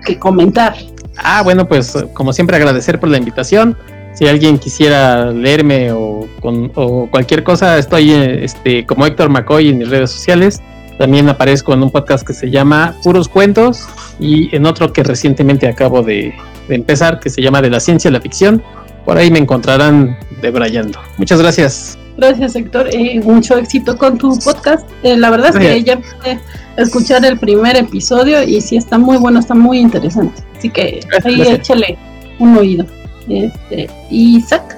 [0.06, 0.76] que, comentar.
[1.18, 3.78] Ah, bueno, pues como siempre agradecer por la invitación.
[4.14, 9.80] Si alguien quisiera leerme o, con, o cualquier cosa, estoy este, como Héctor McCoy en
[9.80, 10.62] mis redes sociales.
[10.98, 13.88] También aparezco en un podcast que se llama Puros Cuentos
[14.20, 16.34] y en otro que recientemente acabo de,
[16.70, 18.64] empezar que se llama De la Ciencia a la Ficción.
[19.06, 21.00] Por ahí me encontrarán debrayando.
[21.18, 21.98] Muchas gracias.
[22.16, 22.94] Gracias, Héctor.
[22.94, 24.88] y mucho éxito con tu podcast.
[25.02, 26.40] Eh, la verdad es que ya pude
[26.78, 30.44] escuchar el primer episodio y sí está muy bueno, está muy interesante.
[30.58, 31.98] Así que ahí échale
[32.40, 32.86] un oído.
[33.28, 34.78] Este, Isaac.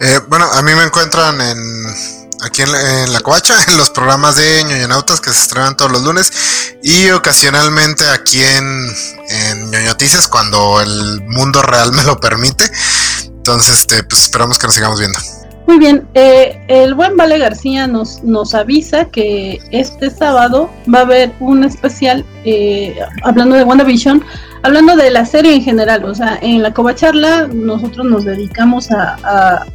[0.00, 1.56] Eh, bueno, a mí me encuentran en
[2.42, 6.02] aquí en la, en Covacha, en los programas de ñoñonautas que se estrenan todos los
[6.02, 6.32] lunes
[6.82, 8.86] y ocasionalmente aquí en,
[9.28, 9.70] en
[10.30, 12.70] cuando el mundo real me lo permite.
[13.26, 15.18] Entonces, este, pues esperamos que nos sigamos viendo.
[15.66, 21.02] Muy bien, eh, el buen Vale García nos, nos avisa que este sábado va a
[21.02, 24.24] haber un especial eh, hablando de WandaVision,
[24.62, 29.16] hablando de la serie en general, o sea, en la Covacharla nosotros nos dedicamos a
[29.24, 29.66] a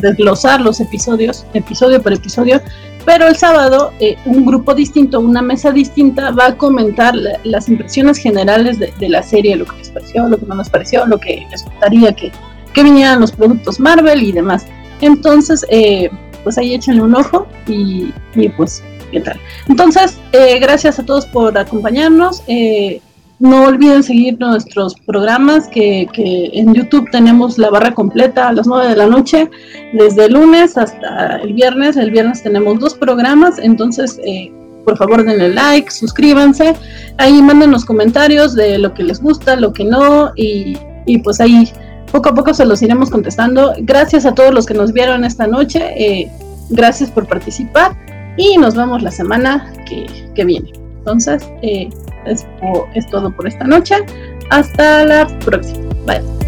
[0.00, 2.60] desglosar los episodios, episodio por episodio,
[3.04, 8.18] pero el sábado eh, un grupo distinto, una mesa distinta va a comentar las impresiones
[8.18, 11.46] generales de, la serie, lo que les pareció, lo que no les pareció, lo que
[11.50, 12.30] les gustaría que,
[12.74, 14.66] que vinieran los productos Marvel y demás.
[15.00, 16.10] Entonces, eh,
[16.44, 19.40] pues ahí échenle un ojo y, y pues, ¿qué tal?
[19.68, 22.42] Entonces, eh, gracias a todos por acompañarnos.
[23.40, 28.88] No olviden seguir nuestros programas que, en YouTube tenemos la barra completa a las 9
[28.88, 29.48] de la noche,
[29.92, 31.96] desde el lunes hasta el viernes.
[31.96, 34.52] El viernes tenemos dos programas, entonces eh,
[34.84, 36.74] por favor denle like, suscríbanse,
[37.18, 40.76] ahí manden los comentarios de lo que les gusta, lo que no, y,
[41.22, 41.70] pues ahí
[42.12, 43.72] poco a poco se los iremos contestando.
[43.80, 46.30] Gracias a todos los que nos vieron esta noche, eh,
[46.70, 47.96] gracias por participar
[48.36, 50.72] y nos vemos la semana que, que viene.
[50.98, 51.88] Entonces, eh,
[52.30, 52.46] es,
[52.94, 53.96] es todo por esta noche.
[54.50, 55.88] Hasta la próxima.
[56.06, 56.38] Bye.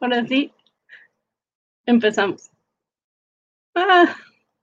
[0.00, 0.50] Ahora sí,
[1.86, 2.50] empezamos.
[3.74, 4.16] Ah.